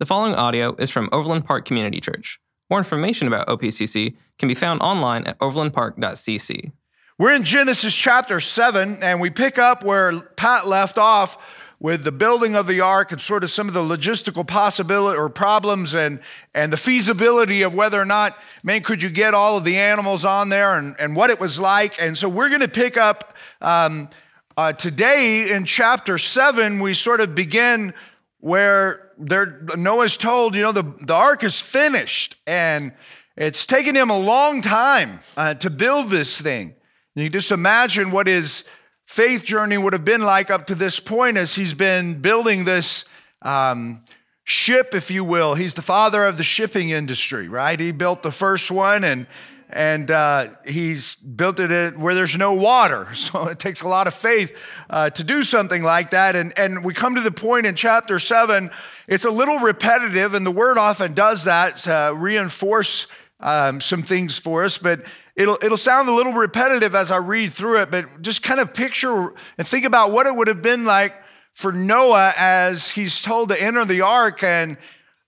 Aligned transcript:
The 0.00 0.06
following 0.06 0.34
audio 0.34 0.74
is 0.78 0.88
from 0.88 1.10
Overland 1.12 1.44
Park 1.44 1.66
Community 1.66 2.00
Church. 2.00 2.40
More 2.70 2.78
information 2.78 3.28
about 3.28 3.48
OPCC 3.48 4.16
can 4.38 4.48
be 4.48 4.54
found 4.54 4.80
online 4.80 5.24
at 5.24 5.38
overlandpark.cc. 5.40 6.72
We're 7.18 7.34
in 7.34 7.44
Genesis 7.44 7.94
chapter 7.94 8.40
7, 8.40 9.02
and 9.02 9.20
we 9.20 9.28
pick 9.28 9.58
up 9.58 9.84
where 9.84 10.18
Pat 10.18 10.66
left 10.66 10.96
off 10.96 11.36
with 11.80 12.02
the 12.02 12.12
building 12.12 12.56
of 12.56 12.66
the 12.66 12.80
ark 12.80 13.12
and 13.12 13.20
sort 13.20 13.44
of 13.44 13.50
some 13.50 13.68
of 13.68 13.74
the 13.74 13.82
logistical 13.82 14.46
possibility 14.46 15.18
or 15.18 15.28
problems 15.28 15.92
and, 15.92 16.20
and 16.54 16.72
the 16.72 16.78
feasibility 16.78 17.60
of 17.60 17.74
whether 17.74 18.00
or 18.00 18.06
not, 18.06 18.34
man, 18.62 18.80
could 18.80 19.02
you 19.02 19.10
get 19.10 19.34
all 19.34 19.58
of 19.58 19.64
the 19.64 19.76
animals 19.76 20.24
on 20.24 20.48
there 20.48 20.78
and, 20.78 20.96
and 20.98 21.14
what 21.14 21.28
it 21.28 21.38
was 21.38 21.60
like. 21.60 22.00
And 22.00 22.16
so 22.16 22.26
we're 22.26 22.48
going 22.48 22.62
to 22.62 22.68
pick 22.68 22.96
up 22.96 23.36
um, 23.60 24.08
uh, 24.56 24.72
today 24.72 25.50
in 25.50 25.66
chapter 25.66 26.16
7, 26.16 26.78
we 26.78 26.94
sort 26.94 27.20
of 27.20 27.34
begin 27.34 27.92
where 28.38 29.09
they're, 29.20 29.60
Noah's 29.76 30.16
told, 30.16 30.54
you 30.54 30.62
know, 30.62 30.72
the, 30.72 30.82
the 31.02 31.14
ark 31.14 31.44
is 31.44 31.60
finished 31.60 32.36
and 32.46 32.92
it's 33.36 33.66
taken 33.66 33.94
him 33.94 34.10
a 34.10 34.18
long 34.18 34.62
time 34.62 35.20
uh, 35.36 35.54
to 35.54 35.70
build 35.70 36.08
this 36.08 36.40
thing. 36.40 36.74
You 37.14 37.24
can 37.24 37.32
just 37.32 37.52
imagine 37.52 38.10
what 38.10 38.26
his 38.26 38.64
faith 39.06 39.44
journey 39.44 39.76
would 39.76 39.92
have 39.92 40.04
been 40.04 40.22
like 40.22 40.50
up 40.50 40.66
to 40.68 40.74
this 40.74 41.00
point 41.00 41.36
as 41.36 41.54
he's 41.54 41.74
been 41.74 42.20
building 42.20 42.64
this 42.64 43.04
um, 43.42 44.04
ship, 44.44 44.94
if 44.94 45.10
you 45.10 45.24
will. 45.24 45.54
He's 45.54 45.74
the 45.74 45.82
father 45.82 46.24
of 46.24 46.36
the 46.36 46.42
shipping 46.42 46.90
industry, 46.90 47.48
right? 47.48 47.78
He 47.78 47.92
built 47.92 48.22
the 48.22 48.30
first 48.30 48.70
one 48.70 49.04
and 49.04 49.26
and 49.72 50.10
uh, 50.10 50.48
he's 50.66 51.16
built 51.16 51.60
it 51.60 51.96
where 51.96 52.14
there's 52.14 52.36
no 52.36 52.52
water. 52.54 53.08
So 53.14 53.46
it 53.46 53.58
takes 53.58 53.82
a 53.82 53.86
lot 53.86 54.06
of 54.08 54.14
faith 54.14 54.56
uh, 54.88 55.10
to 55.10 55.22
do 55.22 55.44
something 55.44 55.82
like 55.82 56.10
that. 56.10 56.34
And, 56.34 56.58
and 56.58 56.84
we 56.84 56.94
come 56.94 57.14
to 57.14 57.20
the 57.20 57.30
point 57.30 57.66
in 57.66 57.76
chapter 57.76 58.18
seven, 58.18 58.70
it's 59.06 59.24
a 59.24 59.30
little 59.30 59.58
repetitive, 59.58 60.34
and 60.34 60.44
the 60.44 60.50
word 60.50 60.78
often 60.78 61.14
does 61.14 61.44
that 61.44 61.76
to 61.78 62.12
reinforce 62.16 63.06
um, 63.40 63.80
some 63.80 64.02
things 64.02 64.38
for 64.38 64.64
us, 64.64 64.78
but 64.78 65.04
it'll, 65.36 65.58
it'll 65.62 65.76
sound 65.76 66.08
a 66.08 66.12
little 66.12 66.32
repetitive 66.32 66.94
as 66.94 67.10
I 67.10 67.18
read 67.18 67.52
through 67.52 67.82
it. 67.82 67.90
But 67.90 68.22
just 68.22 68.42
kind 68.42 68.60
of 68.60 68.74
picture 68.74 69.32
and 69.58 69.66
think 69.66 69.84
about 69.84 70.12
what 70.12 70.26
it 70.26 70.34
would 70.34 70.48
have 70.48 70.62
been 70.62 70.84
like 70.84 71.14
for 71.54 71.72
Noah 71.72 72.32
as 72.36 72.90
he's 72.90 73.20
told 73.20 73.48
to 73.50 73.62
enter 73.62 73.84
the 73.84 74.02
ark. 74.02 74.42
And, 74.42 74.76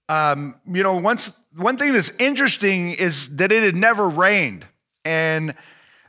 um, 0.09 0.57
you 0.67 0.83
know, 0.83 0.97
once 0.97 1.39
one 1.57 1.77
thing 1.77 1.93
that's 1.93 2.11
interesting 2.19 2.91
is 2.91 3.37
that 3.37 3.53
it 3.53 3.63
had 3.63 3.77
never 3.77 4.09
rained. 4.09 4.67
And 5.05 5.55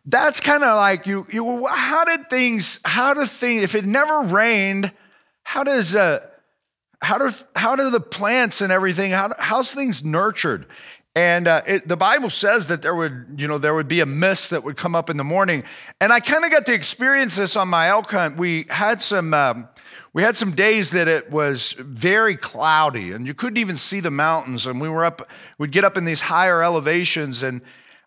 that's 0.05 0.39
kind 0.39 0.63
of 0.63 0.75
like 0.75 1.07
you, 1.07 1.25
you, 1.31 1.65
how 1.67 2.05
did 2.05 2.29
things, 2.29 2.79
how 2.83 3.13
do 3.13 3.25
things, 3.25 3.63
if 3.63 3.75
it 3.75 3.85
never 3.85 4.21
rained, 4.21 4.91
how 5.43 5.63
does, 5.63 5.95
uh, 5.95 6.25
how 7.01 7.17
do, 7.17 7.31
how 7.55 7.75
do 7.75 7.89
the 7.89 7.99
plants 7.99 8.61
and 8.61 8.71
everything, 8.71 9.11
how, 9.11 9.33
how's 9.37 9.73
things 9.73 10.03
nurtured? 10.03 10.65
And 11.15 11.47
uh, 11.47 11.61
it, 11.67 11.87
the 11.87 11.97
Bible 11.97 12.29
says 12.29 12.67
that 12.67 12.81
there 12.81 12.95
would, 12.95 13.35
you 13.37 13.47
know, 13.47 13.57
there 13.57 13.75
would 13.75 13.87
be 13.87 13.99
a 13.99 14.05
mist 14.05 14.49
that 14.49 14.63
would 14.63 14.77
come 14.77 14.95
up 14.95 15.09
in 15.09 15.17
the 15.17 15.23
morning. 15.23 15.63
And 16.01 16.11
I 16.11 16.19
kind 16.19 16.43
of 16.43 16.51
got 16.51 16.65
to 16.65 16.73
experience 16.73 17.35
this 17.35 17.55
on 17.55 17.67
my 17.67 17.89
elk 17.89 18.09
hunt. 18.09 18.37
We 18.37 18.65
had 18.69 19.01
some, 19.01 19.33
um, 19.33 19.67
we 20.13 20.21
had 20.21 20.35
some 20.35 20.51
days 20.51 20.91
that 20.91 21.07
it 21.07 21.31
was 21.31 21.73
very 21.79 22.35
cloudy 22.35 23.11
and 23.11 23.25
you 23.25 23.33
couldn't 23.33 23.57
even 23.57 23.77
see 23.77 23.99
the 23.99 24.11
mountains. 24.11 24.67
And 24.67 24.79
we 24.79 24.87
were 24.87 25.03
up, 25.03 25.27
we'd 25.57 25.71
get 25.71 25.83
up 25.83 25.97
in 25.97 26.05
these 26.05 26.21
higher 26.21 26.61
elevations. 26.61 27.41
And, 27.41 27.61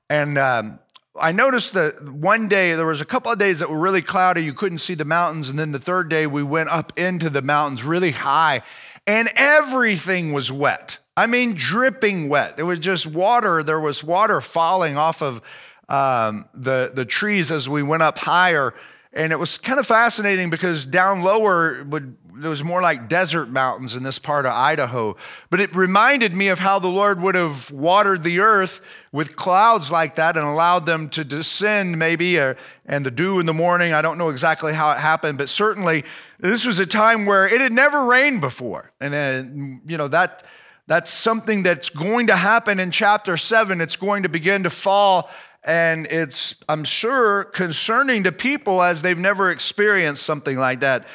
and 0.08 0.38
um, 0.38 0.78
I 1.18 1.32
noticed 1.32 1.74
that 1.74 2.08
one 2.08 2.46
day 2.46 2.74
there 2.74 2.86
was 2.86 3.00
a 3.00 3.04
couple 3.04 3.32
of 3.32 3.40
days 3.40 3.58
that 3.58 3.68
were 3.68 3.78
really 3.78 4.02
cloudy. 4.02 4.44
You 4.44 4.54
couldn't 4.54 4.78
see 4.78 4.94
the 4.94 5.04
mountains. 5.04 5.50
And 5.50 5.58
then 5.58 5.72
the 5.72 5.80
third 5.80 6.08
day 6.08 6.28
we 6.28 6.44
went 6.44 6.68
up 6.68 6.92
into 6.96 7.28
the 7.28 7.42
mountains 7.42 7.82
really 7.82 8.12
high 8.12 8.62
and 9.04 9.28
everything 9.34 10.32
was 10.32 10.50
wet. 10.52 10.98
I 11.16 11.26
mean, 11.26 11.54
dripping 11.54 12.28
wet. 12.28 12.54
It 12.58 12.64
was 12.64 12.78
just 12.78 13.06
water. 13.06 13.64
There 13.64 13.80
was 13.80 14.04
water 14.04 14.40
falling 14.40 14.96
off 14.96 15.22
of 15.22 15.42
um, 15.88 16.48
the, 16.54 16.92
the 16.94 17.04
trees 17.04 17.50
as 17.50 17.68
we 17.68 17.82
went 17.82 18.02
up 18.02 18.18
higher. 18.18 18.74
And 19.16 19.32
it 19.32 19.38
was 19.38 19.56
kind 19.56 19.80
of 19.80 19.86
fascinating 19.86 20.50
because 20.50 20.84
down 20.86 21.22
lower 21.22 21.82
would 21.84 22.16
there 22.38 22.50
was 22.50 22.62
more 22.62 22.82
like 22.82 23.08
desert 23.08 23.48
mountains 23.48 23.94
in 23.94 24.02
this 24.02 24.18
part 24.18 24.44
of 24.44 24.52
Idaho. 24.52 25.16
But 25.48 25.60
it 25.60 25.74
reminded 25.74 26.34
me 26.34 26.48
of 26.48 26.58
how 26.58 26.78
the 26.78 26.88
Lord 26.88 27.20
would 27.22 27.34
have 27.34 27.70
watered 27.70 28.24
the 28.24 28.40
earth 28.40 28.82
with 29.10 29.36
clouds 29.36 29.90
like 29.90 30.16
that 30.16 30.36
and 30.36 30.46
allowed 30.46 30.84
them 30.84 31.08
to 31.10 31.24
descend, 31.24 31.98
maybe, 31.98 32.38
or, 32.38 32.58
and 32.84 33.06
the 33.06 33.10
dew 33.10 33.40
in 33.40 33.46
the 33.46 33.54
morning. 33.54 33.94
I 33.94 34.02
don't 34.02 34.18
know 34.18 34.28
exactly 34.28 34.74
how 34.74 34.90
it 34.90 34.98
happened, 34.98 35.38
but 35.38 35.48
certainly 35.48 36.04
this 36.38 36.66
was 36.66 36.78
a 36.78 36.86
time 36.86 37.24
where 37.24 37.46
it 37.46 37.62
had 37.62 37.72
never 37.72 38.04
rained 38.04 38.42
before. 38.42 38.92
And, 39.00 39.14
uh, 39.14 39.80
you 39.86 39.96
know, 39.96 40.08
that. 40.08 40.44
That's 40.88 41.10
something 41.10 41.64
that's 41.64 41.90
going 41.90 42.28
to 42.28 42.36
happen 42.36 42.78
in 42.78 42.92
chapter 42.92 43.36
seven. 43.36 43.80
It's 43.80 43.96
going 43.96 44.22
to 44.22 44.28
begin 44.28 44.62
to 44.62 44.70
fall 44.70 45.28
and 45.66 46.06
it's, 46.06 46.54
I'm 46.68 46.84
sure, 46.84 47.44
concerning 47.44 48.22
to 48.22 48.32
people 48.32 48.80
as 48.80 49.02
they've 49.02 49.18
never 49.18 49.50
experienced 49.50 50.22
something 50.22 50.56
like 50.56 50.80
that. 50.80 51.06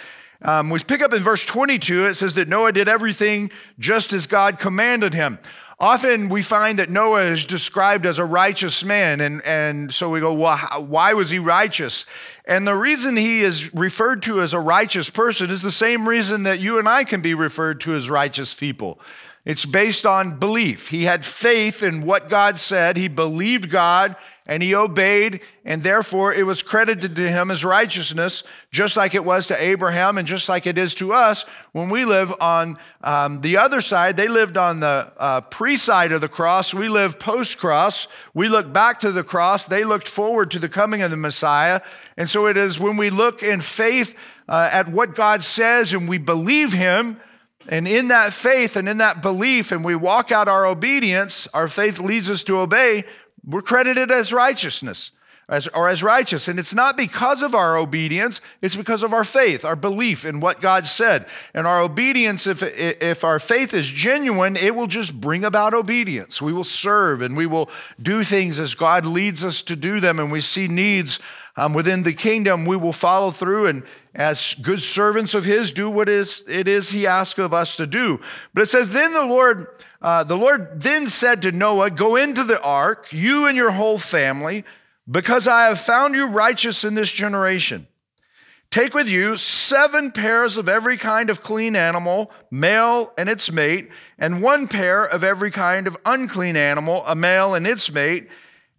Um, 0.42 0.70
we 0.70 0.80
pick 0.80 1.02
up 1.02 1.14
in 1.14 1.24
verse 1.24 1.46
22, 1.46 2.08
it 2.08 2.16
says 2.16 2.34
that 2.36 2.50
Noah 2.50 2.74
did 2.74 2.90
everything 2.90 3.50
just 3.80 4.12
as 4.12 4.26
God 4.26 4.60
commanded 4.60 5.14
him. 5.14 5.40
Often 5.80 6.30
we 6.30 6.42
find 6.42 6.78
that 6.80 6.90
Noah 6.90 7.24
is 7.24 7.46
described 7.46 8.06
as 8.06 8.20
a 8.20 8.26
righteous 8.26 8.84
man, 8.84 9.22
and, 9.22 9.42
and 9.46 9.92
so 9.92 10.10
we 10.10 10.20
go, 10.20 10.34
well, 10.34 10.58
how, 10.58 10.82
why 10.82 11.14
was 11.14 11.30
he 11.30 11.40
righteous? 11.40 12.06
And 12.46 12.68
the 12.68 12.76
reason 12.76 13.18
he 13.18 13.42
is 13.42 13.74
referred 13.74 14.22
to 14.24 14.42
as 14.42 14.54
a 14.54 14.60
righteous 14.60 15.10
person 15.10 15.50
is 15.50 15.62
the 15.62 15.72
same 15.72 16.08
reason 16.08 16.44
that 16.44 16.60
you 16.60 16.78
and 16.78 16.90
I 16.90 17.04
can 17.04 17.22
be 17.22 17.34
referred 17.34 17.82
to 17.82 17.96
as 17.96 18.10
righteous 18.10 18.54
people. 18.54 19.00
It's 19.44 19.66
based 19.66 20.06
on 20.06 20.38
belief. 20.38 20.90
He 20.90 21.06
had 21.06 21.26
faith 21.26 21.82
in 21.82 22.04
what 22.04 22.30
God 22.30 22.60
said, 22.60 22.98
he 22.98 23.08
believed 23.08 23.70
God, 23.70 24.16
and 24.48 24.64
he 24.64 24.74
obeyed, 24.74 25.40
and 25.64 25.84
therefore 25.84 26.34
it 26.34 26.46
was 26.46 26.64
credited 26.64 27.16
to 27.16 27.30
him 27.30 27.52
as 27.52 27.64
righteousness, 27.64 28.44
just 28.72 28.98
like 28.98 29.14
it 29.14 29.24
was 29.24 29.48
to 29.48 29.64
Abraham 29.64 30.18
and 30.18 30.28
just 30.28 30.50
like 30.50 30.66
it 30.66 30.78
is 30.78 30.96
to 30.96 31.14
us 31.14 31.46
when 31.74 31.90
we 31.90 32.06
live 32.06 32.34
on 32.42 32.78
um, 33.04 33.42
the 33.42 33.58
other 33.58 33.82
side. 33.82 34.18
They 34.18 34.28
lived 34.28 34.58
on 34.58 34.80
the 34.80 35.12
uh, 35.18 35.42
pre 35.42 35.76
side 35.76 36.12
of 36.12 36.22
the 36.22 36.28
cross, 36.28 36.74
we 36.74 36.88
live 36.88 37.20
post 37.20 37.60
cross. 37.60 38.08
We 38.34 38.50
look 38.50 38.74
back 38.74 39.00
to 39.02 39.12
the 39.12 39.24
cross, 39.24 39.68
they 39.68 39.84
looked 39.84 40.08
forward 40.08 40.52
to 40.52 40.60
the 40.60 40.70
coming 40.70 41.02
of 41.02 41.12
the 41.12 41.18
Messiah. 41.18 41.82
And 42.18 42.30
so 42.30 42.48
it 42.48 42.58
is 42.58 42.80
when 42.80 42.98
we 42.98 43.10
look 43.10 43.44
in 43.44 43.62
faith 43.62 44.16
uh, 44.50 44.70
at 44.72 44.90
what 44.90 45.16
God 45.16 45.44
says 45.44 45.94
and 45.94 46.10
we 46.10 46.18
believe 46.18 46.74
him. 46.74 47.20
And 47.70 47.88
in 47.88 48.08
that 48.08 48.34
faith 48.34 48.76
and 48.76 48.90
in 48.90 48.98
that 48.98 49.22
belief, 49.22 49.72
and 49.72 49.84
we 49.84 49.96
walk 49.96 50.32
out 50.32 50.48
our 50.48 50.66
obedience, 50.66 51.48
our 51.54 51.68
faith 51.68 52.00
leads 52.00 52.30
us 52.30 52.44
to 52.44 52.58
obey, 52.58 53.06
we're 53.46 53.62
credited 53.62 54.12
as 54.12 54.32
righteousness 54.32 55.12
as, 55.52 55.68
or 55.68 55.90
as 55.90 56.02
righteous. 56.02 56.48
And 56.48 56.58
it's 56.58 56.74
not 56.74 56.96
because 56.96 57.42
of 57.42 57.54
our 57.54 57.78
obedience, 57.78 58.40
it's 58.62 58.76
because 58.76 59.04
of 59.04 59.14
our 59.14 59.26
faith, 59.26 59.66
our 59.66 59.76
belief 59.76 60.24
in 60.24 60.40
what 60.40 60.62
God 60.62 60.86
said. 60.86 61.26
And 61.54 61.68
our 61.68 61.82
obedience, 61.82 62.48
if, 62.48 62.64
if 62.64 63.24
our 63.26 63.38
faith 63.38 63.74
is 63.74 63.88
genuine, 63.88 64.56
it 64.56 64.76
will 64.76 64.88
just 64.88 65.20
bring 65.20 65.44
about 65.44 65.74
obedience. 65.74 66.42
We 66.42 66.54
will 66.54 66.64
serve 66.64 67.22
and 67.22 67.36
we 67.36 67.46
will 67.46 67.70
do 68.02 68.24
things 68.24 68.60
as 68.60 68.76
God 68.76 69.06
leads 69.06 69.44
us 69.44 69.62
to 69.64 69.76
do 69.76 70.00
them. 70.00 70.20
And 70.20 70.32
we 70.32 70.40
see 70.40 70.70
needs 70.70 71.20
um, 71.58 71.74
within 71.74 72.04
the 72.04 72.14
kingdom, 72.14 72.66
we 72.66 72.78
will 72.78 72.94
follow 72.94 73.32
through 73.32 73.68
and, 73.68 73.84
as 74.14 74.56
good 74.56 74.82
servants 74.82 75.34
of 75.34 75.46
His, 75.46 75.72
do 75.72 75.90
what 75.90 76.10
is, 76.10 76.44
it 76.48 76.68
is 76.68 76.90
He 76.90 77.08
asks 77.08 77.40
of 77.40 77.54
us 77.54 77.76
to 77.78 77.88
do. 77.88 78.20
But 78.54 78.64
it 78.64 78.70
says, 78.70 78.92
Then 78.92 79.14
the 79.14 79.26
Lord 79.26 79.68
uh, 80.02 80.24
the 80.24 80.38
Lord 80.38 80.82
then 80.82 81.06
said 81.06 81.44
to 81.44 81.52
Noah, 81.52 81.92
Go 81.92 82.16
into 82.16 82.44
the 82.44 82.62
ark, 82.62 83.08
you 83.12 83.46
and 83.46 83.56
your 83.56 83.72
whole 83.72 84.00
family, 84.00 84.66
because 85.10 85.48
I 85.48 85.66
have 85.66 85.80
found 85.80 86.16
you 86.16 86.28
righteous 86.28 86.84
in 86.84 86.96
this 86.96 87.12
generation. 87.12 87.88
Take 88.72 88.94
with 88.94 89.10
you 89.10 89.38
seven 89.38 90.12
pairs 90.12 90.58
of 90.58 90.70
every 90.70 90.98
kind 90.98 91.30
of 91.30 91.44
clean 91.44 91.76
animal, 91.76 92.32
male 92.50 93.14
and 93.18 93.30
its 93.30 93.52
mate, 93.52 93.90
and 94.18 94.42
one 94.42 94.68
pair 94.68 95.04
of 95.04 95.24
every 95.24 95.52
kind 95.52 95.88
of 95.88 95.98
unclean 96.06 96.56
animal, 96.56 97.04
a 97.06 97.14
male 97.14 97.54
and 97.54 97.68
its 97.68 97.92
mate, 97.92 98.30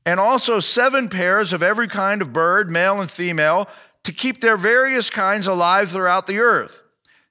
and 0.04 0.18
also 0.18 0.60
seven 0.60 1.08
pairs 1.08 1.52
of 1.52 1.62
every 1.62 1.88
kind 1.88 2.22
of 2.22 2.32
bird, 2.32 2.70
male 2.70 3.00
and 3.00 3.10
female, 3.10 3.68
to 4.04 4.12
keep 4.12 4.40
their 4.40 4.56
various 4.56 5.10
kinds 5.10 5.46
alive 5.46 5.90
throughout 5.90 6.26
the 6.26 6.38
earth. 6.38 6.82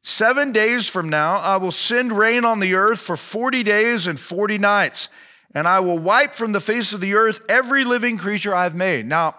Seven 0.04 0.52
days 0.52 0.88
from 0.88 1.10
now, 1.10 1.36
I 1.36 1.58
will 1.58 1.72
send 1.72 2.12
rain 2.12 2.46
on 2.46 2.60
the 2.60 2.74
earth 2.74 3.00
for 3.00 3.18
40 3.18 3.62
days 3.64 4.08
and 4.08 4.20
40 4.20 4.58
nights, 4.58 5.10
and 5.54 5.68
I 5.68 5.80
will 5.82 6.00
wipe 6.00 6.34
from 6.34 6.54
the 6.54 6.62
face 6.62 6.94
of 6.94 7.02
the 7.02 7.14
earth 7.14 7.42
every 7.48 7.84
living 7.84 8.18
creature 8.18 8.56
I've 8.56 8.74
made. 8.74 9.06
Now, 9.06 9.36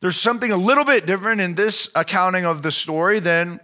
there's 0.00 0.16
something 0.16 0.50
a 0.50 0.56
little 0.56 0.84
bit 0.84 1.06
different 1.06 1.40
in 1.40 1.54
this 1.54 1.88
accounting 1.94 2.44
of 2.44 2.62
the 2.62 2.72
story 2.72 3.20
than 3.20 3.60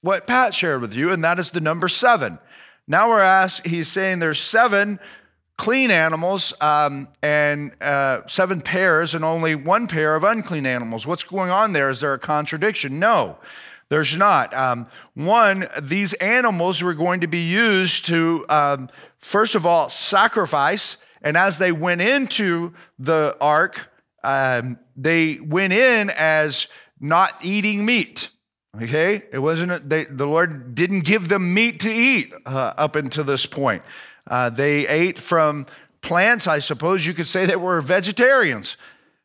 what 0.00 0.26
Pat 0.26 0.54
shared 0.54 0.80
with 0.80 0.94
you, 0.94 1.12
and 1.12 1.22
that 1.24 1.38
is 1.38 1.50
the 1.50 1.60
number 1.60 1.88
seven. 1.88 2.38
Now 2.86 3.10
we're 3.10 3.20
asked, 3.20 3.66
he's 3.66 3.88
saying 3.88 4.20
there's 4.20 4.40
seven 4.40 5.00
clean 5.60 5.90
animals 5.90 6.54
um, 6.62 7.06
and 7.22 7.72
uh, 7.82 8.22
seven 8.26 8.62
pairs 8.62 9.14
and 9.14 9.22
only 9.22 9.54
one 9.54 9.86
pair 9.86 10.16
of 10.16 10.24
unclean 10.24 10.64
animals. 10.64 11.06
What's 11.06 11.22
going 11.22 11.50
on 11.50 11.74
there? 11.74 11.90
Is 11.90 12.00
there 12.00 12.14
a 12.14 12.18
contradiction? 12.18 12.98
No. 12.98 13.36
There's 13.90 14.16
not. 14.16 14.54
Um, 14.54 14.86
one, 15.12 15.68
these 15.82 16.14
animals 16.14 16.82
were 16.82 16.94
going 16.94 17.20
to 17.20 17.26
be 17.26 17.42
used 17.42 18.06
to, 18.06 18.46
um, 18.48 18.88
first 19.18 19.54
of 19.54 19.66
all, 19.66 19.90
sacrifice. 19.90 20.96
And 21.20 21.36
as 21.36 21.58
they 21.58 21.72
went 21.72 22.00
into 22.00 22.72
the 22.98 23.36
ark, 23.38 23.90
um, 24.24 24.78
they 24.96 25.40
went 25.40 25.74
in 25.74 26.08
as 26.16 26.68
not 27.00 27.34
eating 27.44 27.84
meat. 27.84 28.30
Okay, 28.80 29.24
it 29.30 29.40
wasn't. 29.40 29.90
They, 29.90 30.04
the 30.04 30.26
Lord 30.26 30.74
didn't 30.74 31.00
give 31.00 31.28
them 31.28 31.52
meat 31.52 31.80
to 31.80 31.90
eat 31.92 32.32
uh, 32.46 32.72
up 32.78 32.96
until 32.96 33.24
this 33.24 33.44
point. 33.44 33.82
Uh, 34.30 34.48
they 34.48 34.86
ate 34.86 35.18
from 35.18 35.66
plants. 36.00 36.46
I 36.46 36.60
suppose 36.60 37.04
you 37.04 37.12
could 37.12 37.26
say 37.26 37.44
they 37.44 37.56
were 37.56 37.82
vegetarians. 37.82 38.78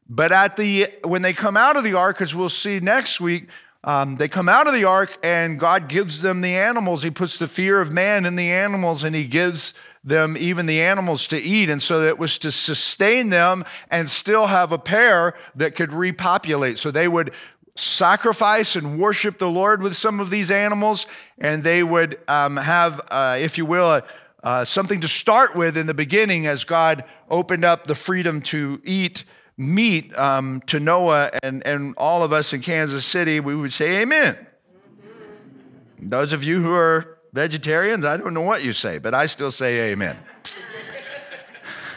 But 0.10 0.32
at 0.32 0.58
the 0.58 0.90
when 1.04 1.22
they 1.22 1.34
come 1.34 1.56
out 1.56 1.78
of 1.78 1.84
the 1.84 1.94
ark, 1.94 2.22
as 2.22 2.36
we'll 2.36 2.50
see 2.50 2.80
next 2.80 3.22
week, 3.22 3.48
um, 3.84 4.18
they 4.18 4.28
come 4.28 4.50
out 4.50 4.68
of 4.68 4.74
the 4.74 4.86
ark 4.86 5.18
and 5.24 5.60
God 5.60 5.88
gives 5.88 6.22
them 6.22 6.42
the 6.42 6.56
animals. 6.56 7.04
He 7.04 7.12
puts 7.12 7.38
the 7.38 7.48
fear 7.48 7.80
of 7.80 7.94
man 7.94 8.26
in 8.26 8.36
the 8.36 8.52
animals 8.52 9.04
and 9.04 9.16
he 9.16 9.26
gives 9.26 9.76
them 10.04 10.38
even 10.38 10.66
the 10.66 10.82
animals 10.82 11.28
to 11.28 11.38
eat. 11.38 11.70
And 11.70 11.82
so 11.82 12.04
it 12.04 12.20
was 12.20 12.38
to 12.40 12.52
sustain 12.52 13.30
them 13.30 13.64
and 13.90 14.10
still 14.10 14.48
have 14.48 14.72
a 14.72 14.78
pair 14.78 15.34
that 15.56 15.76
could 15.76 15.92
repopulate. 15.92 16.78
So 16.78 16.92
they 16.92 17.08
would 17.08 17.32
sacrifice 17.76 18.76
and 18.76 19.00
worship 19.00 19.38
the 19.40 19.50
Lord 19.50 19.82
with 19.82 19.96
some 19.96 20.20
of 20.20 20.30
these 20.30 20.50
animals, 20.50 21.06
and 21.38 21.64
they 21.64 21.84
would 21.84 22.20
um, 22.28 22.58
have, 22.58 23.02
uh, 23.10 23.38
if 23.40 23.58
you 23.58 23.66
will, 23.66 24.02
uh, 24.46 24.64
something 24.64 25.02
to 25.02 25.08
start 25.08 25.56
with 25.56 25.76
in 25.76 25.88
the 25.88 25.94
beginning 25.94 26.46
as 26.46 26.64
God 26.64 27.04
opened 27.32 27.66
up 27.66 27.88
the 27.88 27.96
freedom 27.96 28.42
to 28.44 28.80
eat 28.86 29.24
meat 29.58 30.16
um, 30.18 30.62
to 30.68 30.80
Noah 30.80 31.32
and, 31.42 31.66
and 31.66 31.96
all 31.98 32.22
of 32.22 32.32
us 32.32 32.54
in 32.54 32.62
Kansas 32.62 33.04
City, 33.06 33.40
we 33.40 33.56
would 33.56 33.74
say 33.74 34.02
amen. 34.02 34.36
Mm-hmm. 34.36 36.10
Those 36.10 36.32
of 36.32 36.44
you 36.44 36.62
who 36.62 36.72
are 36.74 37.18
vegetarians, 37.34 38.06
I 38.06 38.18
don't 38.18 38.36
know 38.36 38.42
what 38.42 38.64
you 38.64 38.72
say, 38.72 39.00
but 39.00 39.16
I 39.16 39.26
still 39.26 39.50
say 39.50 39.92
amen. 39.92 40.16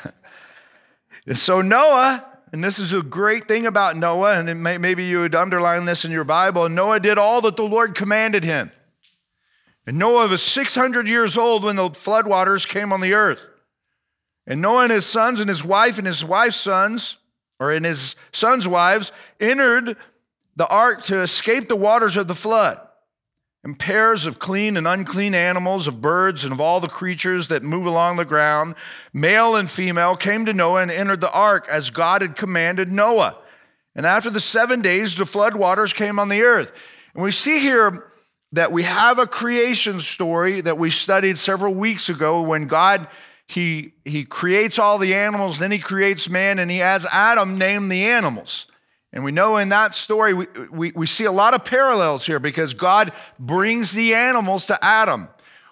so 1.35 1.61
Noah, 1.61 2.27
and 2.51 2.65
this 2.65 2.79
is 2.79 2.95
a 2.95 3.03
great 3.03 3.47
thing 3.47 3.67
about 3.67 3.95
Noah, 3.95 4.39
and 4.39 4.63
may, 4.63 4.79
maybe 4.79 5.05
you 5.05 5.21
would 5.21 5.35
underline 5.35 5.85
this 5.85 6.07
in 6.07 6.11
your 6.11 6.25
Bible. 6.25 6.67
Noah 6.71 6.99
did 6.99 7.19
all 7.19 7.43
that 7.43 7.57
the 7.57 7.65
Lord 7.65 7.95
commanded 7.95 8.43
him. 8.43 8.73
And 9.89 9.99
Noah 9.99 10.29
was 10.29 10.43
600 10.43 11.09
years 11.09 11.39
old 11.39 11.65
when 11.65 11.77
the 11.77 11.89
floodwaters 11.89 12.69
came 12.69 12.93
on 12.93 13.01
the 13.01 13.15
earth. 13.15 13.47
And 14.47 14.61
Noah 14.61 14.83
and 14.83 14.93
his 14.93 15.07
sons 15.07 15.41
and 15.41 15.49
his 15.49 15.65
wife 15.65 15.97
and 15.97 16.07
his 16.07 16.23
wife's 16.23 16.57
sons 16.57 17.17
or 17.59 17.73
in 17.73 17.85
his 17.85 18.15
sons' 18.31 18.69
wives, 18.69 19.13
entered 19.41 19.97
the 20.57 20.69
ark 20.69 21.05
to 21.05 21.23
escape 21.23 21.69
the 21.69 21.77
waters 21.77 22.19
of 22.19 22.29
the 22.29 22.35
flood. 22.35 22.79
And 23.65 23.79
pairs 23.79 24.27
of 24.27 24.39
clean 24.39 24.77
and 24.77 24.87
unclean 24.87 25.35
animals, 25.35 25.87
of 25.87 26.03
birds, 26.03 26.45
and 26.45 26.53
of 26.53 26.61
all 26.61 26.81
the 26.81 26.89
creatures 26.89 27.49
that 27.49 27.63
move 27.63 27.87
along 27.87 28.19
the 28.19 28.27
ground, 28.27 28.75
male 29.15 29.57
and 29.57 29.71
female, 29.71 30.17
came 30.17 30.45
to 30.45 30.53
Noah 30.53 30.83
and 30.83 30.91
entered 30.91 31.23
the 31.23 31.33
ark 31.33 31.67
as 31.71 31.89
God 31.89 32.21
had 32.21 32.37
commanded 32.37 32.93
Noah. 32.93 33.39
And 33.95 34.05
after 34.05 34.29
the 34.29 34.39
seven 34.39 34.83
days, 34.83 35.17
the 35.17 35.25
flood 35.25 35.57
waters 35.57 35.95
came 35.95 36.19
on 36.19 36.29
the 36.29 36.43
earth. 36.43 36.73
And 37.15 37.23
we 37.23 37.33
see 37.33 37.59
here 37.59 38.08
that 38.53 38.73
we 38.73 38.83
have 38.83 39.19
a 39.19 39.27
creation 39.27 40.01
story 40.01 40.61
that 40.61 40.79
we 40.79 40.91
studied 40.91 41.39
several 41.39 41.75
weeks 41.75 42.09
ago 42.09 42.43
when 42.43 42.67
God 42.67 43.09
he, 43.49 43.95
he 44.05 44.25
creates 44.25 44.79
all 44.79 44.99
the 44.99 45.15
animals, 45.15 45.59
then 45.59 45.73
he 45.73 45.79
creates 45.79 46.29
man, 46.29 46.59
and 46.59 46.71
he 46.71 46.79
has 46.79 47.07
Adam 47.11 47.57
name 47.57 47.89
the 47.89 48.05
animals. 48.05 48.67
And 49.11 49.25
we 49.25 49.33
know 49.33 49.57
in 49.57 49.71
that 49.71 49.95
story, 49.95 50.35
we, 50.35 50.47
we, 50.71 50.93
we 50.95 51.07
see 51.07 51.25
a 51.25 51.33
lot 51.33 51.55
of 51.55 51.65
parallels 51.65 52.27
here 52.27 52.39
because 52.39 52.75
God 52.75 53.11
brings 53.39 53.93
the 53.93 54.15
animals 54.15 54.67
to 54.67 54.79
Adam. 54.85 55.29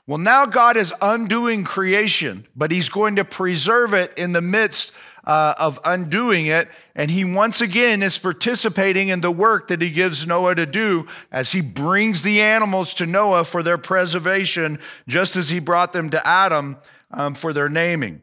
Well, 0.07 0.17
now 0.17 0.47
God 0.47 0.79
is 0.79 0.95
undoing 1.03 1.65
creation, 1.65 2.47
but 2.57 2.71
he's 2.71 2.89
going 2.89 3.17
to 3.17 3.27
preserve 3.27 3.93
it 3.93 4.15
in 4.17 4.33
the 4.33 4.41
midst 4.41 4.95
uh, 5.27 5.55
of 5.59 5.81
undoing 5.85 6.47
it. 6.47 6.69
And 6.95 7.11
he 7.11 7.25
once 7.25 7.61
again 7.61 8.03
is 8.03 8.17
participating 8.17 9.09
in 9.09 9.21
the 9.21 9.31
work 9.31 9.69
that 9.69 9.83
he 9.83 9.91
gives 9.91 10.27
Noah 10.27 10.55
to 10.55 10.67
do 10.67 11.07
as 11.33 11.53
he 11.53 11.61
brings 11.61 12.23
the 12.23 12.41
animals 12.41 12.95
to 12.95 13.07
Noah 13.07 13.45
for 13.45 13.63
their 13.63 13.79
preservation, 13.79 14.79
just 15.09 15.37
as 15.37 15.49
he 15.49 15.59
brought 15.59 15.93
them 15.93 16.11
to 16.11 16.27
Adam 16.27 16.77
um, 17.11 17.35
for 17.35 17.53
their 17.53 17.69
naming. 17.69 18.23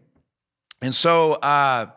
And 0.81 0.93
so, 0.93 1.33
uh, 1.33 1.87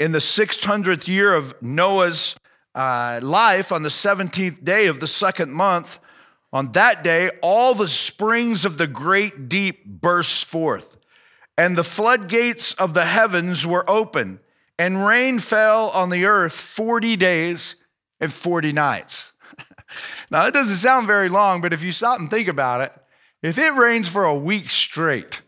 in 0.00 0.12
the 0.12 0.18
600th 0.18 1.06
year 1.06 1.32
of 1.32 1.54
Noah's 1.62 2.34
uh, 2.74 3.20
life, 3.22 3.70
on 3.70 3.82
the 3.82 3.88
17th 3.88 4.64
day 4.64 4.86
of 4.88 4.98
the 4.98 5.06
second 5.06 5.52
month, 5.52 5.98
on 6.52 6.72
that 6.72 7.02
day, 7.02 7.30
all 7.42 7.74
the 7.74 7.88
springs 7.88 8.64
of 8.64 8.76
the 8.76 8.86
great 8.86 9.48
deep 9.48 9.84
burst 9.84 10.44
forth, 10.44 10.96
and 11.56 11.76
the 11.76 11.84
floodgates 11.84 12.74
of 12.74 12.94
the 12.94 13.04
heavens 13.04 13.66
were 13.66 13.88
open, 13.88 14.40
and 14.78 15.06
rain 15.06 15.38
fell 15.38 15.90
on 15.90 16.10
the 16.10 16.24
earth 16.24 16.52
40 16.52 17.16
days 17.16 17.76
and 18.20 18.32
40 18.32 18.72
nights. 18.72 19.32
now, 20.30 20.44
that 20.44 20.52
doesn't 20.52 20.76
sound 20.76 21.06
very 21.06 21.28
long, 21.28 21.60
but 21.60 21.72
if 21.72 21.82
you 21.82 21.92
stop 21.92 22.18
and 22.18 22.30
think 22.30 22.48
about 22.48 22.80
it, 22.80 22.92
if 23.42 23.58
it 23.58 23.74
rains 23.74 24.08
for 24.08 24.24
a 24.24 24.34
week 24.34 24.70
straight, 24.70 25.42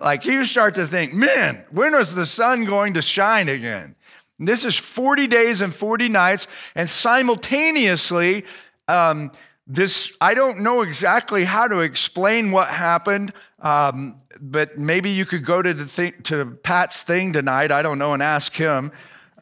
like 0.00 0.24
you 0.24 0.44
start 0.44 0.74
to 0.74 0.86
think, 0.86 1.14
man, 1.14 1.64
when 1.70 1.94
is 1.94 2.14
the 2.14 2.26
sun 2.26 2.64
going 2.64 2.94
to 2.94 3.02
shine 3.02 3.48
again? 3.48 3.94
This 4.38 4.64
is 4.64 4.76
40 4.76 5.26
days 5.26 5.60
and 5.60 5.74
40 5.74 6.08
nights, 6.08 6.46
and 6.74 6.88
simultaneously, 6.88 8.44
um, 8.88 9.30
this 9.66 10.16
I 10.20 10.34
don't 10.34 10.60
know 10.60 10.80
exactly 10.80 11.44
how 11.44 11.68
to 11.68 11.80
explain 11.80 12.50
what 12.50 12.68
happened, 12.68 13.32
um, 13.60 14.19
but 14.40 14.78
maybe 14.78 15.10
you 15.10 15.24
could 15.24 15.44
go 15.44 15.62
to 15.62 15.72
the 15.72 15.86
thing, 15.86 16.14
to 16.24 16.58
Pat's 16.62 17.02
thing 17.02 17.32
tonight. 17.32 17.72
I 17.72 17.82
don't 17.82 17.98
know 17.98 18.12
and 18.12 18.22
ask 18.22 18.54
him. 18.54 18.92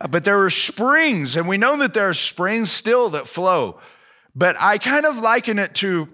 Uh, 0.01 0.07
but 0.07 0.25
there 0.25 0.43
are 0.45 0.51
springs, 0.51 1.35
and 1.35 1.49
we 1.49 1.57
know 1.59 1.77
that 1.79 1.93
there 1.95 2.09
are 2.09 2.15
springs 2.15 2.71
still 2.71 3.11
that 3.11 3.27
flow. 3.27 3.81
But 4.35 4.57
I 4.61 4.79
kind 4.79 5.05
of 5.05 5.17
liken 5.17 5.59
it 5.59 5.75
to 5.77 6.09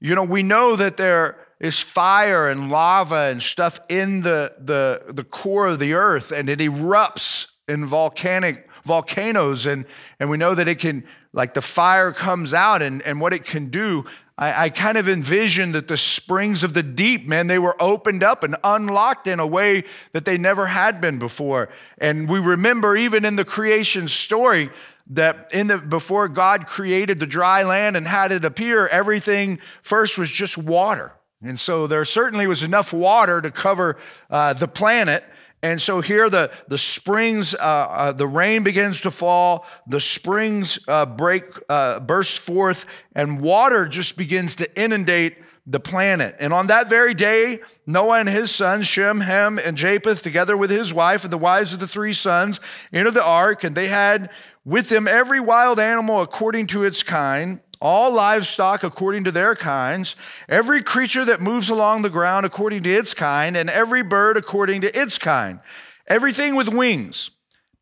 you 0.00 0.14
know, 0.14 0.24
we 0.24 0.42
know 0.42 0.76
that 0.76 0.96
there 0.96 1.36
is 1.60 1.78
fire 1.78 2.48
and 2.48 2.70
lava 2.70 3.28
and 3.30 3.42
stuff 3.42 3.78
in 3.90 4.22
the, 4.22 4.54
the, 4.58 5.12
the 5.12 5.24
core 5.24 5.68
of 5.68 5.78
the 5.78 5.92
earth, 5.92 6.32
and 6.32 6.48
it 6.48 6.58
erupts 6.58 7.52
in 7.68 7.84
volcanic 7.84 8.66
volcanoes, 8.84 9.66
and, 9.66 9.84
and 10.18 10.30
we 10.30 10.38
know 10.38 10.54
that 10.54 10.66
it 10.66 10.78
can, 10.78 11.04
like 11.34 11.52
the 11.52 11.60
fire 11.60 12.12
comes 12.12 12.54
out 12.54 12.80
and, 12.80 13.02
and 13.02 13.20
what 13.20 13.34
it 13.34 13.44
can 13.44 13.68
do. 13.68 14.06
I, 14.40 14.64
I 14.64 14.68
kind 14.70 14.96
of 14.96 15.08
envisioned 15.08 15.74
that 15.76 15.86
the 15.86 15.96
springs 15.96 16.64
of 16.64 16.74
the 16.74 16.82
deep, 16.82 17.28
man, 17.28 17.46
they 17.46 17.58
were 17.58 17.76
opened 17.80 18.24
up 18.24 18.42
and 18.42 18.56
unlocked 18.64 19.26
in 19.26 19.38
a 19.38 19.46
way 19.46 19.84
that 20.12 20.24
they 20.24 20.38
never 20.38 20.66
had 20.66 21.00
been 21.00 21.18
before. 21.18 21.68
And 21.98 22.28
we 22.28 22.40
remember 22.40 22.96
even 22.96 23.24
in 23.24 23.36
the 23.36 23.44
creation 23.44 24.08
story, 24.08 24.70
that 25.12 25.48
in 25.52 25.66
the 25.66 25.78
before 25.78 26.28
God 26.28 26.66
created 26.68 27.18
the 27.18 27.26
dry 27.26 27.64
land 27.64 27.96
and 27.96 28.06
had 28.06 28.30
it 28.32 28.44
appear, 28.44 28.86
everything 28.86 29.58
first 29.82 30.16
was 30.16 30.30
just 30.30 30.56
water. 30.56 31.12
And 31.42 31.58
so 31.58 31.86
there 31.86 32.04
certainly 32.04 32.46
was 32.46 32.62
enough 32.62 32.92
water 32.92 33.40
to 33.40 33.50
cover 33.50 33.96
uh, 34.28 34.52
the 34.52 34.68
planet. 34.68 35.24
And 35.62 35.80
so 35.80 36.00
here 36.00 36.30
the, 36.30 36.50
the 36.68 36.78
springs, 36.78 37.54
uh, 37.54 37.58
uh, 37.58 38.12
the 38.12 38.26
rain 38.26 38.62
begins 38.62 39.02
to 39.02 39.10
fall, 39.10 39.66
the 39.86 40.00
springs 40.00 40.78
uh, 40.88 41.04
break, 41.04 41.44
uh, 41.68 42.00
burst 42.00 42.38
forth, 42.38 42.86
and 43.14 43.40
water 43.40 43.86
just 43.86 44.16
begins 44.16 44.56
to 44.56 44.80
inundate 44.80 45.36
the 45.66 45.80
planet. 45.80 46.34
And 46.40 46.52
on 46.52 46.68
that 46.68 46.88
very 46.88 47.12
day, 47.12 47.60
Noah 47.86 48.20
and 48.20 48.28
his 48.28 48.50
sons, 48.50 48.86
Shem, 48.86 49.20
Ham, 49.20 49.58
and 49.62 49.76
Japheth, 49.76 50.22
together 50.22 50.56
with 50.56 50.70
his 50.70 50.94
wife 50.94 51.24
and 51.24 51.32
the 51.32 51.38
wives 51.38 51.72
of 51.72 51.80
the 51.80 51.86
three 51.86 52.14
sons, 52.14 52.58
entered 52.92 53.14
the 53.14 53.24
ark, 53.24 53.62
and 53.62 53.76
they 53.76 53.88
had 53.88 54.30
with 54.64 54.88
them 54.88 55.06
every 55.06 55.40
wild 55.40 55.78
animal 55.78 56.22
according 56.22 56.66
to 56.68 56.84
its 56.84 57.02
kind, 57.02 57.60
all 57.80 58.12
livestock 58.12 58.82
according 58.82 59.24
to 59.24 59.32
their 59.32 59.54
kinds, 59.54 60.16
every 60.48 60.82
creature 60.82 61.24
that 61.24 61.40
moves 61.40 61.70
along 61.70 62.02
the 62.02 62.10
ground 62.10 62.44
according 62.44 62.82
to 62.82 62.90
its 62.90 63.14
kind, 63.14 63.56
and 63.56 63.70
every 63.70 64.02
bird 64.02 64.36
according 64.36 64.82
to 64.82 64.98
its 64.98 65.18
kind, 65.18 65.60
everything 66.06 66.54
with 66.54 66.68
wings. 66.68 67.30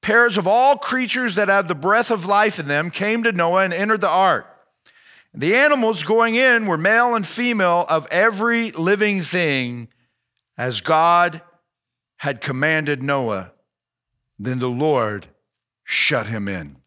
Pairs 0.00 0.36
of 0.36 0.46
all 0.46 0.78
creatures 0.78 1.34
that 1.34 1.48
have 1.48 1.66
the 1.66 1.74
breath 1.74 2.10
of 2.10 2.24
life 2.24 2.58
in 2.58 2.68
them 2.68 2.90
came 2.90 3.24
to 3.24 3.32
Noah 3.32 3.64
and 3.64 3.74
entered 3.74 4.00
the 4.00 4.08
ark. 4.08 4.46
The 5.34 5.54
animals 5.56 6.04
going 6.04 6.36
in 6.36 6.66
were 6.66 6.78
male 6.78 7.14
and 7.14 7.26
female 7.26 7.84
of 7.88 8.06
every 8.10 8.70
living 8.70 9.22
thing 9.22 9.88
as 10.56 10.80
God 10.80 11.42
had 12.18 12.40
commanded 12.40 13.02
Noah. 13.02 13.52
Then 14.38 14.58
the 14.58 14.68
Lord 14.68 15.26
shut 15.84 16.28
him 16.28 16.48
in. 16.48 16.77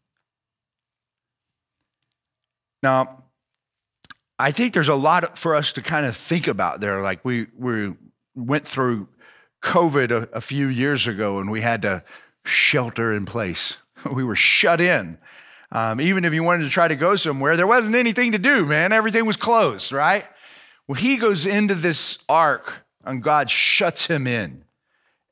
Now, 2.81 3.23
I 4.39 4.51
think 4.51 4.73
there's 4.73 4.88
a 4.88 4.95
lot 4.95 5.38
for 5.38 5.55
us 5.55 5.73
to 5.73 5.81
kind 5.81 6.05
of 6.05 6.15
think 6.15 6.47
about 6.47 6.81
there. 6.81 7.01
Like 7.01 7.23
we, 7.23 7.47
we 7.57 7.93
went 8.35 8.67
through 8.67 9.07
COVID 9.61 10.11
a, 10.11 10.29
a 10.33 10.41
few 10.41 10.67
years 10.67 11.05
ago 11.07 11.39
and 11.39 11.51
we 11.51 11.61
had 11.61 11.83
to 11.83 12.03
shelter 12.45 13.13
in 13.13 13.25
place. 13.25 13.77
We 14.11 14.23
were 14.23 14.35
shut 14.35 14.81
in. 14.81 15.19
Um, 15.71 16.01
even 16.01 16.25
if 16.25 16.33
you 16.33 16.41
wanted 16.41 16.63
to 16.63 16.71
try 16.71 16.88
to 16.88 16.95
go 16.95 17.15
somewhere, 17.15 17.55
there 17.55 17.67
wasn't 17.67 17.95
anything 17.95 18.31
to 18.31 18.39
do, 18.39 18.65
man. 18.65 18.91
Everything 18.91 19.27
was 19.27 19.35
closed, 19.35 19.91
right? 19.91 20.25
Well, 20.88 20.95
he 20.95 21.17
goes 21.17 21.45
into 21.45 21.75
this 21.75 22.17
ark 22.27 22.83
and 23.05 23.21
God 23.21 23.51
shuts 23.51 24.07
him 24.07 24.25
in. 24.25 24.63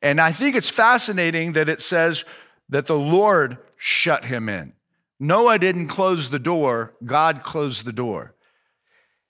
And 0.04 0.22
I 0.22 0.32
think 0.32 0.56
it's 0.56 0.70
fascinating 0.70 1.54
that 1.54 1.68
it 1.68 1.82
says 1.82 2.26
that 2.70 2.86
the 2.86 2.98
Lord 2.98 3.58
shut 3.76 4.26
him 4.26 4.48
in. 4.48 4.74
Noah 5.20 5.60
didn't 5.60 5.88
close 5.88 6.30
the 6.30 6.40
door, 6.40 6.94
God 7.04 7.44
closed 7.44 7.86
the 7.86 7.94
door. 7.94 8.36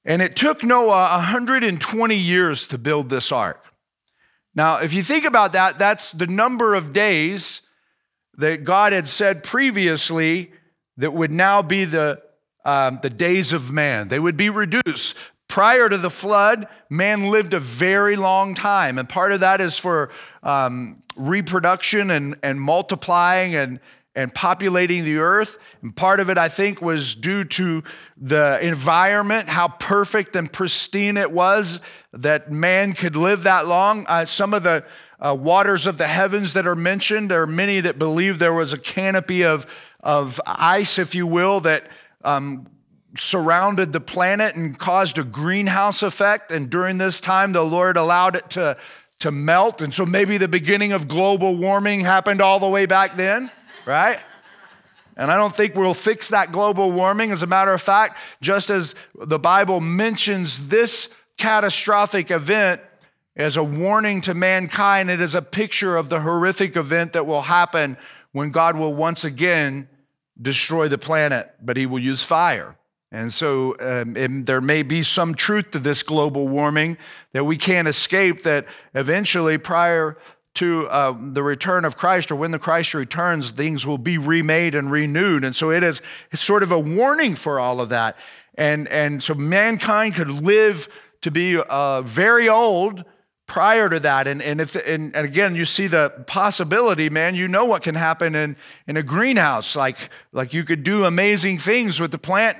And 0.05 0.22
it 0.22 0.36
took 0.36 0.63
Noah 0.63 1.10
120 1.17 2.15
years 2.15 2.67
to 2.69 2.77
build 2.77 3.10
this 3.10 3.31
ark. 3.31 3.63
Now, 4.55 4.77
if 4.77 4.93
you 4.93 5.03
think 5.03 5.25
about 5.25 5.53
that, 5.53 5.77
that's 5.77 6.12
the 6.12 6.27
number 6.27 6.75
of 6.75 6.93
days 6.93 7.67
that 8.38 8.63
God 8.63 8.93
had 8.93 9.08
said 9.08 9.43
previously 9.43 10.51
that 10.98 11.13
would 11.13 11.31
now 11.31 11.62
be 11.62 11.86
the, 11.86 12.22
um, 12.65 13.00
the 13.01 13.10
days 13.10 13.53
of 13.53 13.72
man. 13.72 14.08
They 14.08 14.19
would 14.19 14.38
be 14.38 14.50
reduced. 14.50 15.17
Prior 15.48 15.89
to 15.89 15.98
the 15.98 16.10
flood, 16.10 16.67
man 16.89 17.29
lived 17.29 17.53
a 17.53 17.60
very 17.60 18.15
long 18.15 18.53
time. 18.53 18.98
And 18.98 19.10
part 19.10 19.31
of 19.31 19.39
that 19.41 19.62
is 19.62 19.77
for 19.77 20.10
um, 20.43 21.03
reproduction 21.17 22.12
and, 22.12 22.38
and 22.43 22.62
multiplying 22.62 23.55
and, 23.55 23.79
and 24.15 24.33
populating 24.33 25.03
the 25.03 25.17
earth. 25.17 25.57
And 25.81 25.95
part 25.95 26.19
of 26.19 26.29
it, 26.29 26.37
I 26.37 26.49
think, 26.49 26.81
was 26.81 27.15
due 27.15 27.43
to 27.45 27.83
the 28.17 28.59
environment, 28.61 29.49
how 29.49 29.67
perfect 29.67 30.35
and 30.35 30.51
pristine 30.51 31.17
it 31.17 31.31
was 31.31 31.81
that 32.13 32.51
man 32.51 32.93
could 32.93 33.15
live 33.15 33.43
that 33.43 33.67
long. 33.67 34.05
Uh, 34.07 34.25
some 34.25 34.53
of 34.53 34.63
the 34.63 34.83
uh, 35.19 35.35
waters 35.39 35.85
of 35.85 35.97
the 35.97 36.07
heavens 36.07 36.53
that 36.53 36.65
are 36.65 36.75
mentioned, 36.75 37.29
there 37.29 37.41
are 37.41 37.47
many 37.47 37.81
that 37.81 37.99
believe 37.99 38.39
there 38.39 38.53
was 38.53 38.73
a 38.73 38.77
canopy 38.77 39.43
of, 39.43 39.67
of 39.99 40.41
ice, 40.45 40.97
if 40.97 41.13
you 41.13 41.27
will, 41.27 41.59
that 41.59 41.87
um, 42.23 42.67
surrounded 43.15 43.93
the 43.93 44.01
planet 44.01 44.55
and 44.55 44.77
caused 44.79 45.17
a 45.17 45.23
greenhouse 45.23 46.01
effect. 46.01 46.51
And 46.51 46.69
during 46.69 46.97
this 46.97 47.21
time, 47.21 47.51
the 47.51 47.63
Lord 47.63 47.95
allowed 47.95 48.35
it 48.35 48.49
to, 48.51 48.77
to 49.19 49.31
melt. 49.31 49.81
And 49.81 49.93
so 49.93 50.05
maybe 50.05 50.37
the 50.37 50.47
beginning 50.47 50.93
of 50.93 51.07
global 51.07 51.55
warming 51.55 52.01
happened 52.01 52.41
all 52.41 52.59
the 52.59 52.69
way 52.69 52.85
back 52.85 53.15
then 53.15 53.51
right? 53.89 54.19
And 55.17 55.31
I 55.31 55.36
don't 55.36 55.55
think 55.55 55.74
we'll 55.74 55.96
fix 55.96 56.29
that 56.29 56.51
global 56.51 56.91
warming. 56.91 57.31
As 57.31 57.41
a 57.41 57.48
matter 57.48 57.74
of 57.74 57.81
fact, 57.81 58.15
just 58.39 58.69
as 58.69 58.93
the 59.15 59.39
Bible 59.39 59.81
mentions 59.81 60.67
this 60.67 61.12
catastrophic 61.38 62.29
event 62.29 62.81
as 63.36 63.58
a 63.58 63.63
warning 63.63 64.22
to 64.22 64.36
mankind, 64.36 65.10
it 65.10 65.19
is 65.19 65.34
a 65.34 65.41
picture 65.41 65.98
of 65.98 66.10
the 66.10 66.22
horrific 66.22 66.75
event 66.75 67.13
that 67.13 67.25
will 67.25 67.41
happen 67.41 67.98
when 68.31 68.51
God 68.51 68.77
will 68.77 68.93
once 68.93 69.24
again 69.24 69.89
destroy 70.39 70.88
the 70.88 71.00
planet, 71.00 71.51
but 71.60 71.75
he 71.75 71.88
will 71.88 72.00
use 72.00 72.22
fire. 72.22 72.77
And 73.12 73.34
so 73.34 73.75
um, 73.79 74.46
there 74.46 74.62
may 74.62 74.84
be 74.84 75.01
some 75.01 75.34
truth 75.34 75.72
to 75.72 75.79
this 75.79 76.03
global 76.03 76.48
warming 76.48 76.96
that 77.34 77.43
we 77.43 77.58
can't 77.58 77.88
escape, 77.88 78.43
that 78.43 78.67
eventually, 78.93 79.58
prior 79.58 80.15
to 80.59 80.89
uh, 80.89 81.15
the 81.17 81.41
return 81.41 81.85
of 81.85 81.95
Christ 81.95 82.31
or 82.31 82.35
when 82.35 82.51
the 82.51 82.59
Christ 82.59 82.93
returns, 82.93 83.51
things 83.51 83.85
will 83.85 83.97
be 83.97 84.17
remade 84.17 84.75
and 84.75 84.91
renewed. 84.91 85.45
And 85.45 85.55
so 85.55 85.71
it 85.71 85.83
is 85.83 86.01
it's 86.31 86.41
sort 86.41 86.63
of 86.63 86.71
a 86.73 86.79
warning 86.79 87.35
for 87.35 87.61
all 87.61 87.79
of 87.79 87.87
that. 87.89 88.17
And, 88.55 88.89
and 88.89 89.23
so 89.23 89.33
mankind 89.33 90.15
could 90.15 90.29
live 90.29 90.89
to 91.21 91.31
be 91.31 91.57
uh, 91.57 92.01
very 92.01 92.49
old 92.49 93.05
prior 93.45 93.87
to 93.89 94.01
that. 94.01 94.27
And, 94.27 94.41
and, 94.41 94.59
if, 94.59 94.75
and, 94.75 95.15
and 95.15 95.25
again, 95.25 95.55
you 95.55 95.63
see 95.63 95.87
the 95.87 96.09
possibility, 96.27 97.09
man, 97.09 97.35
you 97.35 97.47
know 97.47 97.63
what 97.63 97.81
can 97.81 97.95
happen 97.95 98.35
in, 98.35 98.57
in 98.85 98.97
a 98.97 99.03
greenhouse. 99.03 99.77
Like, 99.77 100.09
like 100.33 100.53
you 100.53 100.65
could 100.65 100.83
do 100.83 101.05
amazing 101.05 101.57
things 101.59 102.01
with 102.01 102.11
the 102.11 102.17
plant 102.17 102.57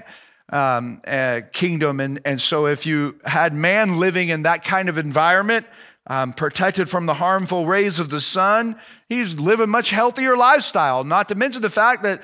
um, 0.54 1.02
uh, 1.06 1.42
kingdom. 1.52 2.00
And, 2.00 2.22
and 2.24 2.42
so 2.42 2.66
if 2.66 2.86
you 2.86 3.20
had 3.26 3.54
man 3.54 4.00
living 4.00 4.30
in 4.30 4.44
that 4.44 4.64
kind 4.64 4.88
of 4.88 4.98
environment, 4.98 5.66
um, 6.10 6.34
protected 6.34 6.90
from 6.90 7.06
the 7.06 7.14
harmful 7.14 7.66
rays 7.66 8.00
of 8.00 8.10
the 8.10 8.20
sun. 8.20 8.76
He's 9.08 9.40
living 9.40 9.70
much 9.70 9.92
healthier 9.92 10.36
lifestyle, 10.36 11.04
not 11.04 11.30
to 11.30 11.36
mention 11.36 11.62
the 11.62 11.70
fact 11.70 12.04
that, 12.04 12.22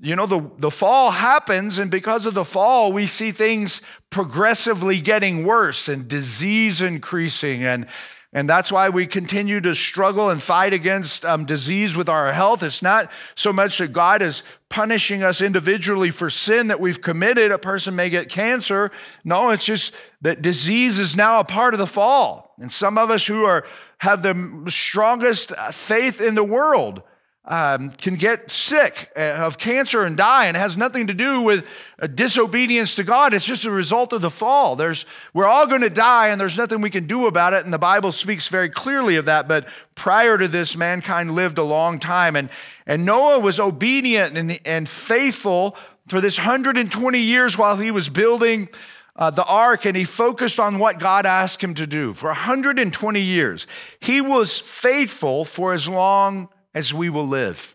you 0.00 0.16
know, 0.16 0.26
the, 0.26 0.50
the 0.58 0.70
fall 0.70 1.12
happens, 1.12 1.78
and 1.78 1.90
because 1.90 2.26
of 2.26 2.34
the 2.34 2.44
fall, 2.44 2.92
we 2.92 3.06
see 3.06 3.30
things 3.30 3.80
progressively 4.10 5.00
getting 5.00 5.44
worse 5.44 5.88
and 5.88 6.08
disease 6.08 6.80
increasing 6.80 7.64
and 7.64 7.86
and 8.32 8.48
that's 8.48 8.70
why 8.70 8.90
we 8.90 9.06
continue 9.06 9.58
to 9.62 9.74
struggle 9.74 10.28
and 10.28 10.42
fight 10.42 10.74
against 10.74 11.24
um, 11.24 11.46
disease 11.46 11.96
with 11.96 12.10
our 12.10 12.30
health. 12.32 12.62
It's 12.62 12.82
not 12.82 13.10
so 13.34 13.54
much 13.54 13.78
that 13.78 13.94
God 13.94 14.20
is 14.20 14.42
punishing 14.68 15.22
us 15.22 15.40
individually 15.40 16.10
for 16.10 16.28
sin 16.28 16.66
that 16.66 16.78
we've 16.78 17.00
committed. 17.00 17.50
A 17.50 17.58
person 17.58 17.96
may 17.96 18.10
get 18.10 18.28
cancer. 18.28 18.90
No, 19.24 19.48
it's 19.50 19.64
just 19.64 19.94
that 20.20 20.42
disease 20.42 20.98
is 20.98 21.16
now 21.16 21.40
a 21.40 21.44
part 21.44 21.72
of 21.72 21.80
the 21.80 21.86
fall. 21.86 22.47
And 22.60 22.72
some 22.72 22.98
of 22.98 23.10
us 23.10 23.26
who 23.26 23.44
are 23.44 23.64
have 23.98 24.22
the 24.22 24.64
strongest 24.68 25.54
faith 25.72 26.20
in 26.20 26.34
the 26.34 26.44
world 26.44 27.02
um, 27.50 27.90
can 27.92 28.14
get 28.14 28.50
sick 28.50 29.10
uh, 29.16 29.38
of 29.40 29.56
cancer 29.56 30.02
and 30.02 30.18
die, 30.18 30.46
and 30.46 30.56
it 30.56 30.60
has 30.60 30.76
nothing 30.76 31.06
to 31.06 31.14
do 31.14 31.40
with 31.40 31.66
disobedience 32.14 32.94
to 32.96 33.04
God. 33.04 33.32
It's 33.32 33.44
just 33.44 33.64
a 33.64 33.70
result 33.70 34.12
of 34.12 34.20
the 34.20 34.30
fall. 34.30 34.76
There's, 34.76 35.06
we're 35.32 35.46
all 35.46 35.66
going 35.66 35.80
to 35.80 35.90
die, 35.90 36.28
and 36.28 36.38
there's 36.38 36.58
nothing 36.58 36.82
we 36.82 36.90
can 36.90 37.06
do 37.06 37.26
about 37.26 37.54
it. 37.54 37.64
And 37.64 37.72
the 37.72 37.78
Bible 37.78 38.12
speaks 38.12 38.48
very 38.48 38.68
clearly 38.68 39.16
of 39.16 39.24
that. 39.24 39.48
But 39.48 39.66
prior 39.94 40.36
to 40.36 40.46
this, 40.46 40.76
mankind 40.76 41.34
lived 41.34 41.56
a 41.56 41.62
long 41.62 41.98
time, 41.98 42.36
and, 42.36 42.50
and 42.86 43.06
Noah 43.06 43.40
was 43.40 43.58
obedient 43.58 44.36
and, 44.36 44.60
and 44.66 44.86
faithful 44.86 45.74
for 46.06 46.20
this 46.20 46.36
120 46.36 47.18
years 47.18 47.56
while 47.56 47.76
he 47.76 47.90
was 47.90 48.10
building. 48.10 48.68
Uh, 49.18 49.30
the 49.30 49.44
ark 49.44 49.84
and 49.84 49.96
he 49.96 50.04
focused 50.04 50.60
on 50.60 50.78
what 50.78 51.00
God 51.00 51.26
asked 51.26 51.62
him 51.62 51.74
to 51.74 51.88
do 51.88 52.14
for 52.14 52.28
120 52.28 53.20
years. 53.20 53.66
He 53.98 54.20
was 54.20 54.58
faithful 54.58 55.44
for 55.44 55.74
as 55.74 55.88
long 55.88 56.48
as 56.72 56.94
we 56.94 57.10
will 57.10 57.26
live. 57.26 57.74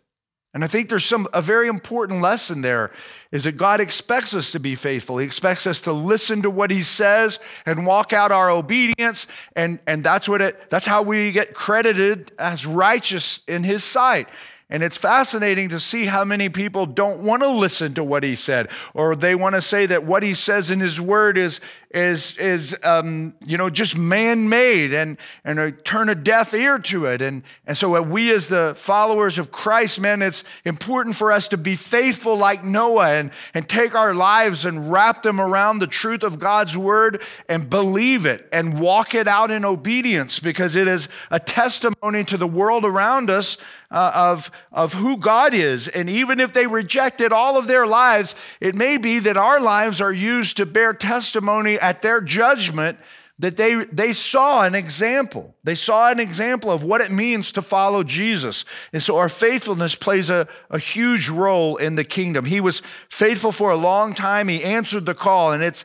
And 0.54 0.64
I 0.64 0.68
think 0.68 0.88
there's 0.88 1.04
some 1.04 1.28
a 1.34 1.42
very 1.42 1.68
important 1.68 2.22
lesson 2.22 2.62
there 2.62 2.92
is 3.32 3.44
that 3.44 3.58
God 3.58 3.82
expects 3.82 4.36
us 4.36 4.52
to 4.52 4.60
be 4.60 4.76
faithful. 4.76 5.18
He 5.18 5.26
expects 5.26 5.66
us 5.66 5.82
to 5.82 5.92
listen 5.92 6.44
to 6.44 6.50
what 6.50 6.70
he 6.70 6.84
says 6.84 7.40
and 7.66 7.88
walk 7.88 8.14
out 8.14 8.32
our 8.32 8.52
obedience 8.52 9.26
and 9.56 9.80
and 9.88 10.04
that's 10.04 10.30
what 10.30 10.42
it 10.42 10.70
that's 10.70 10.86
how 10.86 11.02
we 11.02 11.32
get 11.32 11.56
credited 11.56 12.32
as 12.38 12.68
righteous 12.68 13.42
in 13.48 13.64
his 13.64 13.84
sight. 13.84 14.30
And 14.74 14.82
it's 14.82 14.98
fascinating 14.98 15.70
to 15.70 15.80
see 15.80 16.08
how 16.08 16.26
many 16.26 16.50
people 16.50 16.88
don't 16.88 17.20
want 17.20 17.44
to 17.44 17.48
listen 17.48 17.94
to 17.94 18.04
what 18.04 18.24
he 18.24 18.36
said, 18.36 18.70
or 18.96 19.16
they 19.16 19.36
want 19.36 19.54
to 19.54 19.62
say 19.62 19.86
that 19.86 20.04
what 20.04 20.24
he 20.24 20.34
says 20.34 20.72
in 20.72 20.80
his 20.80 21.00
word 21.00 21.38
is, 21.38 21.62
is, 21.94 22.38
is 22.38 22.76
um, 22.84 23.36
you 23.46 23.58
know, 23.58 23.70
just 23.70 23.98
man 23.98 24.50
made 24.50 24.94
and, 24.94 25.18
and 25.46 25.78
turn 25.86 26.10
a 26.10 26.16
deaf 26.16 26.54
ear 26.54 26.80
to 26.80 27.06
it. 27.06 27.22
And, 27.22 27.44
and 27.68 27.78
so, 27.78 28.02
we 28.02 28.32
as 28.32 28.48
the 28.48 28.74
followers 28.76 29.38
of 29.38 29.52
Christ, 29.52 30.00
man, 30.00 30.22
it's 30.22 30.44
important 30.66 31.16
for 31.16 31.32
us 31.32 31.48
to 31.50 31.58
be 31.58 31.76
faithful 31.76 32.36
like 32.38 32.64
Noah 32.64 33.12
and, 33.12 33.32
and 33.54 33.70
take 33.70 33.94
our 33.94 34.14
lives 34.14 34.66
and 34.66 34.92
wrap 34.92 35.24
them 35.24 35.40
around 35.40 35.80
the 35.80 35.88
truth 35.88 36.24
of 36.24 36.40
God's 36.40 36.76
word 36.76 37.22
and 37.48 37.70
believe 37.70 38.26
it 38.26 38.48
and 38.52 38.80
walk 38.80 39.14
it 39.14 39.28
out 39.28 39.52
in 39.52 39.64
obedience 39.64 40.40
because 40.40 40.76
it 40.76 40.88
is 40.88 41.08
a 41.30 41.40
testimony 41.40 42.24
to 42.24 42.38
the 42.38 42.48
world 42.48 42.86
around 42.86 43.30
us 43.30 43.58
uh, 43.94 44.12
of, 44.16 44.52
of 44.72 44.94
who 44.94 45.18
God 45.18 45.54
is. 45.54 45.88
And 45.88 46.10
even 46.10 46.40
if 46.40 46.52
they 46.52 46.66
rejected 46.66 47.32
all 47.32 47.58
of 47.58 47.68
their 47.68 47.86
lives, 47.86 48.36
it 48.60 48.74
may 48.74 48.98
be 48.98 49.20
that 49.20 49.38
our 49.38 49.60
lives 49.60 50.02
are 50.02 50.12
used 50.12 50.58
to 50.58 50.66
bear 50.66 50.94
testimony 50.94 51.80
at 51.84 52.02
their 52.02 52.22
judgment 52.22 52.98
that 53.40 53.58
they, 53.58 53.86
they 53.86 54.14
saw 54.14 54.64
an 54.64 54.74
example. 54.74 55.56
They 55.64 55.76
saw 55.76 56.10
an 56.10 56.20
example 56.20 56.72
of 56.72 56.84
what 56.84 57.02
it 57.02 57.12
means 57.12 57.52
to 57.54 57.62
follow 57.62 58.04
Jesus. 58.04 58.64
And 58.94 59.04
so 59.04 59.18
our 59.18 59.30
faithfulness 59.30 59.96
plays 59.96 60.30
a, 60.30 60.48
a 60.70 60.80
huge 60.80 61.30
role 61.30 61.76
in 61.76 61.96
the 61.96 62.04
kingdom. 62.04 62.46
He 62.46 62.62
was 62.62 62.82
faithful 63.10 63.52
for 63.52 63.72
a 63.72 63.76
long 63.76 64.16
time. 64.16 64.48
He 64.48 64.64
answered 64.64 65.06
the 65.06 65.16
call. 65.16 65.52
And 65.52 65.62
it's, 65.62 65.84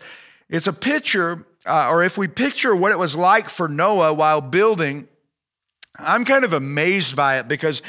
it's 0.48 0.66
a 0.66 0.72
picture, 0.72 1.46
uh, 1.66 1.90
or 1.90 2.04
if 2.04 2.16
we 2.16 2.28
picture 2.28 2.76
what 2.76 2.92
it 2.92 2.98
was 2.98 3.16
like 3.16 3.48
for 3.50 3.68
Noah 3.68 4.14
while 4.14 4.40
building 4.40 5.08
I'm 5.98 6.24
kind 6.24 6.44
of 6.44 6.52
amazed 6.52 7.16
by 7.16 7.38
it 7.38 7.48
because 7.48 7.82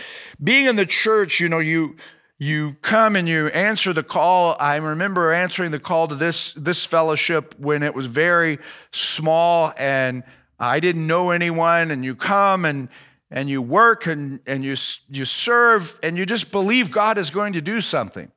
being 0.44 0.66
in 0.66 0.75
the 0.75 0.86
church, 0.86 1.39
you 1.39 1.48
know, 1.48 1.60
you 1.60 1.96
you 2.39 2.77
come 2.81 3.15
and 3.15 3.27
you 3.27 3.48
answer 3.48 3.93
the 3.93 4.03
call. 4.03 4.55
I 4.60 4.77
remember 4.77 5.31
answering 5.31 5.72
the 5.72 5.79
call 5.79 6.08
to 6.08 6.15
this 6.15 6.53
this 6.53 6.86
fellowship 6.86 7.53
when 7.60 7.84
it 7.84 7.93
was 7.93 8.08
very 8.08 8.58
small 8.91 9.74
and 9.77 10.24
I 10.60 10.79
didn't 10.79 11.05
know 11.05 11.31
anyone 11.31 11.91
and 11.91 12.03
you 12.03 12.15
come 12.15 12.65
and 12.65 12.89
and 13.29 13.50
you 13.50 13.62
work 13.62 14.08
and 14.08 14.39
and 14.48 14.63
you 14.63 14.75
you 15.10 15.25
serve 15.25 16.00
and 16.01 16.17
you 16.17 16.25
just 16.25 16.51
believe 16.51 16.89
God 16.89 17.17
is 17.17 17.29
going 17.29 17.53
to 17.53 17.62
do 17.62 17.81
something. 17.81 18.31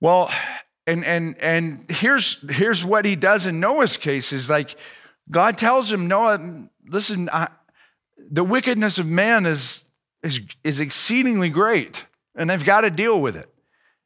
Well, 0.00 0.30
and 0.86 1.04
and 1.04 1.36
and 1.38 1.84
here's 1.90 2.42
here's 2.50 2.84
what 2.84 3.04
he 3.04 3.16
does 3.16 3.44
in 3.44 3.60
Noah's 3.60 3.96
case 3.96 4.32
is 4.32 4.48
like 4.48 4.76
God 5.30 5.58
tells 5.58 5.90
him, 5.90 6.06
Noah, 6.06 6.68
listen, 6.88 7.28
I, 7.32 7.48
the 8.30 8.44
wickedness 8.44 8.98
of 8.98 9.06
man 9.06 9.46
is, 9.46 9.84
is, 10.22 10.40
is 10.62 10.80
exceedingly 10.80 11.50
great, 11.50 12.06
and 12.36 12.50
they've 12.50 12.64
got 12.64 12.82
to 12.82 12.90
deal 12.90 13.20
with 13.20 13.36
it. 13.36 13.48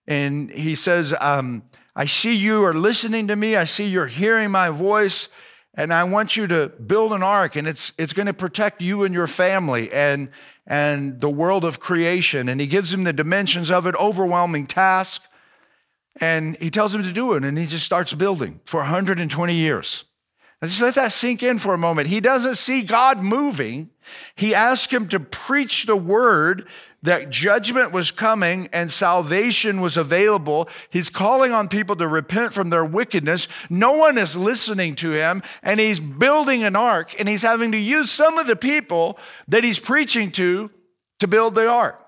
and 0.07 0.51
he 0.51 0.75
says, 0.75 1.15
um, 1.21 1.65
I 1.95 2.07
see 2.07 2.35
you 2.35 2.65
are 2.65 2.73
listening 2.73 3.29
to 3.29 3.37
me. 3.37 3.57
I 3.57 3.65
see 3.65 3.87
you're 3.87 4.07
hearing 4.07 4.51
my 4.51 4.71
voice. 4.71 5.29
And 5.75 5.93
I 5.93 6.05
want 6.05 6.37
you 6.37 6.47
to 6.49 6.69
build 6.69 7.13
an 7.13 7.23
ark, 7.23 7.57
and 7.57 7.69
it's, 7.69 7.93
it's 7.97 8.13
going 8.13 8.27
to 8.27 8.33
protect 8.33 8.83
you 8.83 9.05
and 9.05 9.15
your 9.15 9.27
family 9.27 9.91
and, 9.93 10.31
and 10.67 11.21
the 11.21 11.31
world 11.31 11.65
of 11.65 11.79
creation. 11.79 12.49
And 12.49 12.61
he 12.61 12.67
gives 12.67 12.93
him 12.93 13.05
the 13.05 13.13
dimensions 13.13 13.71
of 13.71 13.87
it, 13.87 13.95
overwhelming 13.97 14.67
task. 14.67 15.23
And 16.21 16.57
he 16.57 16.71
tells 16.71 16.95
him 16.95 17.03
to 17.05 17.13
do 17.13 17.35
it, 17.35 17.45
and 17.45 17.57
he 17.57 17.67
just 17.67 17.87
starts 17.87 18.13
building 18.15 18.61
for 18.65 18.79
120 18.79 19.55
years. 19.55 20.05
And 20.61 20.69
just 20.69 20.83
let 20.83 20.97
that 20.97 21.13
sink 21.13 21.43
in 21.43 21.59
for 21.59 21.73
a 21.73 21.79
moment. 21.79 22.09
He 22.09 22.21
doesn't 22.21 22.57
see 22.57 22.83
God 22.83 23.19
moving. 23.19 23.91
He 24.35 24.55
asks 24.55 24.93
him 24.93 25.09
to 25.09 25.21
preach 25.21 25.87
the 25.87 25.97
word 25.97 26.69
that 27.03 27.31
judgment 27.31 27.93
was 27.93 28.11
coming 28.11 28.69
and 28.73 28.91
salvation 28.91 29.81
was 29.81 29.97
available. 29.97 30.69
He's 30.91 31.09
calling 31.09 31.53
on 31.53 31.69
people 31.69 31.97
to 31.97 32.07
repent 32.07 32.53
from 32.53 32.71
their 32.71 32.85
wickedness. 32.85 33.49
No 33.71 33.93
one 33.95 34.19
is 34.19 34.37
listening 34.37 34.97
to 34.97 35.13
him, 35.13 35.43
and 35.63 35.81
he's 35.81 36.01
building 36.01 36.63
an 36.63 36.77
ark, 36.77 37.15
and 37.19 37.29
he's 37.29 37.43
having 37.43 37.73
to 37.73 37.79
use 37.79 38.11
some 38.11 38.39
of 38.39 38.47
the 38.47 38.57
people 38.57 39.19
that 39.49 39.65
he's 39.65 39.79
preaching 39.79 40.31
to 40.33 40.71
to 41.21 41.29
build 41.29 41.55
the 41.55 41.69
ark. 41.69 42.01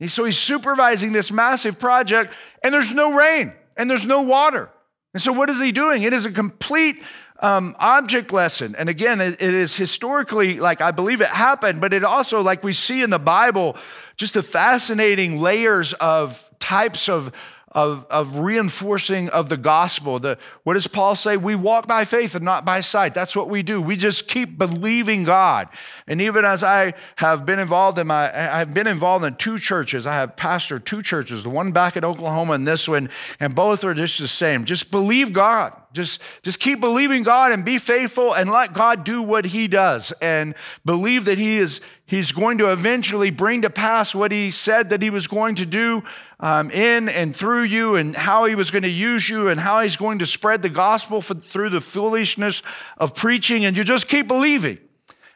And 0.00 0.10
So 0.10 0.24
he's 0.24 0.38
supervising 0.38 1.12
this 1.12 1.30
massive 1.30 1.78
project, 1.78 2.32
and 2.64 2.72
there's 2.72 2.92
no 2.92 3.14
rain 3.14 3.52
and 3.76 3.90
there's 3.90 4.06
no 4.06 4.22
water. 4.22 4.70
And 5.12 5.22
so, 5.22 5.32
what 5.32 5.50
is 5.50 5.60
he 5.60 5.72
doing? 5.72 6.02
It 6.02 6.12
is 6.12 6.24
a 6.24 6.30
complete 6.30 7.02
um, 7.40 7.74
object 7.78 8.32
lesson. 8.32 8.76
And 8.76 8.88
again, 8.88 9.20
it, 9.20 9.42
it 9.42 9.54
is 9.54 9.76
historically 9.76 10.60
like 10.60 10.80
I 10.80 10.90
believe 10.90 11.20
it 11.20 11.28
happened, 11.28 11.80
but 11.80 11.92
it 11.92 12.04
also, 12.04 12.42
like 12.42 12.62
we 12.62 12.72
see 12.72 13.02
in 13.02 13.10
the 13.10 13.18
Bible, 13.18 13.76
just 14.20 14.34
the 14.34 14.42
fascinating 14.42 15.40
layers 15.40 15.94
of 15.94 16.48
types 16.60 17.08
of 17.08 17.32
of, 17.72 18.04
of 18.10 18.38
reinforcing 18.38 19.28
of 19.28 19.48
the 19.48 19.56
gospel. 19.56 20.18
The, 20.18 20.38
what 20.64 20.74
does 20.74 20.88
Paul 20.88 21.14
say? 21.14 21.36
We 21.36 21.54
walk 21.54 21.86
by 21.86 22.04
faith 22.04 22.34
and 22.34 22.44
not 22.44 22.64
by 22.64 22.80
sight. 22.80 23.14
That's 23.14 23.36
what 23.36 23.48
we 23.48 23.62
do. 23.62 23.80
We 23.80 23.94
just 23.94 24.26
keep 24.26 24.58
believing 24.58 25.22
God. 25.22 25.68
And 26.08 26.20
even 26.20 26.44
as 26.44 26.64
I 26.64 26.94
have 27.16 27.46
been 27.46 27.60
involved 27.60 27.98
in 27.98 28.08
my, 28.08 28.52
I've 28.52 28.74
been 28.74 28.88
involved 28.88 29.24
in 29.24 29.36
two 29.36 29.58
churches. 29.58 30.04
I 30.04 30.14
have 30.14 30.34
pastored 30.34 30.84
two 30.84 31.00
churches, 31.00 31.44
the 31.44 31.50
one 31.50 31.70
back 31.70 31.96
in 31.96 32.04
Oklahoma 32.04 32.54
and 32.54 32.66
this 32.66 32.88
one, 32.88 33.08
and 33.38 33.54
both 33.54 33.84
are 33.84 33.94
just 33.94 34.18
the 34.18 34.26
same. 34.26 34.64
Just 34.64 34.90
believe 34.90 35.32
God. 35.32 35.72
Just, 35.92 36.20
just 36.42 36.60
keep 36.60 36.80
believing 36.80 37.22
God 37.22 37.52
and 37.52 37.64
be 37.64 37.78
faithful 37.78 38.32
and 38.32 38.50
let 38.50 38.72
God 38.72 39.04
do 39.04 39.22
what 39.22 39.44
He 39.44 39.66
does 39.66 40.12
and 40.22 40.54
believe 40.84 41.24
that 41.24 41.38
He 41.38 41.56
is 41.56 41.80
He's 42.06 42.32
going 42.32 42.58
to 42.58 42.72
eventually 42.72 43.30
bring 43.30 43.62
to 43.62 43.70
pass 43.70 44.14
what 44.14 44.32
He 44.32 44.50
said 44.50 44.90
that 44.90 45.02
He 45.02 45.10
was 45.10 45.26
going 45.26 45.56
to 45.56 45.66
do 45.66 46.02
um, 46.40 46.70
in 46.70 47.08
and 47.08 47.36
through 47.36 47.62
you 47.62 47.96
and 47.96 48.16
how 48.16 48.46
he 48.46 48.54
was 48.54 48.70
going 48.70 48.82
to 48.82 48.88
use 48.88 49.28
you 49.28 49.48
and 49.48 49.60
how 49.60 49.80
he's 49.80 49.96
going 49.96 50.18
to 50.20 50.26
spread 50.26 50.62
the 50.62 50.68
gospel 50.68 51.20
for, 51.20 51.34
through 51.34 51.70
the 51.70 51.80
foolishness 51.80 52.62
of 52.96 53.14
preaching. 53.14 53.64
And 53.64 53.76
you 53.76 53.84
just 53.84 54.08
keep 54.08 54.26
believing. 54.26 54.78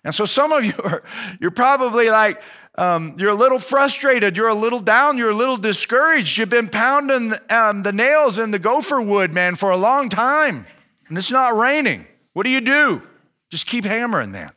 And 0.02 0.14
so 0.14 0.25
some 0.25 0.52
of 0.52 0.64
you 0.64 0.75
are 0.82 1.02
you're 1.40 1.50
probably 1.50 2.11
like 2.11 2.40
um, 2.76 3.14
you're 3.18 3.30
a 3.30 3.34
little 3.34 3.58
frustrated 3.58 4.36
you're 4.36 4.48
a 4.48 4.54
little 4.54 4.80
down 4.80 5.16
you're 5.16 5.30
a 5.30 5.36
little 5.36 5.56
discouraged 5.56 6.36
you've 6.38 6.50
been 6.50 6.68
pounding 6.68 7.32
um, 7.50 7.82
the 7.82 7.92
nails 7.92 8.38
in 8.38 8.50
the 8.50 8.58
gopher 8.58 9.00
wood 9.00 9.32
man 9.32 9.54
for 9.54 9.70
a 9.70 9.76
long 9.76 10.08
time 10.08 10.66
and 11.08 11.18
it's 11.18 11.30
not 11.30 11.54
raining 11.56 12.06
what 12.32 12.42
do 12.42 12.50
you 12.50 12.60
do 12.60 13.02
just 13.50 13.66
keep 13.66 13.84
hammering 13.84 14.32
that. 14.32 14.54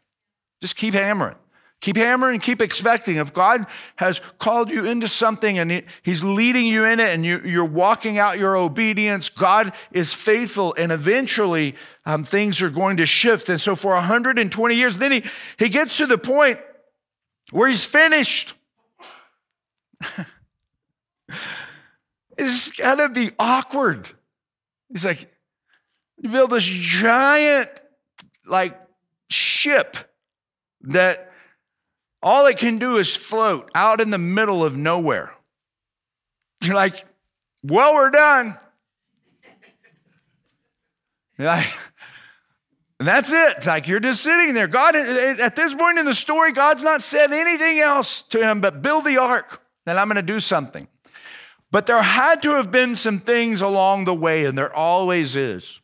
just 0.62 0.76
keep 0.76 0.94
hammering 0.94 1.36
Keep 1.80 1.98
hammering, 1.98 2.40
keep 2.40 2.60
expecting. 2.60 3.18
If 3.18 3.34
God 3.34 3.68
has 3.98 4.20
called 4.40 4.72
you 4.72 4.86
into 4.86 5.08
something 5.08 5.60
and 5.60 5.84
He's 6.02 6.24
leading 6.24 6.66
you 6.66 6.86
in 6.86 7.00
it 7.00 7.10
and 7.10 7.24
you, 7.24 7.62
are 7.62 7.66
walking 7.66 8.18
out 8.18 8.40
your 8.40 8.58
obedience, 8.58 9.30
God 9.30 9.72
is 9.92 10.12
faithful 10.12 10.74
and 10.76 10.92
eventually 10.92 11.76
um, 12.04 12.24
things 12.24 12.64
are 12.64 12.72
going 12.72 12.98
to 12.98 13.06
shift. 13.06 13.48
And 13.50 13.62
so 13.62 13.76
for 13.76 13.94
120 13.94 14.76
years, 14.76 14.98
then 14.98 15.12
he, 15.12 15.24
he 15.60 15.70
gets 15.70 15.98
to 15.98 16.08
the 16.08 16.18
point 16.18 16.60
where 17.52 17.68
He's 17.68 17.86
finished. 17.86 18.54
it's 22.38 22.72
gotta 22.72 23.10
be 23.10 23.32
awkward. 23.40 24.10
He's 24.90 25.06
like, 25.06 25.32
you 26.18 26.30
build 26.30 26.52
this 26.52 26.64
giant, 26.64 27.70
like, 28.46 28.80
ship 29.30 29.98
that 30.82 31.32
all 32.22 32.46
it 32.48 32.58
can 32.58 32.80
do 32.80 32.98
is 32.98 33.16
float 33.16 33.70
out 33.76 34.02
in 34.02 34.10
the 34.10 34.18
middle 34.18 34.64
of 34.64 34.76
nowhere. 34.76 35.34
You're 36.64 36.76
like, 36.76 37.06
well, 37.64 37.94
we're 37.94 38.12
done. 38.12 38.58
Like, 41.40 41.72
that's 43.00 43.32
it. 43.32 43.66
Like 43.66 43.88
you're 43.88 44.00
just 44.00 44.24
sitting 44.24 44.54
there. 44.54 44.68
God, 44.68 44.96
at 44.96 45.56
this 45.56 45.74
point 45.74 46.00
in 46.00 46.06
the 46.06 46.14
story, 46.14 46.52
God's 46.52 46.84
not 46.84 47.02
said 47.02 47.32
anything 47.32 47.80
else 47.80 48.24
to 48.24 48.40
him 48.40 48.60
but 48.60 48.82
build 48.82 49.06
the 49.06 49.18
ark, 49.18 49.62
and 49.86 50.00
I'm 50.00 50.08
going 50.08 50.16
to 50.16 50.22
do 50.22 50.40
something. 50.40 50.88
But 51.70 51.86
there 51.86 52.02
had 52.02 52.42
to 52.44 52.52
have 52.52 52.72
been 52.72 52.96
some 52.96 53.20
things 53.20 53.62
along 53.62 54.06
the 54.06 54.16
way, 54.16 54.46
and 54.46 54.58
there 54.58 54.74
always 54.74 55.36
is. 55.36 55.80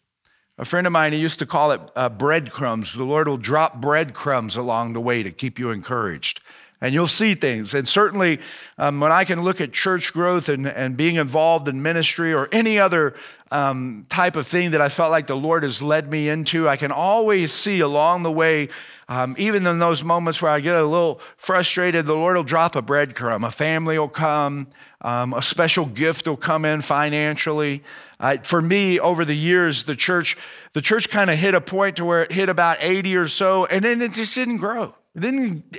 A 0.58 0.66
friend 0.66 0.86
of 0.88 0.94
mine, 0.94 1.14
he 1.14 1.20
used 1.20 1.40
to 1.40 1.46
call 1.46 1.72
it 1.72 1.82
uh, 1.96 2.10
breadcrumbs. 2.10 2.94
The 2.94 3.04
Lord 3.04 3.28
will 3.28 3.38
drop 3.38 3.82
breadcrumbs 3.82 4.56
along 4.56 4.94
the 4.94 5.02
way 5.02 5.24
to 5.24 5.32
keep 5.32 5.58
you 5.60 5.72
encouraged. 5.72 6.42
And 6.84 6.94
you'll 6.94 7.08
see 7.08 7.34
things. 7.34 7.74
And 7.74 7.88
certainly, 7.88 8.42
um, 8.78 9.00
when 9.00 9.14
I 9.14 9.24
can 9.24 9.42
look 9.42 9.62
at 9.62 9.72
church 9.72 10.12
growth 10.12 10.50
and, 10.50 10.68
and 10.68 10.98
being 10.98 11.16
involved 11.16 11.70
in 11.70 11.82
ministry 11.82 12.34
or 12.34 12.50
any 12.52 12.78
other 12.78 13.14
um, 13.54 14.06
type 14.10 14.36
of 14.36 14.46
thing 14.48 14.72
that 14.72 14.82
I 14.82 14.90
felt 14.90 15.10
like 15.10 15.28
the 15.28 15.38
Lord 15.38 15.64
has 15.64 15.82
led 15.82 16.12
me 16.12 16.28
into, 16.28 16.68
I 16.68 16.76
can 16.76 16.92
always 16.92 17.54
see 17.54 17.80
along 17.80 18.24
the 18.24 18.32
way, 18.34 18.68
um, 19.08 19.34
even 19.38 19.66
in 19.66 19.80
those 19.80 20.04
moments 20.04 20.42
where 20.42 20.52
I 20.52 20.60
get 20.60 20.76
a 20.76 20.84
little 20.84 21.22
frustrated, 21.38 22.06
the 22.06 22.16
Lord 22.16 22.36
will 22.36 22.44
drop 22.44 22.76
a 22.76 22.82
breadcrumb. 22.82 23.48
A 23.48 23.52
family 23.52 23.98
will 23.98 24.10
come, 24.10 24.68
um, 25.00 25.34
a 25.34 25.42
special 25.42 25.86
gift 25.86 26.28
will 26.28 26.36
come 26.36 26.66
in 26.66 26.82
financially. 26.82 27.82
Uh, 28.20 28.36
for 28.44 28.62
me, 28.62 29.00
over 29.00 29.24
the 29.24 29.38
years, 29.38 29.86
the 29.86 29.96
church, 29.96 30.36
the 30.74 30.82
church 30.82 31.10
kind 31.10 31.30
of 31.30 31.40
hit 31.40 31.54
a 31.54 31.62
point 31.62 31.96
to 31.96 32.04
where 32.04 32.24
it 32.24 32.34
hit 32.34 32.50
about 32.50 32.76
80 32.82 33.16
or 33.16 33.30
so, 33.30 33.66
and 33.68 33.86
then 33.86 34.02
it 34.02 34.12
just 34.12 34.36
didn't 34.36 34.58
grow. 34.58 34.94
It 35.16 35.20
didn't, 35.20 35.78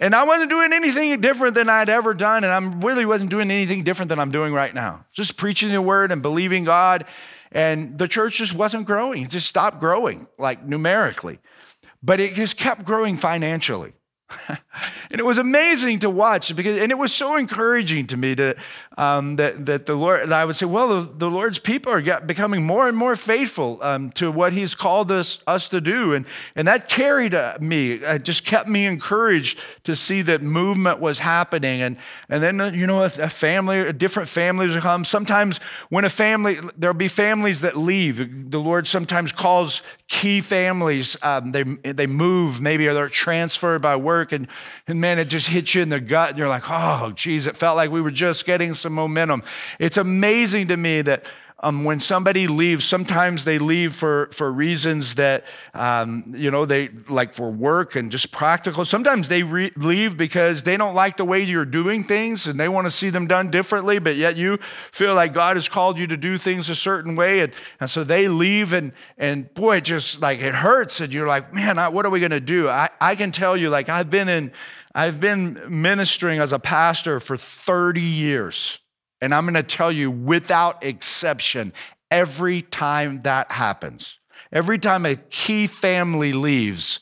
and 0.00 0.14
I 0.14 0.24
wasn't 0.24 0.48
doing 0.48 0.72
anything 0.72 1.20
different 1.20 1.54
than 1.54 1.68
I'd 1.68 1.90
ever 1.90 2.14
done, 2.14 2.44
and 2.44 2.52
I 2.52 2.78
really 2.84 3.04
wasn't 3.04 3.30
doing 3.30 3.50
anything 3.50 3.82
different 3.82 4.08
than 4.08 4.18
I'm 4.18 4.30
doing 4.30 4.54
right 4.54 4.72
now. 4.72 5.04
Just 5.12 5.36
preaching 5.36 5.70
the 5.70 5.82
word 5.82 6.10
and 6.10 6.22
believing 6.22 6.64
God, 6.64 7.04
and 7.52 7.98
the 7.98 8.08
church 8.08 8.38
just 8.38 8.54
wasn't 8.54 8.86
growing. 8.86 9.24
It 9.24 9.30
just 9.30 9.48
stopped 9.48 9.80
growing, 9.80 10.26
like 10.38 10.64
numerically, 10.64 11.40
but 12.02 12.20
it 12.20 12.34
just 12.34 12.56
kept 12.56 12.84
growing 12.84 13.16
financially. 13.16 13.92
and 15.10 15.20
it 15.20 15.26
was 15.26 15.38
amazing 15.38 15.98
to 16.00 16.10
watch 16.10 16.54
because, 16.54 16.76
and 16.76 16.92
it 16.92 16.98
was 16.98 17.12
so 17.12 17.36
encouraging 17.36 18.06
to 18.08 18.16
me 18.16 18.34
to, 18.36 18.56
um, 18.96 19.36
that, 19.36 19.66
that 19.66 19.86
the 19.86 19.94
Lord, 19.94 20.28
that 20.28 20.38
I 20.38 20.44
would 20.44 20.56
say, 20.56 20.66
well, 20.66 21.00
the, 21.00 21.12
the 21.12 21.30
Lord's 21.30 21.58
people 21.58 21.92
are 21.92 22.00
get, 22.00 22.26
becoming 22.26 22.64
more 22.64 22.86
and 22.86 22.96
more 22.96 23.16
faithful 23.16 23.78
um, 23.82 24.10
to 24.12 24.30
what 24.30 24.52
He's 24.52 24.74
called 24.74 25.10
us, 25.10 25.42
us 25.46 25.68
to 25.70 25.80
do. 25.80 26.12
And, 26.14 26.26
and 26.54 26.68
that 26.68 26.88
carried 26.88 27.34
uh, 27.34 27.56
me, 27.60 27.92
it 27.92 28.24
just 28.24 28.44
kept 28.44 28.68
me 28.68 28.86
encouraged 28.86 29.58
to 29.84 29.96
see 29.96 30.22
that 30.22 30.42
movement 30.42 31.00
was 31.00 31.18
happening. 31.18 31.80
And, 31.82 31.96
and 32.28 32.42
then, 32.42 32.60
uh, 32.60 32.70
you 32.72 32.86
know, 32.86 33.00
a, 33.00 33.06
a 33.06 33.28
family, 33.28 33.92
different 33.92 34.28
families 34.28 34.74
will 34.74 34.82
come. 34.82 35.04
Sometimes 35.04 35.58
when 35.88 36.04
a 36.04 36.10
family, 36.10 36.58
there'll 36.76 36.94
be 36.94 37.08
families 37.08 37.62
that 37.62 37.76
leave. 37.76 38.50
The 38.50 38.60
Lord 38.60 38.86
sometimes 38.86 39.32
calls 39.32 39.82
key 40.08 40.40
families, 40.40 41.16
um, 41.22 41.52
they, 41.52 41.62
they 41.62 42.08
move, 42.08 42.60
maybe, 42.60 42.88
or 42.88 42.94
they're 42.94 43.08
transferred 43.08 43.80
by 43.80 43.94
work. 43.94 44.32
And, 44.32 44.48
and 44.88 44.99
man, 45.00 45.18
it 45.18 45.26
just 45.26 45.48
hits 45.48 45.74
you 45.74 45.82
in 45.82 45.88
the 45.88 46.00
gut. 46.00 46.30
And 46.30 46.38
you're 46.38 46.48
like, 46.48 46.64
oh, 46.68 47.12
geez, 47.14 47.46
it 47.46 47.56
felt 47.56 47.76
like 47.76 47.90
we 47.90 48.00
were 48.00 48.10
just 48.10 48.46
getting 48.46 48.74
some 48.74 48.92
momentum. 48.92 49.42
It's 49.78 49.96
amazing 49.96 50.68
to 50.68 50.76
me 50.76 51.02
that 51.02 51.24
um, 51.62 51.84
when 51.84 52.00
somebody 52.00 52.46
leaves, 52.46 52.86
sometimes 52.86 53.44
they 53.44 53.58
leave 53.58 53.94
for, 53.94 54.30
for 54.32 54.50
reasons 54.50 55.16
that, 55.16 55.44
um, 55.74 56.32
you 56.34 56.50
know, 56.50 56.64
they 56.64 56.88
like 57.08 57.34
for 57.34 57.50
work 57.50 57.96
and 57.96 58.10
just 58.10 58.32
practical. 58.32 58.86
Sometimes 58.86 59.28
they 59.28 59.42
re- 59.42 59.70
leave 59.76 60.16
because 60.16 60.62
they 60.62 60.78
don't 60.78 60.94
like 60.94 61.18
the 61.18 61.24
way 61.24 61.42
you're 61.42 61.66
doing 61.66 62.02
things 62.02 62.46
and 62.46 62.58
they 62.58 62.68
want 62.68 62.86
to 62.86 62.90
see 62.90 63.10
them 63.10 63.26
done 63.26 63.50
differently, 63.50 63.98
but 63.98 64.16
yet 64.16 64.36
you 64.36 64.58
feel 64.90 65.14
like 65.14 65.34
God 65.34 65.56
has 65.56 65.68
called 65.68 65.98
you 65.98 66.06
to 66.06 66.16
do 66.16 66.38
things 66.38 66.70
a 66.70 66.74
certain 66.74 67.14
way. 67.14 67.40
And, 67.40 67.52
and 67.78 67.90
so 67.90 68.04
they 68.04 68.26
leave 68.26 68.72
and, 68.72 68.92
and 69.18 69.52
boy, 69.52 69.78
it 69.78 69.84
just 69.84 70.22
like 70.22 70.40
it 70.40 70.54
hurts. 70.54 71.02
And 71.02 71.12
you're 71.12 71.28
like, 71.28 71.52
man, 71.52 71.78
I, 71.78 71.90
what 71.90 72.06
are 72.06 72.10
we 72.10 72.20
going 72.20 72.30
to 72.30 72.40
do? 72.40 72.70
I, 72.70 72.88
I 73.02 73.14
can 73.16 73.32
tell 73.32 73.54
you, 73.54 73.68
like, 73.68 73.90
I've 73.90 74.08
been 74.08 74.30
in, 74.30 74.52
I've 74.94 75.20
been 75.20 75.60
ministering 75.68 76.40
as 76.40 76.52
a 76.52 76.58
pastor 76.58 77.20
for 77.20 77.36
30 77.36 78.00
years. 78.00 78.78
And 79.20 79.34
I'm 79.34 79.44
going 79.44 79.54
to 79.54 79.62
tell 79.62 79.92
you 79.92 80.10
without 80.10 80.82
exception, 80.84 81.72
every 82.10 82.62
time 82.62 83.22
that 83.22 83.52
happens, 83.52 84.18
every 84.50 84.78
time 84.78 85.04
a 85.06 85.16
key 85.16 85.66
family 85.66 86.32
leaves, 86.32 87.00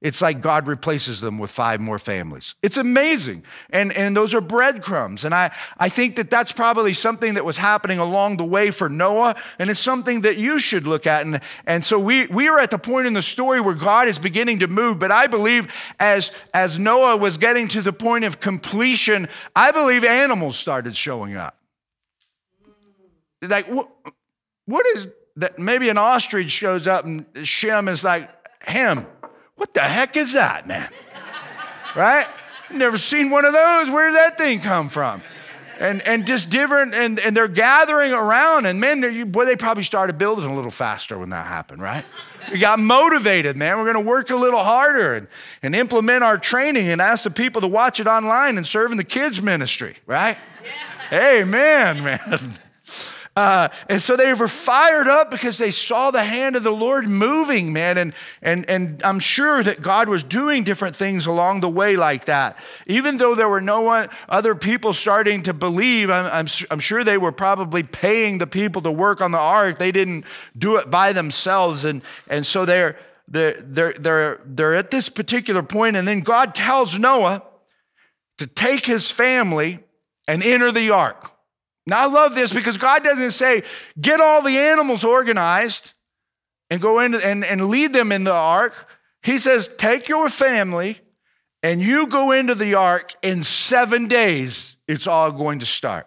it's 0.00 0.22
like 0.22 0.40
God 0.40 0.66
replaces 0.66 1.20
them 1.20 1.38
with 1.38 1.50
five 1.50 1.78
more 1.78 1.98
families. 1.98 2.54
It's 2.62 2.78
amazing. 2.78 3.44
And, 3.68 3.92
and 3.92 4.16
those 4.16 4.32
are 4.34 4.40
breadcrumbs. 4.40 5.24
And 5.24 5.34
I, 5.34 5.50
I 5.76 5.90
think 5.90 6.16
that 6.16 6.30
that's 6.30 6.52
probably 6.52 6.94
something 6.94 7.34
that 7.34 7.44
was 7.44 7.58
happening 7.58 7.98
along 7.98 8.38
the 8.38 8.44
way 8.44 8.70
for 8.70 8.88
Noah. 8.88 9.36
And 9.58 9.68
it's 9.68 9.78
something 9.78 10.22
that 10.22 10.38
you 10.38 10.58
should 10.58 10.86
look 10.86 11.06
at. 11.06 11.26
And, 11.26 11.40
and 11.66 11.84
so 11.84 11.98
we, 11.98 12.26
we 12.28 12.48
are 12.48 12.58
at 12.58 12.70
the 12.70 12.78
point 12.78 13.08
in 13.08 13.12
the 13.12 13.20
story 13.20 13.60
where 13.60 13.74
God 13.74 14.08
is 14.08 14.18
beginning 14.18 14.60
to 14.60 14.68
move. 14.68 14.98
But 14.98 15.12
I 15.12 15.26
believe 15.26 15.70
as, 15.98 16.32
as 16.54 16.78
Noah 16.78 17.18
was 17.18 17.36
getting 17.36 17.68
to 17.68 17.82
the 17.82 17.92
point 17.92 18.24
of 18.24 18.40
completion, 18.40 19.28
I 19.54 19.70
believe 19.70 20.02
animals 20.02 20.56
started 20.56 20.96
showing 20.96 21.36
up. 21.36 21.58
Like, 23.42 23.66
what, 23.66 23.90
what 24.64 24.86
is 24.96 25.08
that? 25.36 25.58
Maybe 25.58 25.90
an 25.90 25.98
ostrich 25.98 26.50
shows 26.50 26.86
up 26.86 27.04
and 27.04 27.26
Shem 27.42 27.88
is 27.88 28.02
like, 28.02 28.30
him 28.66 29.06
what 29.60 29.74
the 29.74 29.80
heck 29.80 30.16
is 30.16 30.32
that, 30.32 30.66
man? 30.66 30.88
right? 31.94 32.26
Never 32.72 32.96
seen 32.96 33.28
one 33.28 33.44
of 33.44 33.52
those. 33.52 33.90
Where 33.90 34.08
did 34.08 34.16
that 34.16 34.38
thing 34.38 34.60
come 34.60 34.88
from? 34.88 35.20
And, 35.78 36.00
and 36.06 36.26
just 36.26 36.48
different, 36.48 36.94
and, 36.94 37.20
and 37.20 37.36
they're 37.36 37.46
gathering 37.46 38.14
around, 38.14 38.64
and 38.64 38.80
man, 38.80 39.30
boy, 39.30 39.44
they 39.44 39.56
probably 39.56 39.82
started 39.82 40.16
building 40.16 40.46
a 40.46 40.54
little 40.54 40.70
faster 40.70 41.18
when 41.18 41.28
that 41.30 41.46
happened, 41.46 41.82
right? 41.82 42.06
We 42.50 42.58
got 42.58 42.78
motivated, 42.78 43.54
man. 43.54 43.76
We're 43.76 43.92
going 43.92 44.02
to 44.02 44.10
work 44.10 44.30
a 44.30 44.36
little 44.36 44.60
harder 44.60 45.14
and, 45.14 45.28
and 45.62 45.76
implement 45.76 46.24
our 46.24 46.38
training 46.38 46.88
and 46.88 47.02
ask 47.02 47.24
the 47.24 47.30
people 47.30 47.60
to 47.60 47.68
watch 47.68 48.00
it 48.00 48.06
online 48.06 48.56
and 48.56 48.66
serve 48.66 48.92
in 48.92 48.96
the 48.96 49.04
kids' 49.04 49.42
ministry, 49.42 49.96
right? 50.06 50.38
Yeah. 51.12 51.40
Amen, 51.42 52.02
man. 52.02 52.54
Uh, 53.36 53.68
and 53.88 54.02
so 54.02 54.16
they 54.16 54.34
were 54.34 54.48
fired 54.48 55.06
up 55.06 55.30
because 55.30 55.56
they 55.56 55.70
saw 55.70 56.10
the 56.10 56.24
hand 56.24 56.56
of 56.56 56.64
the 56.64 56.70
Lord 56.70 57.08
moving, 57.08 57.72
man. 57.72 57.96
And, 57.96 58.12
and, 58.42 58.68
and 58.68 59.02
I'm 59.04 59.20
sure 59.20 59.62
that 59.62 59.80
God 59.80 60.08
was 60.08 60.24
doing 60.24 60.64
different 60.64 60.96
things 60.96 61.26
along 61.26 61.60
the 61.60 61.68
way 61.68 61.96
like 61.96 62.24
that. 62.24 62.56
Even 62.86 63.18
though 63.18 63.36
there 63.36 63.48
were 63.48 63.60
no 63.60 63.82
one, 63.82 64.08
other 64.28 64.54
people 64.54 64.92
starting 64.92 65.44
to 65.44 65.54
believe, 65.54 66.10
I'm, 66.10 66.26
I'm, 66.26 66.46
I'm 66.70 66.80
sure 66.80 67.04
they 67.04 67.18
were 67.18 67.32
probably 67.32 67.84
paying 67.84 68.38
the 68.38 68.48
people 68.48 68.82
to 68.82 68.90
work 68.90 69.20
on 69.20 69.30
the 69.30 69.38
ark. 69.38 69.78
They 69.78 69.92
didn't 69.92 70.24
do 70.58 70.76
it 70.76 70.90
by 70.90 71.12
themselves. 71.12 71.84
And, 71.84 72.02
and 72.28 72.44
so 72.44 72.64
they're, 72.64 72.98
they're, 73.28 73.60
they're, 73.62 73.92
they're, 73.92 74.40
they're 74.44 74.74
at 74.74 74.90
this 74.90 75.08
particular 75.08 75.62
point, 75.62 75.96
and 75.96 76.06
then 76.06 76.20
God 76.20 76.52
tells 76.52 76.98
Noah 76.98 77.44
to 78.38 78.46
take 78.46 78.86
his 78.86 79.08
family 79.08 79.78
and 80.26 80.42
enter 80.42 80.72
the 80.72 80.90
ark. 80.90 81.30
Now, 81.86 82.02
I 82.02 82.06
love 82.06 82.34
this 82.34 82.52
because 82.52 82.78
God 82.78 83.02
doesn't 83.02 83.32
say, 83.32 83.62
get 84.00 84.20
all 84.20 84.42
the 84.42 84.58
animals 84.58 85.02
organized 85.02 85.92
and 86.68 86.80
go 86.80 87.00
in 87.00 87.14
and, 87.14 87.44
and 87.44 87.66
lead 87.66 87.92
them 87.92 88.12
in 88.12 88.24
the 88.24 88.34
ark. 88.34 88.88
He 89.22 89.38
says, 89.38 89.68
take 89.76 90.08
your 90.08 90.28
family 90.28 91.00
and 91.62 91.80
you 91.80 92.06
go 92.06 92.32
into 92.32 92.54
the 92.54 92.74
ark 92.74 93.14
in 93.22 93.42
seven 93.42 94.08
days, 94.08 94.76
it's 94.86 95.06
all 95.06 95.32
going 95.32 95.58
to 95.58 95.66
start. 95.66 96.06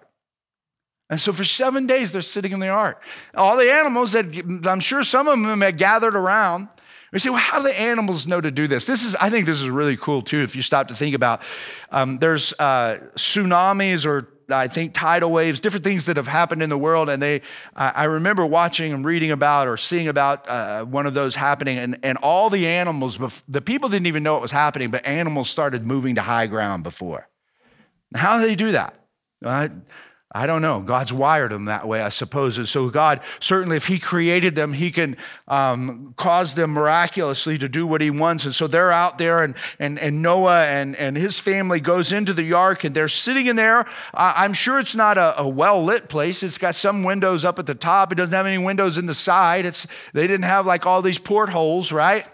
And 1.09 1.19
so 1.19 1.31
for 1.31 1.43
seven 1.43 1.85
days, 1.85 2.11
they're 2.11 2.21
sitting 2.21 2.53
in 2.53 2.59
the 2.59 2.69
ark. 2.69 3.03
All 3.35 3.57
the 3.57 3.71
animals 3.71 4.13
that 4.13 4.25
I'm 4.65 4.79
sure 4.79 5.03
some 5.03 5.27
of 5.27 5.39
them 5.39 5.61
had 5.61 5.77
gathered 5.77 6.15
around. 6.15 6.69
We 7.11 7.19
say, 7.19 7.29
well, 7.29 7.37
how 7.37 7.57
do 7.57 7.65
the 7.65 7.79
animals 7.79 8.25
know 8.25 8.41
to 8.41 8.49
do 8.49 8.65
this? 8.65 8.85
This 8.85 9.05
is, 9.05 9.15
I 9.17 9.29
think 9.29 9.45
this 9.45 9.61
is 9.61 9.69
really 9.69 9.95
cool 9.95 10.23
too. 10.23 10.41
If 10.41 10.55
you 10.55 10.63
stop 10.63 10.87
to 10.87 10.95
think 10.95 11.13
about, 11.13 11.43
um, 11.91 12.17
there's 12.17 12.53
uh, 12.57 12.97
tsunamis 13.15 14.07
or 14.07 14.29
I 14.49 14.67
think 14.67 14.93
tidal 14.93 15.31
waves, 15.31 15.61
different 15.61 15.83
things 15.83 16.05
that 16.05 16.17
have 16.17 16.27
happened 16.27 16.63
in 16.63 16.69
the 16.69 16.77
world. 16.77 17.09
And 17.09 17.21
they, 17.21 17.41
I 17.75 18.05
remember 18.05 18.45
watching 18.45 18.93
and 18.93 19.05
reading 19.05 19.31
about 19.31 19.67
or 19.67 19.77
seeing 19.77 20.07
about 20.07 20.47
uh, 20.47 20.85
one 20.85 21.05
of 21.05 21.13
those 21.13 21.35
happening, 21.35 21.77
and, 21.77 21.97
and 22.03 22.17
all 22.19 22.49
the 22.49 22.67
animals, 22.67 23.41
the 23.47 23.61
people 23.61 23.89
didn't 23.89 24.07
even 24.07 24.23
know 24.23 24.37
it 24.37 24.41
was 24.41 24.51
happening, 24.51 24.89
but 24.89 25.05
animals 25.05 25.49
started 25.49 25.85
moving 25.85 26.15
to 26.15 26.21
high 26.21 26.47
ground 26.47 26.83
before. 26.83 27.27
How 28.15 28.39
do 28.39 28.45
they 28.47 28.55
do 28.55 28.71
that? 28.73 28.93
Uh, 29.43 29.69
I 30.35 30.47
don't 30.47 30.63
know. 30.63 30.81
God's 30.81 31.13
wired 31.13 31.51
them 31.51 31.65
that 31.65 31.87
way, 31.87 32.01
I 32.01 32.09
suppose. 32.09 32.57
And 32.57 32.67
so, 32.67 32.89
God, 32.89 33.21
certainly, 33.39 33.77
if 33.77 33.85
He 33.85 33.99
created 33.99 34.55
them, 34.55 34.73
He 34.73 34.89
can 34.89 35.15
um, 35.47 36.15
cause 36.17 36.55
them 36.55 36.71
miraculously 36.71 37.59
to 37.59 37.69
do 37.69 37.85
what 37.85 38.01
He 38.01 38.09
wants. 38.09 38.45
And 38.45 38.55
so 38.55 38.65
they're 38.65 38.91
out 38.91 39.19
there, 39.19 39.43
and, 39.43 39.53
and, 39.77 39.99
and 39.99 40.23
Noah 40.23 40.65
and, 40.65 40.95
and 40.95 41.15
his 41.15 41.39
family 41.39 41.79
goes 41.79 42.11
into 42.11 42.33
the 42.33 42.53
ark, 42.53 42.83
and 42.83 42.95
they're 42.95 43.07
sitting 43.07 43.45
in 43.45 43.55
there. 43.55 43.85
I'm 44.13 44.53
sure 44.53 44.79
it's 44.79 44.95
not 44.95 45.19
a, 45.19 45.41
a 45.41 45.47
well 45.47 45.83
lit 45.83 46.09
place. 46.09 46.41
It's 46.41 46.57
got 46.57 46.73
some 46.73 47.03
windows 47.03 47.45
up 47.45 47.59
at 47.59 47.67
the 47.67 47.75
top, 47.75 48.11
it 48.11 48.15
doesn't 48.15 48.35
have 48.35 48.47
any 48.47 48.57
windows 48.57 48.97
in 48.97 49.05
the 49.05 49.13
side. 49.13 49.67
It's, 49.67 49.85
they 50.13 50.25
didn't 50.25 50.45
have 50.45 50.65
like 50.65 50.87
all 50.87 51.03
these 51.03 51.19
portholes, 51.19 51.91
right? 51.91 52.25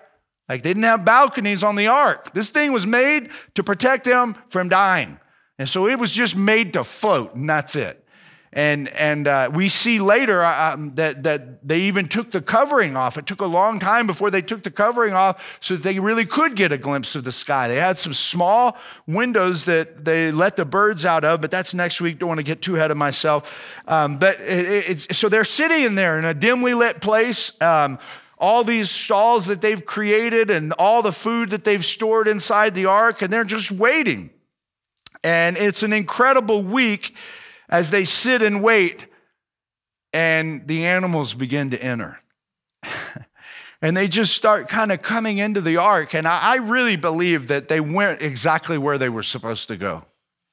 Like 0.48 0.64
they 0.64 0.70
didn't 0.70 0.84
have 0.84 1.04
balconies 1.04 1.64
on 1.64 1.76
the 1.76 1.88
ark. 1.88 2.34
This 2.34 2.50
thing 2.50 2.72
was 2.72 2.88
made 2.88 3.30
to 3.56 3.64
protect 3.64 4.06
them 4.06 4.36
from 4.50 4.70
dying. 4.70 5.20
And 5.60 5.68
so 5.70 5.88
it 5.88 6.00
was 6.00 6.12
just 6.12 6.36
made 6.38 6.74
to 6.74 6.84
float, 6.84 7.36
and 7.36 7.48
that's 7.48 7.76
it. 7.76 8.04
And, 8.52 8.90
and 8.90 9.28
uh, 9.28 9.52
we 9.54 9.70
see 9.70 10.00
later 10.00 10.42
uh, 10.42 10.74
um, 10.74 10.96
that, 10.96 11.22
that 11.22 11.68
they 11.68 11.82
even 11.82 12.08
took 12.08 12.32
the 12.32 12.42
covering 12.42 12.96
off. 12.96 13.16
It 13.18 13.28
took 13.28 13.42
a 13.42 13.46
long 13.46 13.80
time 13.80 14.08
before 14.08 14.32
they 14.32 14.42
took 14.42 14.64
the 14.64 14.72
covering 14.72 15.14
off 15.14 15.44
so 15.60 15.76
that 15.76 15.84
they 15.84 16.00
really 16.00 16.26
could 16.26 16.56
get 16.56 16.72
a 16.72 16.78
glimpse 16.78 17.14
of 17.14 17.26
the 17.26 17.32
sky. 17.32 17.68
They 17.68 17.76
had 17.76 18.00
some 18.00 18.14
small 18.16 18.76
windows 19.06 19.66
that 19.66 20.04
they 20.04 20.32
let 20.32 20.56
the 20.56 20.66
birds 20.66 21.06
out 21.06 21.24
of, 21.24 21.42
but 21.42 21.52
that's 21.52 21.76
next 21.76 22.02
week. 22.02 22.18
Don't 22.18 22.30
want 22.30 22.40
to 22.40 22.44
get 22.44 22.64
too 22.64 22.76
ahead 22.76 22.90
of 22.90 22.98
myself. 22.98 23.54
Um, 23.88 24.18
but 24.18 24.42
it, 24.42 25.10
it, 25.12 25.16
so 25.16 25.30
they're 25.30 25.44
sitting 25.44 25.84
in 25.84 25.94
there 25.94 26.18
in 26.18 26.26
a 26.26 26.34
dimly 26.34 26.74
lit 26.74 27.02
place. 27.02 27.62
Um, 27.62 28.00
all 28.40 28.64
these 28.64 28.90
stalls 28.90 29.46
that 29.46 29.62
they've 29.62 29.86
created 29.86 30.50
and 30.50 30.74
all 30.80 31.04
the 31.04 31.12
food 31.12 31.52
that 31.52 31.66
they've 31.66 31.86
stored 31.86 32.28
inside 32.28 32.74
the 32.74 32.86
ark, 32.86 33.22
and 33.22 33.32
they're 33.32 33.44
just 33.44 33.70
waiting. 33.70 34.32
And 35.24 35.58
it's 35.58 35.84
an 35.84 35.94
incredible 35.94 36.64
week 36.64 37.16
as 37.70 37.92
they 37.92 38.06
sit 38.06 38.42
and 38.42 38.64
wait, 38.64 39.06
and 40.14 40.68
the 40.68 40.86
animals 40.86 41.34
begin 41.34 41.70
to 41.72 41.82
enter. 41.82 42.20
and 43.82 43.96
they 43.96 44.08
just 44.08 44.34
start 44.34 44.68
kind 44.68 44.92
of 44.92 45.02
coming 45.02 45.38
into 45.38 45.62
the 45.62 45.78
ark. 45.78 46.14
And 46.16 46.28
I, 46.28 46.56
really 46.58 46.96
believe 46.96 47.48
that 47.48 47.68
they 47.68 47.80
went 47.80 48.22
exactly 48.22 48.78
where 48.78 48.98
they 48.98 49.10
were 49.10 49.24
supposed 49.24 49.68
to 49.68 49.78
go. 49.78 50.06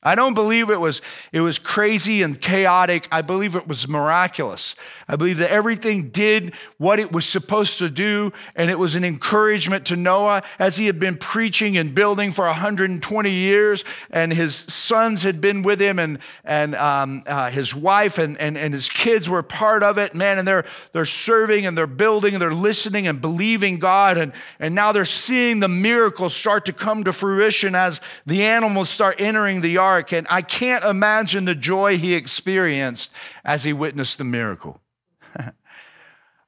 I 0.02 0.14
don't 0.14 0.34
believe 0.34 0.70
it 0.70 0.80
was, 0.80 1.02
it 1.32 1.40
was 1.40 1.58
crazy 1.58 2.22
and 2.22 2.40
chaotic. 2.40 3.08
I 3.10 3.22
believe 3.22 3.56
it 3.56 3.66
was 3.66 3.88
miraculous. 3.88 4.76
I 5.08 5.14
believe 5.14 5.38
that 5.38 5.50
everything 5.50 6.08
did 6.08 6.52
what 6.78 6.98
it 6.98 7.12
was 7.12 7.24
supposed 7.24 7.78
to 7.78 7.88
do, 7.88 8.32
and 8.56 8.70
it 8.70 8.78
was 8.78 8.96
an 8.96 9.04
encouragement 9.04 9.86
to 9.86 9.96
Noah 9.96 10.42
as 10.58 10.76
he 10.76 10.86
had 10.86 10.98
been 10.98 11.16
preaching 11.16 11.76
and 11.76 11.94
building 11.94 12.32
for 12.32 12.44
120 12.46 13.30
years, 13.30 13.84
and 14.10 14.32
his 14.32 14.56
sons 14.56 15.22
had 15.22 15.40
been 15.40 15.62
with 15.62 15.80
him, 15.80 16.00
and, 16.00 16.18
and 16.44 16.74
um, 16.74 17.22
uh, 17.26 17.50
his 17.50 17.72
wife 17.72 18.18
and, 18.18 18.36
and, 18.38 18.58
and 18.58 18.74
his 18.74 18.88
kids 18.88 19.28
were 19.28 19.44
part 19.44 19.84
of 19.84 19.96
it, 19.96 20.12
man, 20.16 20.38
and 20.38 20.48
they're, 20.48 20.64
they're 20.92 21.04
serving 21.04 21.66
and 21.66 21.78
they're 21.78 21.86
building 21.86 22.34
and 22.34 22.42
they're 22.42 22.52
listening 22.52 23.06
and 23.06 23.20
believing 23.20 23.78
God, 23.78 24.18
and, 24.18 24.32
and 24.58 24.74
now 24.74 24.90
they're 24.90 25.04
seeing 25.04 25.60
the 25.60 25.68
miracles 25.68 26.34
start 26.34 26.64
to 26.64 26.72
come 26.72 27.04
to 27.04 27.12
fruition 27.12 27.76
as 27.76 28.00
the 28.26 28.42
animals 28.42 28.90
start 28.90 29.20
entering 29.20 29.60
the 29.60 29.78
ark, 29.78 30.12
and 30.12 30.26
I 30.28 30.42
can't 30.42 30.84
imagine 30.84 31.44
the 31.44 31.54
joy 31.54 31.96
he 31.96 32.14
experienced 32.14 33.12
as 33.44 33.62
he 33.62 33.72
witnessed 33.72 34.18
the 34.18 34.24
miracle. 34.24 34.80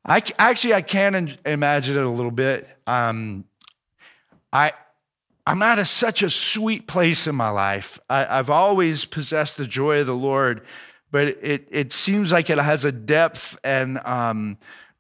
I, 0.05 0.23
actually, 0.39 0.75
I 0.75 0.83
can 0.83 1.37
imagine 1.45 1.97
it 1.97 2.03
a 2.03 2.09
little 2.09 2.31
bit. 2.31 2.69
Um, 2.87 3.45
I, 4.53 4.73
I'm 5.47 5.63
at 5.63 5.79
a, 5.79 5.85
such 5.85 6.23
a 6.23 6.31
sweet 6.31 6.87
place 6.87 7.27
in 7.27 7.35
my 7.35 7.51
life. 7.51 7.99
I, 8.09 8.37
have 8.37 8.51
always 8.51 9.05
possessed 9.05 9.59
the 9.59 9.67
joy 9.67 10.01
of 10.01 10.07
the 10.07 10.15
Lord, 10.15 10.63
but 11.11 11.29
it, 11.29 11.69
it 11.71 11.93
seems 11.93 12.33
like 12.33 12.51
it 12.51 12.59
has 12.59 12.85
a 12.85 12.93
depth 12.93 13.59
and 13.65 13.99
um, 14.05 14.59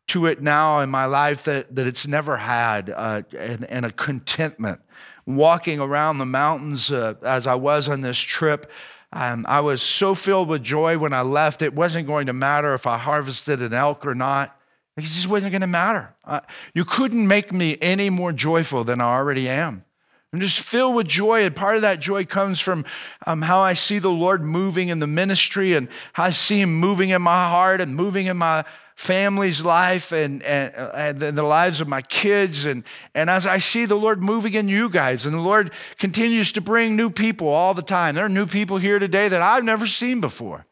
to 0.09 0.27
it 0.27 0.43
now 0.43 0.81
in 0.81 0.91
my 0.91 1.05
life 1.05 1.45
that, 1.45 1.75
that 1.75 1.87
it's 1.87 2.07
never 2.07 2.37
had, 2.37 2.91
uh, 2.91 3.23
and, 3.37 3.65
and 3.67 3.87
a 3.87 3.93
contentment 3.93 4.81
walking 5.27 5.81
around 5.81 6.17
the 6.17 6.27
mountains 6.27 6.91
uh, 6.91 7.15
as 7.23 7.47
I 7.47 7.55
was 7.55 7.89
on 7.89 8.01
this 8.01 8.19
trip. 8.19 8.71
Um, 9.13 9.47
I 9.49 9.61
was 9.61 9.81
so 9.81 10.15
filled 10.15 10.49
with 10.49 10.63
joy 10.63 10.99
when 10.99 11.13
I 11.13 11.23
left, 11.23 11.63
it 11.63 11.75
wasn't 11.75 12.07
going 12.07 12.27
to 12.27 12.33
matter 12.33 12.75
if 12.75 12.87
I 12.87 12.99
harvested 12.99 13.63
an 13.63 13.73
elk 13.73 14.05
or 14.05 14.15
not. 14.15 14.55
It 14.97 15.03
just 15.03 15.29
wasn't 15.29 15.53
going 15.53 15.63
to 15.63 15.67
matter. 15.67 16.15
Uh, 16.25 16.41
you 16.75 16.85
couldn't 16.85 17.27
make 17.27 17.53
me 17.53 17.79
any 17.81 18.11
more 18.11 18.33
joyful 18.33 18.85
than 18.85 19.01
I 19.01 19.15
already 19.15 19.49
am. 19.49 19.85
I'm 20.33 20.41
just 20.41 20.61
filled 20.61 20.95
with 20.95 21.09
joy, 21.09 21.45
and 21.45 21.57
part 21.57 21.77
of 21.77 21.83
that 21.83 22.01
joy 22.01 22.27
comes 22.27 22.61
from 22.61 22.85
um, 23.27 23.41
how 23.41 23.61
I 23.61 23.73
see 23.73 23.99
the 23.99 24.11
Lord 24.11 24.43
moving 24.43 24.89
in 24.89 24.99
the 24.99 25.07
ministry 25.07 25.73
and 25.73 25.89
how 26.13 26.25
I 26.25 26.31
see 26.31 26.61
Him 26.61 26.75
moving 26.75 27.11
in 27.11 27.23
my 27.23 27.49
heart 27.49 27.81
and 27.81 27.97
moving 27.97 28.27
in 28.27 28.37
my 28.37 28.65
family's 28.99 29.65
life 29.65 30.11
and, 30.11 30.43
and, 30.43 30.75
uh, 30.75 30.91
and 30.93 31.21
the 31.21 31.43
lives 31.45 31.81
of 31.81 31.87
my 31.87 32.03
kids. 32.03 32.65
And, 32.65 32.83
and 33.15 33.31
as 33.31 33.47
I 33.47 33.59
see 33.59 33.87
the 33.87 33.95
Lord 33.95 34.21
moving 34.21 34.55
in 34.55 34.69
you 34.69 34.91
guys, 34.91 35.25
and 35.25 35.33
the 35.33 35.41
Lord 35.41 35.71
continues 35.99 36.51
to 36.53 36.61
bring 36.61 36.97
new 36.97 37.09
people 37.09 37.47
all 37.47 37.75
the 37.75 37.83
time. 37.83 38.17
There 38.17 38.25
are 38.25 38.29
new 38.29 38.47
people 38.47 38.77
here 38.79 38.99
today 38.99 39.29
that 39.29 39.41
I've 39.41 39.63
never 39.63 39.87
seen 39.87 40.21
before. 40.21 40.67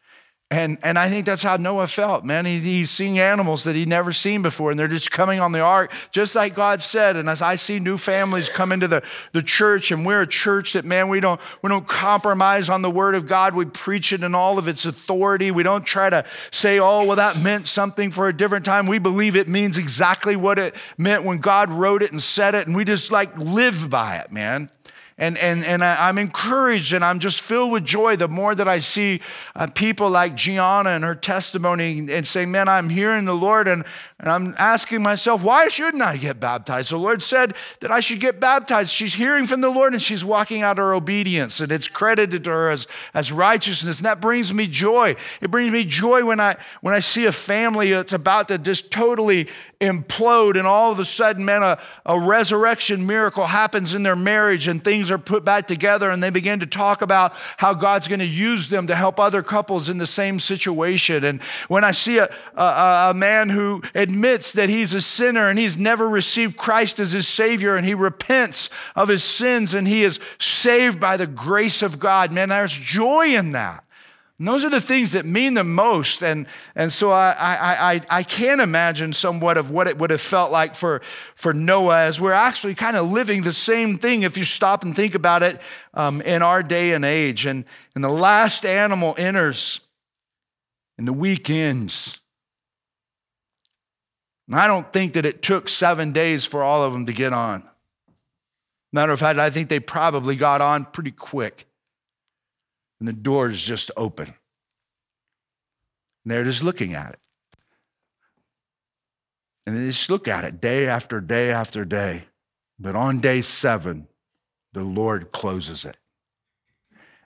And, 0.48 0.78
and 0.84 0.96
I 0.96 1.08
think 1.08 1.26
that's 1.26 1.42
how 1.42 1.56
Noah 1.56 1.88
felt, 1.88 2.24
man. 2.24 2.46
He, 2.46 2.60
he's 2.60 2.88
seeing 2.88 3.18
animals 3.18 3.64
that 3.64 3.74
he'd 3.74 3.88
never 3.88 4.12
seen 4.12 4.42
before, 4.42 4.70
and 4.70 4.78
they're 4.78 4.86
just 4.86 5.10
coming 5.10 5.40
on 5.40 5.50
the 5.50 5.58
ark, 5.58 5.90
just 6.12 6.36
like 6.36 6.54
God 6.54 6.80
said. 6.80 7.16
And 7.16 7.28
as 7.28 7.42
I 7.42 7.56
see 7.56 7.80
new 7.80 7.98
families 7.98 8.48
come 8.48 8.70
into 8.70 8.86
the, 8.86 9.02
the 9.32 9.42
church, 9.42 9.90
and 9.90 10.06
we're 10.06 10.22
a 10.22 10.26
church 10.26 10.74
that, 10.74 10.84
man, 10.84 11.08
we 11.08 11.18
don't, 11.18 11.40
we 11.62 11.68
don't 11.68 11.88
compromise 11.88 12.68
on 12.68 12.82
the 12.82 12.90
word 12.90 13.16
of 13.16 13.26
God. 13.26 13.56
We 13.56 13.64
preach 13.64 14.12
it 14.12 14.22
in 14.22 14.36
all 14.36 14.56
of 14.56 14.68
its 14.68 14.86
authority. 14.86 15.50
We 15.50 15.64
don't 15.64 15.84
try 15.84 16.10
to 16.10 16.24
say, 16.52 16.78
oh, 16.78 17.04
well, 17.04 17.16
that 17.16 17.40
meant 17.40 17.66
something 17.66 18.12
for 18.12 18.28
a 18.28 18.36
different 18.36 18.64
time. 18.64 18.86
We 18.86 19.00
believe 19.00 19.34
it 19.34 19.48
means 19.48 19.78
exactly 19.78 20.36
what 20.36 20.60
it 20.60 20.76
meant 20.96 21.24
when 21.24 21.38
God 21.38 21.70
wrote 21.70 22.04
it 22.04 22.12
and 22.12 22.22
said 22.22 22.54
it, 22.54 22.68
and 22.68 22.76
we 22.76 22.84
just 22.84 23.10
like 23.10 23.36
live 23.36 23.90
by 23.90 24.18
it, 24.18 24.30
man. 24.30 24.70
And, 25.18 25.38
and, 25.38 25.64
and 25.64 25.82
I, 25.82 26.10
am 26.10 26.18
encouraged 26.18 26.92
and 26.92 27.02
I'm 27.02 27.20
just 27.20 27.40
filled 27.40 27.72
with 27.72 27.86
joy 27.86 28.16
the 28.16 28.28
more 28.28 28.54
that 28.54 28.68
I 28.68 28.80
see 28.80 29.22
uh, 29.54 29.66
people 29.66 30.10
like 30.10 30.34
Gianna 30.34 30.90
and 30.90 31.04
her 31.04 31.14
testimony 31.14 32.10
and 32.12 32.26
say, 32.26 32.44
Man, 32.44 32.68
I'm 32.68 32.90
hearing 32.90 33.24
the 33.24 33.34
Lord 33.34 33.66
and, 33.66 33.84
and 34.18 34.30
I'm 34.30 34.54
asking 34.56 35.02
myself, 35.02 35.42
why 35.42 35.68
shouldn't 35.68 36.02
I 36.02 36.16
get 36.16 36.40
baptized? 36.40 36.90
The 36.90 36.96
Lord 36.96 37.22
said 37.22 37.54
that 37.80 37.90
I 37.90 38.00
should 38.00 38.18
get 38.18 38.40
baptized. 38.40 38.90
She's 38.90 39.12
hearing 39.12 39.44
from 39.44 39.60
the 39.60 39.68
Lord 39.68 39.92
and 39.92 40.00
she's 40.00 40.24
walking 40.24 40.62
out 40.62 40.78
her 40.78 40.94
obedience, 40.94 41.60
and 41.60 41.70
it's 41.70 41.86
credited 41.86 42.44
to 42.44 42.50
her 42.50 42.70
as, 42.70 42.86
as 43.12 43.30
righteousness. 43.30 43.98
And 43.98 44.06
that 44.06 44.22
brings 44.22 44.54
me 44.54 44.68
joy. 44.68 45.16
It 45.42 45.50
brings 45.50 45.70
me 45.70 45.84
joy 45.84 46.24
when 46.24 46.40
I 46.40 46.56
when 46.80 46.94
I 46.94 47.00
see 47.00 47.26
a 47.26 47.32
family 47.32 47.90
that's 47.90 48.14
about 48.14 48.48
to 48.48 48.56
just 48.56 48.90
totally 48.90 49.48
implode, 49.80 50.56
and 50.56 50.66
all 50.66 50.90
of 50.90 50.98
a 50.98 51.04
sudden, 51.04 51.44
man, 51.44 51.62
a, 51.62 51.78
a 52.06 52.18
resurrection 52.18 53.06
miracle 53.06 53.46
happens 53.46 53.92
in 53.92 54.02
their 54.02 54.16
marriage, 54.16 54.68
and 54.68 54.82
things 54.82 55.10
are 55.10 55.18
put 55.18 55.44
back 55.44 55.66
together, 55.66 56.08
and 56.08 56.22
they 56.22 56.30
begin 56.30 56.60
to 56.60 56.66
talk 56.66 57.02
about 57.02 57.34
how 57.58 57.74
God's 57.74 58.08
going 58.08 58.20
to 58.20 58.24
use 58.24 58.70
them 58.70 58.86
to 58.86 58.94
help 58.94 59.20
other 59.20 59.42
couples 59.42 59.90
in 59.90 59.98
the 59.98 60.06
same 60.06 60.40
situation. 60.40 61.24
And 61.24 61.42
when 61.68 61.84
I 61.84 61.90
see 61.92 62.16
a, 62.16 62.30
a, 62.56 63.08
a 63.10 63.14
man 63.14 63.50
who 63.50 63.82
admits 64.06 64.52
that 64.52 64.68
he's 64.68 64.94
a 64.94 65.00
sinner 65.00 65.48
and 65.48 65.58
he's 65.58 65.76
never 65.76 66.08
received 66.08 66.56
Christ 66.56 67.00
as 67.00 67.10
his 67.10 67.26
Savior 67.26 67.74
and 67.74 67.84
he 67.84 67.94
repents 67.94 68.70
of 68.94 69.08
his 69.08 69.24
sins 69.24 69.74
and 69.74 69.88
he 69.88 70.04
is 70.04 70.20
saved 70.38 71.00
by 71.00 71.16
the 71.16 71.26
grace 71.26 71.82
of 71.82 71.98
God. 71.98 72.30
Man, 72.30 72.50
there's 72.50 72.76
joy 72.76 73.34
in 73.34 73.52
that. 73.52 73.82
And 74.38 74.46
those 74.46 74.64
are 74.64 74.70
the 74.70 74.80
things 74.80 75.12
that 75.12 75.24
mean 75.24 75.54
the 75.54 75.64
most. 75.64 76.22
And, 76.22 76.46
and 76.74 76.92
so 76.92 77.10
I, 77.10 77.34
I, 77.38 77.92
I, 77.92 78.00
I 78.18 78.22
can 78.22 78.60
imagine 78.60 79.12
somewhat 79.12 79.56
of 79.56 79.70
what 79.70 79.88
it 79.88 79.98
would 79.98 80.10
have 80.10 80.20
felt 80.20 80.52
like 80.52 80.76
for, 80.76 81.00
for 81.34 81.52
Noah 81.52 82.04
as 82.04 82.20
we're 82.20 82.32
actually 82.32 82.74
kind 82.74 82.96
of 82.96 83.10
living 83.10 83.42
the 83.42 83.52
same 83.52 83.98
thing 83.98 84.22
if 84.22 84.36
you 84.36 84.44
stop 84.44 84.84
and 84.84 84.94
think 84.94 85.14
about 85.14 85.42
it 85.42 85.58
um, 85.94 86.20
in 86.20 86.42
our 86.42 86.62
day 86.62 86.92
and 86.92 87.04
age. 87.04 87.46
And, 87.46 87.64
and 87.94 88.04
the 88.04 88.10
last 88.10 88.64
animal 88.64 89.14
enters 89.18 89.80
and 90.98 91.08
the 91.08 91.14
week 91.14 91.48
ends. 91.50 92.20
And 94.48 94.56
I 94.56 94.66
don't 94.66 94.92
think 94.92 95.14
that 95.14 95.26
it 95.26 95.42
took 95.42 95.68
seven 95.68 96.12
days 96.12 96.44
for 96.44 96.62
all 96.62 96.84
of 96.84 96.92
them 96.92 97.06
to 97.06 97.12
get 97.12 97.32
on. 97.32 97.68
Matter 98.92 99.12
of 99.12 99.20
fact, 99.20 99.38
I 99.38 99.50
think 99.50 99.68
they 99.68 99.80
probably 99.80 100.36
got 100.36 100.60
on 100.60 100.84
pretty 100.84 101.10
quick. 101.10 101.66
And 103.00 103.08
the 103.08 103.12
door 103.12 103.50
is 103.50 103.62
just 103.62 103.90
open. 103.96 104.26
And 104.26 104.34
they're 106.24 106.44
just 106.44 106.62
looking 106.62 106.94
at 106.94 107.12
it. 107.12 107.18
And 109.66 109.76
they 109.76 109.86
just 109.88 110.08
look 110.08 110.28
at 110.28 110.44
it 110.44 110.60
day 110.60 110.86
after 110.86 111.20
day 111.20 111.50
after 111.50 111.84
day. 111.84 112.24
But 112.78 112.94
on 112.94 113.20
day 113.20 113.40
seven, 113.40 114.06
the 114.72 114.82
Lord 114.82 115.32
closes 115.32 115.84
it. 115.84 115.96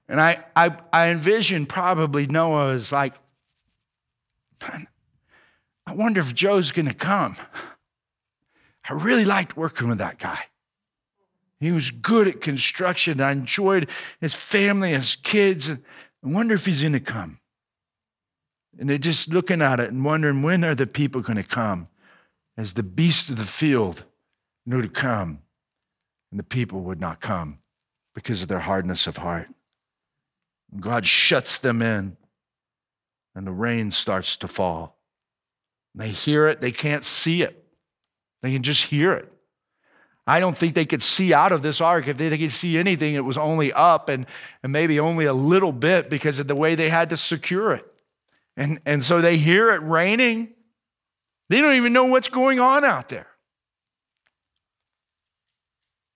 And 0.09 0.21
I, 0.21 0.45
I, 0.57 0.77
I 0.93 1.11
envision 1.11 1.67
probably 1.67 2.27
Noah 2.27 2.73
is 2.73 2.91
like, 2.91 3.15
I 5.91 5.93
wonder 5.93 6.21
if 6.21 6.33
Joe's 6.33 6.71
going 6.71 6.87
to 6.87 6.95
come. 6.95 7.35
I 8.89 8.93
really 8.93 9.25
liked 9.25 9.57
working 9.57 9.89
with 9.89 9.99
that 9.99 10.21
guy. 10.21 10.39
He 11.59 11.73
was 11.73 11.91
good 11.91 12.29
at 12.29 12.41
construction. 12.41 13.21
I 13.21 13.33
enjoyed 13.33 13.89
his 14.21 14.33
family, 14.33 14.93
his 14.93 15.17
kids. 15.17 15.69
I 15.69 15.77
wonder 16.23 16.55
if 16.55 16.65
he's 16.65 16.83
going 16.83 16.93
to 16.93 17.01
come. 17.01 17.41
And 18.79 18.89
they're 18.89 18.99
just 18.99 19.31
looking 19.31 19.61
at 19.61 19.81
it 19.81 19.91
and 19.91 20.05
wondering 20.05 20.43
when 20.43 20.65
are 20.65 20.77
the 20.77 20.87
people 20.87 21.23
going 21.23 21.43
to 21.43 21.43
come 21.43 21.89
as 22.57 22.75
the 22.75 22.85
beasts 22.85 23.29
of 23.29 23.35
the 23.35 23.43
field 23.43 24.05
knew 24.65 24.83
to 24.83 24.89
come. 24.89 25.41
And 26.31 26.39
the 26.39 26.45
people 26.45 26.83
would 26.83 27.01
not 27.01 27.21
come 27.21 27.59
because 28.15 28.43
of 28.43 28.49
their 28.49 28.61
hardness 28.61 29.09
of 29.09 29.17
heart. 29.17 29.49
And 30.71 30.81
God 30.81 31.05
shuts 31.05 31.59
them 31.59 31.83
in, 31.83 32.17
and 33.35 33.45
the 33.45 33.51
rain 33.51 33.91
starts 33.91 34.37
to 34.37 34.47
fall. 34.47 35.00
They 35.95 36.09
hear 36.09 36.49
it, 36.49 36.61
they 36.61 36.73
can't 36.73 37.05
see 37.05 37.43
it. 37.43 37.65
They 38.43 38.53
can 38.53 38.63
just 38.63 38.85
hear 38.87 39.13
it. 39.13 39.31
I 40.27 40.39
don't 40.39 40.57
think 40.57 40.75
they 40.75 40.85
could 40.85 41.03
see 41.03 41.35
out 41.35 41.51
of 41.51 41.63
this 41.63 41.81
ark. 41.81 42.07
If 42.07 42.17
they 42.17 42.37
could 42.39 42.53
see 42.53 42.79
anything, 42.79 43.15
it 43.15 43.25
was 43.25 43.37
only 43.37 43.73
up 43.73 44.09
and, 44.09 44.27
and 44.63 44.73
maybe 44.73 45.01
only 45.01 45.25
a 45.25 45.33
little 45.33 45.73
bit 45.73 46.09
because 46.09 46.39
of 46.39 46.47
the 46.47 46.55
way 46.55 46.75
they 46.75 46.89
had 46.89 47.11
to 47.11 47.17
secure 47.17 47.75
it. 47.75 47.85
And, 48.57 48.81
and 48.87 49.03
so 49.03 49.21
they 49.21 49.39
hear 49.39 49.73
it 49.73 49.83
raining. 49.83 50.55
They 51.49 51.61
don't 51.61 51.75
even 51.75 51.93
know 51.93 52.07
what's 52.07 52.29
going 52.29 52.61
on 52.61 52.85
out 52.85 53.09
there. 53.09 53.27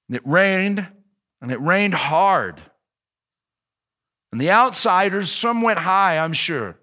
And 0.08 0.16
It 0.16 0.22
rained, 0.24 0.86
and 1.40 1.50
it 1.50 1.60
rained 1.60 1.94
hard. 1.94 2.62
And 4.30 4.40
the 4.40 4.50
outsiders, 4.50 5.32
some 5.32 5.62
went 5.62 5.78
high, 5.78 6.18
I'm 6.18 6.34
sure. 6.34 6.76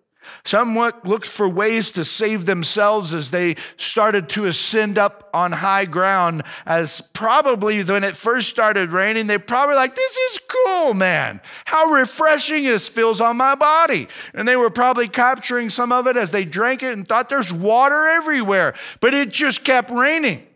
Some 0.44 0.76
looked 1.04 1.28
for 1.28 1.48
ways 1.48 1.92
to 1.92 2.06
save 2.06 2.46
themselves 2.46 3.14
as 3.14 3.32
they 3.32 3.56
started 3.78 4.30
to 4.30 4.46
ascend 4.46 4.98
up 4.98 5.30
on 5.34 5.52
high 5.52 5.86
ground. 5.86 6.44
As 6.66 7.02
probably 7.14 7.84
when 7.84 8.04
it 8.04 8.16
first 8.16 8.50
started 8.50 8.92
raining, 8.92 9.28
they 9.28 9.38
probably 9.38 9.76
like, 9.76 9.96
This 9.96 10.18
is 10.18 10.40
cool, 10.48 10.94
man. 10.94 11.42
How 11.66 11.92
refreshing 11.92 12.64
this 12.64 12.88
feels 12.88 13.22
on 13.22 13.38
my 13.38 13.56
body. 13.56 14.08
And 14.34 14.48
they 14.48 14.56
were 14.56 14.70
probably 14.70 15.08
capturing 15.08 15.70
some 15.70 15.92
of 15.92 16.08
it 16.08 16.18
as 16.18 16.32
they 16.32 16.46
drank 16.46 16.84
it 16.84 16.94
and 16.94 17.08
thought 17.08 17.30
there's 17.30 17.54
water 17.54 18.08
everywhere. 18.08 18.74
But 19.00 19.14
it 19.14 19.32
just 19.32 19.64
kept 19.64 19.90
raining. 19.90 20.48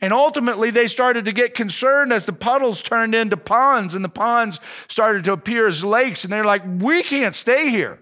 And 0.00 0.12
ultimately, 0.12 0.70
they 0.70 0.88
started 0.88 1.26
to 1.26 1.32
get 1.32 1.54
concerned 1.54 2.12
as 2.12 2.26
the 2.26 2.32
puddles 2.32 2.82
turned 2.82 3.14
into 3.14 3.36
ponds 3.36 3.94
and 3.94 4.04
the 4.04 4.08
ponds 4.08 4.58
started 4.88 5.22
to 5.24 5.32
appear 5.32 5.68
as 5.68 5.84
lakes. 5.84 6.24
And 6.24 6.32
they're 6.32 6.44
like, 6.44 6.62
We 6.66 7.04
can't 7.04 7.36
stay 7.36 7.70
here. 7.70 8.01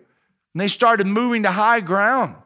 And 0.55 0.61
they 0.61 0.69
started 0.69 1.07
moving 1.07 1.45
to 1.45 1.51
high 1.51 1.81
ground, 1.81 2.37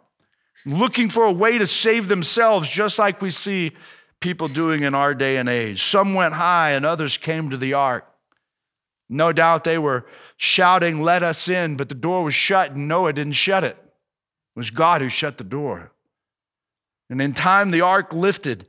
looking 0.67 1.09
for 1.09 1.25
a 1.25 1.33
way 1.33 1.59
to 1.59 1.67
save 1.67 2.09
themselves, 2.09 2.69
just 2.69 2.99
like 2.99 3.23
we 3.23 3.31
see 3.31 3.73
people 4.21 4.49
doing 4.49 4.83
in 4.83 4.95
our 4.95 5.15
day 5.15 5.37
and 5.37 5.49
age. 5.49 5.83
Some 5.83 6.15
went 6.15 6.35
high 6.35 6.73
and 6.73 6.85
others 6.85 7.17
came 7.17 7.51
to 7.51 7.57
the 7.57 7.75
ark. 7.75 8.07
No 9.09 9.33
doubt 9.33 9.65
they 9.65 9.79
were 9.79 10.07
shouting, 10.37 11.03
Let 11.03 11.23
us 11.23 11.49
in, 11.49 11.77
but 11.77 11.89
the 11.89 11.95
door 11.95 12.25
was 12.25 12.35
shut, 12.35 12.73
and 12.73 12.89
Noah 12.89 13.13
didn't 13.13 13.35
shut 13.35 13.65
it. 13.65 13.77
It 13.77 14.59
was 14.59 14.71
God 14.71 15.01
who 15.01 15.09
shut 15.09 15.39
the 15.39 15.45
door. 15.45 15.93
And 17.11 17.21
in 17.21 17.35
time, 17.35 17.71
the 17.71 17.83
ark 17.83 18.13
lifted 18.13 18.67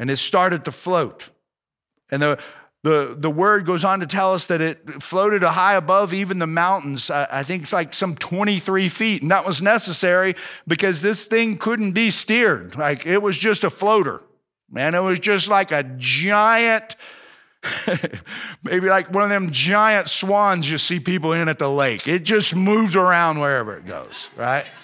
and 0.00 0.10
it 0.10 0.16
started 0.16 0.64
to 0.64 0.72
float. 0.72 1.28
And 2.10 2.22
the, 2.22 2.38
the, 2.82 3.14
the 3.18 3.30
word 3.30 3.66
goes 3.66 3.84
on 3.84 4.00
to 4.00 4.06
tell 4.06 4.32
us 4.32 4.46
that 4.46 4.62
it 4.62 5.02
floated 5.02 5.42
high 5.42 5.74
above 5.74 6.14
even 6.14 6.38
the 6.38 6.46
mountains. 6.46 7.10
I 7.10 7.42
think 7.42 7.64
it's 7.64 7.74
like 7.74 7.92
some 7.92 8.14
23 8.14 8.88
feet. 8.88 9.20
And 9.20 9.30
that 9.30 9.46
was 9.46 9.60
necessary 9.60 10.34
because 10.66 11.02
this 11.02 11.26
thing 11.26 11.58
couldn't 11.58 11.92
be 11.92 12.10
steered. 12.10 12.76
Like 12.76 13.04
it 13.04 13.20
was 13.20 13.38
just 13.38 13.64
a 13.64 13.70
floater. 13.70 14.22
Man, 14.70 14.94
it 14.94 15.00
was 15.00 15.18
just 15.18 15.48
like 15.48 15.72
a 15.72 15.82
giant, 15.98 16.96
maybe 18.62 18.88
like 18.88 19.12
one 19.12 19.24
of 19.24 19.30
them 19.30 19.50
giant 19.50 20.08
swans 20.08 20.70
you 20.70 20.78
see 20.78 21.00
people 21.00 21.34
in 21.34 21.48
at 21.48 21.58
the 21.58 21.70
lake. 21.70 22.08
It 22.08 22.24
just 22.24 22.54
moves 22.54 22.96
around 22.96 23.40
wherever 23.40 23.76
it 23.76 23.86
goes, 23.86 24.30
right? 24.36 24.66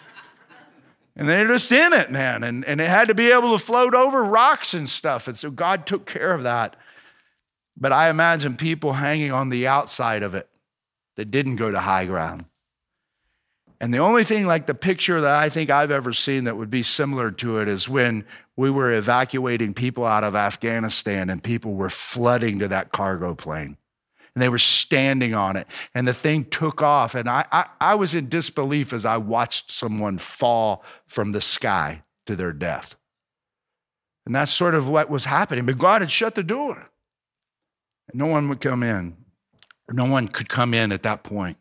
And 1.19 1.27
they're 1.27 1.49
just 1.49 1.73
in 1.73 1.95
it, 1.95 2.11
man. 2.11 2.45
And, 2.45 2.63
and 2.67 2.79
it 2.79 2.91
had 2.91 3.09
to 3.09 3.15
be 3.15 3.33
able 3.33 3.57
to 3.57 3.65
float 3.65 3.95
over 3.95 4.23
rocks 4.23 4.75
and 4.75 4.87
stuff. 4.87 5.29
And 5.29 5.39
so 5.39 5.51
God 5.51 5.87
took 5.87 6.05
care 6.05 6.35
of 6.35 6.43
that. 6.43 6.77
But 7.77 7.93
I 7.93 8.09
imagine 8.09 8.57
people 8.57 8.95
hanging 8.95 9.33
on 9.33 9.51
the 9.51 9.67
outside 9.67 10.23
of 10.23 10.35
it 10.35 10.49
that 11.17 11.31
didn't 11.31 11.57
go 11.57 11.71
to 11.71 11.81
high 11.81 12.07
ground. 12.07 12.47
And 13.81 13.93
the 13.93 13.99
only 13.99 14.25
thing 14.25 14.47
like 14.47 14.67
the 14.67 14.75
picture 14.75 15.21
that 15.21 15.39
I 15.39 15.51
think 15.51 15.69
I've 15.69 15.91
ever 15.91 16.13
seen 16.13 16.45
that 16.45 16.57
would 16.57 16.71
be 16.71 16.83
similar 16.83 17.31
to 17.33 17.59
it 17.59 17.69
is 17.69 17.89
when 17.89 18.25
we 18.57 18.71
were 18.71 18.93
evacuating 18.93 19.75
people 19.75 20.07
out 20.07 20.25
of 20.25 20.35
Afghanistan 20.35 21.29
and 21.29 21.43
people 21.43 21.75
were 21.75 21.91
flooding 21.91 22.59
to 22.61 22.69
that 22.69 22.91
cargo 22.91 23.35
plane. 23.35 23.77
And 24.35 24.43
they 24.43 24.49
were 24.49 24.59
standing 24.59 25.35
on 25.35 25.57
it. 25.57 25.67
And 25.95 26.09
the 26.09 26.15
thing 26.15 26.45
took 26.45 26.81
off. 26.81 27.15
And 27.15 27.29
I, 27.29 27.45
I, 27.53 27.67
I 27.81 27.95
was 27.95 28.15
in 28.15 28.29
disbelief 28.29 28.93
as 28.93 29.05
I 29.05 29.19
watched 29.19 29.71
someone 29.71 30.19
fall 30.19 30.83
from 31.07 31.33
the 31.33 31.41
sky 31.41 32.03
to 32.27 32.37
their 32.37 32.53
death. 32.53 32.97
And 34.25 34.35
that's 34.35 34.53
sort 34.53 34.75
of 34.75 34.89
what 34.89 35.09
was 35.11 35.27
happening. 35.27 35.67
But 35.67 35.79
God 35.79 36.03
had 36.03 36.11
shut 36.11 36.35
the 36.35 36.43
door. 36.43 36.91
No 38.17 38.25
one 38.25 38.49
would 38.49 38.63
come 38.63 38.83
in. 38.83 39.15
No 39.93 40.07
one 40.07 40.29
could 40.29 40.49
come 40.49 40.73
in 40.73 40.91
at 40.91 41.03
that 41.03 41.23
point. 41.23 41.59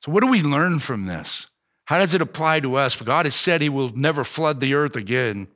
So, 0.00 0.12
what 0.12 0.22
do 0.22 0.30
we 0.30 0.40
learn 0.40 0.78
from 0.78 1.06
this? 1.06 1.48
How 1.86 1.98
does 1.98 2.14
it 2.14 2.22
apply 2.22 2.60
to 2.60 2.76
us? 2.76 2.94
For 2.94 3.02
God 3.02 3.26
has 3.26 3.34
said 3.34 3.60
he 3.60 3.68
will 3.68 3.90
never 3.90 4.22
flood 4.22 4.60
the 4.60 4.74
earth 4.74 4.94
again, 4.94 5.48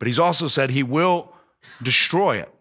but 0.00 0.08
he's 0.08 0.18
also 0.18 0.48
said 0.48 0.70
he 0.70 0.82
will 0.82 1.32
destroy 1.80 2.38
it. 2.38 2.52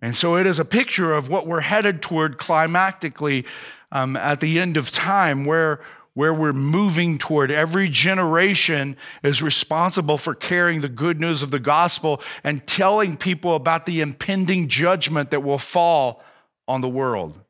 And 0.00 0.16
so 0.16 0.38
it 0.38 0.46
is 0.46 0.58
a 0.58 0.64
picture 0.64 1.12
of 1.12 1.28
what 1.28 1.46
we're 1.46 1.60
headed 1.60 2.00
toward 2.00 2.38
climactically 2.38 3.44
um, 3.92 4.16
at 4.16 4.40
the 4.40 4.58
end 4.58 4.78
of 4.78 4.90
time, 4.90 5.44
where, 5.44 5.80
where 6.14 6.34
we're 6.34 6.52
moving 6.52 7.18
toward. 7.18 7.50
Every 7.50 7.88
generation 7.88 8.96
is 9.22 9.42
responsible 9.42 10.18
for 10.18 10.34
carrying 10.34 10.80
the 10.80 10.88
good 10.88 11.20
news 11.20 11.42
of 11.42 11.50
the 11.50 11.60
gospel 11.60 12.20
and 12.42 12.66
telling 12.66 13.16
people 13.16 13.54
about 13.54 13.86
the 13.86 14.00
impending 14.00 14.68
judgment 14.68 15.30
that 15.30 15.42
will 15.42 15.58
fall 15.58 16.22
on 16.66 16.80
the 16.80 16.88
world. 16.88 17.40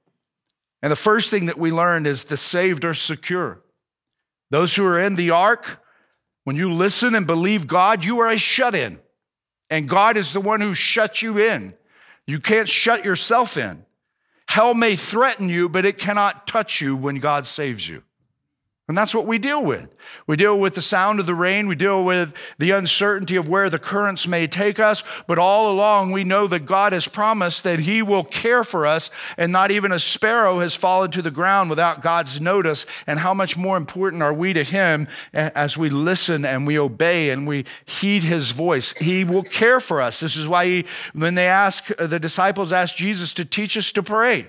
And 0.82 0.92
the 0.92 0.96
first 0.96 1.30
thing 1.30 1.46
that 1.46 1.58
we 1.58 1.70
learned 1.70 2.06
is 2.06 2.24
the 2.24 2.36
saved 2.36 2.84
are 2.84 2.94
secure. 2.94 3.60
Those 4.50 4.74
who 4.74 4.84
are 4.84 4.98
in 4.98 5.16
the 5.16 5.30
ark, 5.30 5.82
when 6.44 6.56
you 6.56 6.72
listen 6.72 7.14
and 7.14 7.26
believe 7.26 7.66
God, 7.66 8.04
you 8.04 8.20
are 8.20 8.30
a 8.30 8.38
shut 8.38 8.74
in. 8.74 8.98
And 9.68 9.88
God 9.88 10.16
is 10.16 10.32
the 10.32 10.40
one 10.40 10.60
who 10.60 10.74
shuts 10.74 11.22
you 11.22 11.38
in. 11.38 11.74
You 12.26 12.40
can't 12.40 12.68
shut 12.68 13.04
yourself 13.04 13.56
in. 13.56 13.84
Hell 14.48 14.74
may 14.74 14.96
threaten 14.96 15.48
you, 15.48 15.68
but 15.68 15.84
it 15.84 15.98
cannot 15.98 16.46
touch 16.46 16.80
you 16.80 16.96
when 16.96 17.16
God 17.16 17.46
saves 17.46 17.88
you. 17.88 18.02
And 18.90 18.98
that's 18.98 19.14
what 19.14 19.24
we 19.28 19.38
deal 19.38 19.64
with. 19.64 19.88
We 20.26 20.34
deal 20.34 20.58
with 20.58 20.74
the 20.74 20.82
sound 20.82 21.20
of 21.20 21.26
the 21.26 21.34
rain. 21.34 21.68
We 21.68 21.76
deal 21.76 22.04
with 22.04 22.34
the 22.58 22.72
uncertainty 22.72 23.36
of 23.36 23.48
where 23.48 23.70
the 23.70 23.78
currents 23.78 24.26
may 24.26 24.48
take 24.48 24.80
us. 24.80 25.04
But 25.28 25.38
all 25.38 25.70
along, 25.70 26.10
we 26.10 26.24
know 26.24 26.48
that 26.48 26.66
God 26.66 26.92
has 26.92 27.06
promised 27.06 27.62
that 27.62 27.78
He 27.78 28.02
will 28.02 28.24
care 28.24 28.64
for 28.64 28.88
us, 28.88 29.08
and 29.38 29.52
not 29.52 29.70
even 29.70 29.92
a 29.92 30.00
sparrow 30.00 30.58
has 30.58 30.74
fallen 30.74 31.12
to 31.12 31.22
the 31.22 31.30
ground 31.30 31.70
without 31.70 32.02
God's 32.02 32.40
notice. 32.40 32.84
And 33.06 33.20
how 33.20 33.32
much 33.32 33.56
more 33.56 33.76
important 33.76 34.24
are 34.24 34.34
we 34.34 34.54
to 34.54 34.64
Him 34.64 35.06
as 35.32 35.76
we 35.76 35.88
listen 35.88 36.44
and 36.44 36.66
we 36.66 36.76
obey 36.76 37.30
and 37.30 37.46
we 37.46 37.66
heed 37.84 38.24
His 38.24 38.50
voice? 38.50 38.92
He 38.94 39.22
will 39.22 39.44
care 39.44 39.78
for 39.78 40.02
us. 40.02 40.18
This 40.18 40.34
is 40.34 40.48
why 40.48 40.66
he, 40.66 40.84
when 41.12 41.36
they 41.36 41.46
ask, 41.46 41.86
the 41.96 42.18
disciples 42.18 42.72
asked 42.72 42.96
Jesus 42.96 43.34
to 43.34 43.44
teach 43.44 43.76
us 43.76 43.92
to 43.92 44.02
pray. 44.02 44.48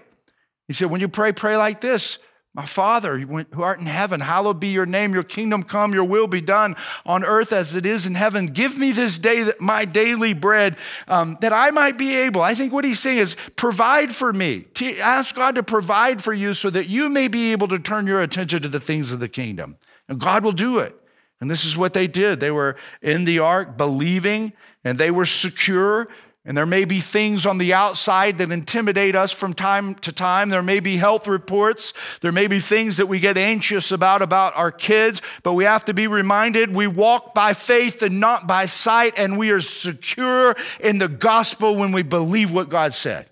He 0.68 0.74
said, 0.74 0.90
When 0.90 1.00
you 1.00 1.10
pray, 1.10 1.32
pray 1.32 1.58
like 1.58 1.80
this. 1.80 2.18
My 2.54 2.66
Father, 2.66 3.18
who 3.18 3.64
art 3.64 3.80
in 3.80 3.86
heaven, 3.86 4.20
hallowed 4.20 4.60
be 4.60 4.68
your 4.68 4.86
name. 4.86 5.14
Your 5.14 5.24
kingdom 5.24 5.64
come, 5.64 5.94
your 5.94 6.04
will 6.04 6.28
be 6.28 6.42
done 6.42 6.76
on 7.06 7.24
earth 7.24 7.54
as 7.54 7.76
it 7.76 7.86
is 7.86 8.06
in 8.06 8.16
heaven. 8.16 8.48
Give 8.48 8.78
me 8.78 8.92
this 8.92 9.18
day 9.18 9.46
my 9.62 9.86
daily 9.86 10.34
bread 10.34 10.76
um, 11.08 11.38
that 11.40 11.54
I 11.54 11.70
might 11.70 11.98
be 11.98 12.14
able. 12.14 12.42
I 12.42 12.54
think 12.54 12.74
what 12.74 12.84
he's 12.84 13.00
saying 13.00 13.20
is 13.20 13.38
provide 13.56 14.14
for 14.14 14.34
me. 14.34 14.66
Ask 15.02 15.34
God 15.34 15.56
to 15.56 15.64
provide 15.64 16.22
for 16.22 16.34
you 16.34 16.54
so 16.54 16.70
that 16.72 16.88
you 16.88 17.08
may 17.08 17.30
be 17.30 17.54
able 17.54 17.70
to 17.70 17.80
turn 17.80 18.06
your 18.06 18.22
attention 18.22 18.62
to 18.64 18.68
the 18.68 18.82
things 18.82 19.14
of 19.14 19.22
the 19.22 19.30
kingdom. 19.30 19.78
And 20.10 20.20
God 20.20 20.44
will 20.44 20.52
do 20.52 20.80
it. 20.80 20.94
And 21.40 21.50
this 21.50 21.64
is 21.64 21.78
what 21.78 21.94
they 21.94 22.06
did. 22.06 22.42
They 22.42 22.52
were 22.52 22.76
in 23.02 23.24
the 23.24 23.40
ark 23.40 23.78
believing 23.78 24.52
and 24.84 24.98
they 24.98 25.10
were 25.10 25.26
secure 25.26 26.10
and 26.44 26.58
there 26.58 26.66
may 26.66 26.86
be 26.86 27.00
things 27.00 27.46
on 27.46 27.60
the 27.60 27.74
outside 27.74 28.40
that 28.40 28.52
intimidate 28.52 29.16
us 29.16 29.32
from 29.32 29.54
time 29.54 29.94
to 29.96 30.12
time. 30.12 30.50
There 30.50 30.64
may 30.64 30.80
be 30.80 30.98
health 30.98 31.28
reports. 31.28 31.94
There 32.22 32.32
may 32.32 32.48
be 32.48 32.60
things 32.60 32.98
that 32.98 33.06
we 33.06 33.20
get 33.20 33.38
anxious 33.38 33.92
about, 33.92 34.24
about 34.24 34.58
our 34.58 34.72
kids, 34.72 35.22
but 35.44 35.54
we 35.54 35.66
have 35.66 35.86
to 35.86 35.94
be 35.94 36.08
reminded 36.08 36.74
we 36.74 36.88
walk 36.88 37.36
by 37.36 37.54
faith 37.54 38.02
and 38.02 38.20
not 38.20 38.48
by 38.48 38.66
sight, 38.66 39.14
and 39.18 39.38
we 39.38 39.52
are 39.52 39.62
secure 39.62 40.56
in 40.80 40.98
the 40.98 41.08
gospel 41.08 41.76
when 41.76 41.92
we 41.92 42.02
believe 42.02 42.52
what 42.52 42.70
God 42.70 42.96
said. 42.96 43.30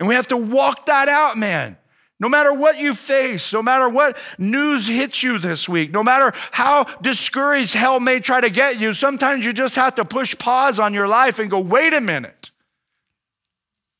And 0.00 0.08
we 0.08 0.16
have 0.16 0.28
to 0.28 0.36
walk 0.36 0.86
that 0.86 1.08
out, 1.08 1.38
man. 1.38 1.76
No 2.18 2.28
matter 2.30 2.52
what 2.52 2.78
you 2.78 2.94
face, 2.94 3.52
no 3.52 3.62
matter 3.62 3.88
what 3.88 4.16
news 4.38 4.86
hits 4.86 5.22
you 5.22 5.38
this 5.38 5.68
week, 5.68 5.90
no 5.90 6.02
matter 6.02 6.32
how 6.50 6.84
discouraged 7.02 7.74
hell 7.74 8.00
may 8.00 8.20
try 8.20 8.40
to 8.40 8.48
get 8.48 8.80
you, 8.80 8.94
sometimes 8.94 9.44
you 9.44 9.52
just 9.52 9.74
have 9.74 9.96
to 9.96 10.04
push 10.04 10.36
pause 10.38 10.78
on 10.78 10.94
your 10.94 11.06
life 11.06 11.38
and 11.38 11.50
go, 11.50 11.60
wait 11.60 11.92
a 11.92 12.00
minute. 12.00 12.50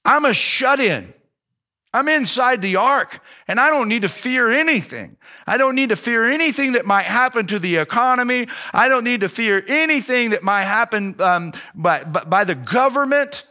I'm 0.05 0.25
a 0.25 0.33
shut 0.33 0.81
in. 0.81 1.13
I'm 1.93 2.09
inside 2.09 2.63
the 2.63 2.77
ark 2.77 3.21
and 3.49 3.59
I 3.59 3.71
don't 3.71 3.89
need 3.89 4.03
to 4.03 4.09
fear 4.09 4.51
anything. 4.51 5.17
I 5.47 5.57
don't 5.57 5.75
need 5.75 5.91
to 5.91 5.97
fear 5.97 6.25
anything 6.25 6.73
that 6.73 6.85
might 6.85 7.05
happen 7.05 7.47
to 7.47 7.59
the 7.59 7.77
economy. 7.77 8.49
I 8.73 8.89
don't 8.89 9.05
need 9.05 9.21
to 9.21 9.29
fear 9.29 9.65
anything 9.67 10.31
that 10.31 10.43
might 10.43 10.65
happen 10.65 11.21
um, 11.21 11.53
by, 11.75 12.05
by 12.05 12.45
the 12.45 12.55
government. 12.55 13.45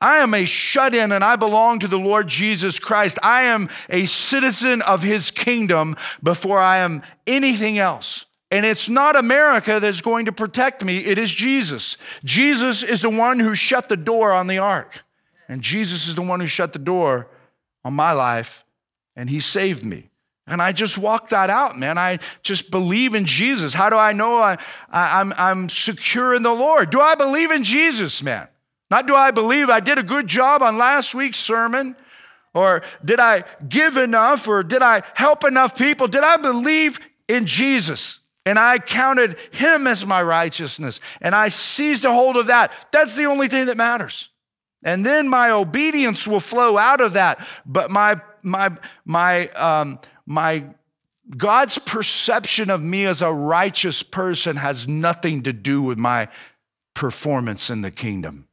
I 0.00 0.18
am 0.18 0.34
a 0.34 0.44
shut 0.44 0.94
in 0.94 1.12
and 1.12 1.24
I 1.24 1.36
belong 1.36 1.78
to 1.78 1.88
the 1.88 1.98
Lord 1.98 2.28
Jesus 2.28 2.78
Christ. 2.78 3.18
I 3.22 3.44
am 3.44 3.68
a 3.88 4.04
citizen 4.04 4.82
of 4.82 5.02
his 5.02 5.30
kingdom 5.30 5.96
before 6.22 6.58
I 6.58 6.78
am 6.78 7.02
anything 7.26 7.78
else. 7.78 8.26
And 8.50 8.64
it's 8.64 8.88
not 8.88 9.16
America 9.16 9.80
that's 9.80 10.00
going 10.00 10.26
to 10.26 10.32
protect 10.32 10.84
me, 10.84 10.98
it 10.98 11.18
is 11.18 11.34
Jesus. 11.34 11.96
Jesus 12.22 12.82
is 12.82 13.02
the 13.02 13.10
one 13.10 13.40
who 13.40 13.54
shut 13.54 13.88
the 13.88 13.96
door 13.96 14.32
on 14.32 14.46
the 14.46 14.58
ark. 14.58 15.04
And 15.48 15.62
Jesus 15.62 16.06
is 16.06 16.14
the 16.14 16.22
one 16.22 16.40
who 16.40 16.46
shut 16.46 16.72
the 16.72 16.78
door 16.78 17.28
on 17.84 17.94
my 17.94 18.12
life, 18.12 18.64
and 19.14 19.28
he 19.28 19.40
saved 19.40 19.84
me. 19.84 20.10
And 20.46 20.60
I 20.60 20.72
just 20.72 20.98
walk 20.98 21.30
that 21.30 21.50
out, 21.50 21.78
man. 21.78 21.96
I 21.98 22.18
just 22.42 22.70
believe 22.70 23.14
in 23.14 23.24
Jesus. 23.24 23.72
How 23.72 23.90
do 23.90 23.96
I 23.96 24.12
know 24.12 24.36
I, 24.36 24.58
I, 24.90 25.20
am 25.20 25.32
I'm, 25.32 25.38
I'm 25.38 25.68
secure 25.68 26.34
in 26.34 26.42
the 26.42 26.52
Lord? 26.52 26.90
Do 26.90 27.00
I 27.00 27.14
believe 27.14 27.50
in 27.50 27.64
Jesus, 27.64 28.22
man? 28.22 28.48
Not 28.90 29.06
do 29.06 29.14
I 29.14 29.30
believe 29.30 29.70
I 29.70 29.80
did 29.80 29.98
a 29.98 30.02
good 30.02 30.26
job 30.26 30.62
on 30.62 30.78
last 30.78 31.14
week's 31.14 31.38
sermon, 31.38 31.96
or 32.54 32.82
did 33.04 33.18
I 33.18 33.44
give 33.68 33.96
enough, 33.96 34.46
or 34.46 34.62
did 34.62 34.82
I 34.82 35.02
help 35.14 35.44
enough 35.44 35.76
people? 35.76 36.06
Did 36.06 36.22
I 36.22 36.36
believe 36.36 37.00
in 37.28 37.46
Jesus? 37.46 38.20
And 38.46 38.58
I 38.58 38.78
counted 38.78 39.36
him 39.52 39.86
as 39.86 40.04
my 40.04 40.22
righteousness, 40.22 41.00
and 41.20 41.34
I 41.34 41.48
seized 41.48 42.04
a 42.04 42.12
hold 42.12 42.36
of 42.36 42.48
that. 42.48 42.72
That's 42.92 43.16
the 43.16 43.24
only 43.24 43.48
thing 43.48 43.66
that 43.66 43.76
matters. 43.76 44.28
And 44.82 45.04
then 45.04 45.28
my 45.28 45.50
obedience 45.50 46.28
will 46.28 46.40
flow 46.40 46.76
out 46.76 47.00
of 47.00 47.14
that. 47.14 47.44
But 47.64 47.90
my 47.90 48.20
my 48.42 48.76
my 49.06 49.48
um, 49.48 49.98
my 50.26 50.64
God's 51.34 51.78
perception 51.78 52.68
of 52.68 52.82
me 52.82 53.06
as 53.06 53.22
a 53.22 53.32
righteous 53.32 54.02
person 54.02 54.56
has 54.56 54.86
nothing 54.86 55.42
to 55.44 55.54
do 55.54 55.82
with 55.82 55.96
my 55.96 56.28
performance 56.92 57.70
in 57.70 57.80
the 57.80 57.90
kingdom. 57.90 58.46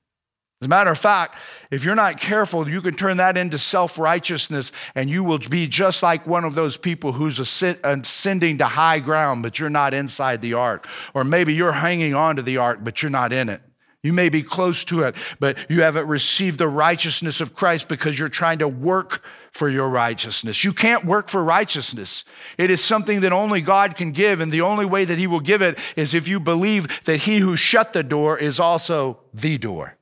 As 0.61 0.67
a 0.67 0.69
matter 0.69 0.91
of 0.91 0.99
fact, 0.99 1.37
if 1.71 1.83
you're 1.83 1.95
not 1.95 2.19
careful, 2.19 2.69
you 2.69 2.83
can 2.83 2.93
turn 2.93 3.17
that 3.17 3.35
into 3.35 3.57
self 3.57 3.97
righteousness 3.97 4.71
and 4.93 5.09
you 5.09 5.23
will 5.23 5.39
be 5.39 5.65
just 5.65 6.03
like 6.03 6.27
one 6.27 6.43
of 6.43 6.53
those 6.53 6.77
people 6.77 7.13
who's 7.13 7.39
ascending 7.39 8.59
to 8.59 8.65
high 8.65 8.99
ground, 8.99 9.41
but 9.41 9.57
you're 9.57 9.71
not 9.71 9.95
inside 9.95 10.39
the 10.41 10.53
ark. 10.53 10.87
Or 11.15 11.23
maybe 11.23 11.55
you're 11.55 11.71
hanging 11.71 12.13
on 12.13 12.35
to 12.35 12.43
the 12.43 12.57
ark, 12.57 12.79
but 12.83 13.01
you're 13.01 13.09
not 13.09 13.33
in 13.33 13.49
it. 13.49 13.59
You 14.03 14.13
may 14.13 14.29
be 14.29 14.43
close 14.43 14.83
to 14.85 15.01
it, 15.03 15.15
but 15.39 15.57
you 15.67 15.81
haven't 15.81 16.07
received 16.07 16.59
the 16.59 16.67
righteousness 16.67 17.41
of 17.41 17.55
Christ 17.55 17.87
because 17.87 18.19
you're 18.19 18.29
trying 18.29 18.59
to 18.59 18.67
work 18.67 19.23
for 19.51 19.67
your 19.67 19.89
righteousness. 19.89 20.63
You 20.63 20.73
can't 20.73 21.05
work 21.05 21.27
for 21.27 21.43
righteousness. 21.43 22.23
It 22.59 22.69
is 22.69 22.83
something 22.83 23.21
that 23.21 23.33
only 23.33 23.61
God 23.61 23.95
can 23.95 24.11
give, 24.11 24.41
and 24.41 24.51
the 24.51 24.61
only 24.61 24.85
way 24.85 25.05
that 25.05 25.17
He 25.17 25.27
will 25.27 25.39
give 25.39 25.63
it 25.63 25.77
is 25.95 26.13
if 26.13 26.27
you 26.27 26.39
believe 26.39 27.03
that 27.05 27.21
He 27.21 27.39
who 27.39 27.55
shut 27.55 27.93
the 27.93 28.03
door 28.03 28.37
is 28.37 28.59
also 28.59 29.19
the 29.33 29.57
door. 29.57 29.97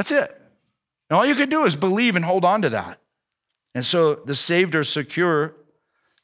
That's 0.00 0.12
it. 0.12 0.34
And 1.10 1.18
all 1.18 1.26
you 1.26 1.34
can 1.34 1.50
do 1.50 1.66
is 1.66 1.76
believe 1.76 2.16
and 2.16 2.24
hold 2.24 2.42
on 2.42 2.62
to 2.62 2.70
that. 2.70 3.02
And 3.74 3.84
so 3.84 4.14
the 4.14 4.34
saved 4.34 4.74
are 4.74 4.82
secure 4.82 5.54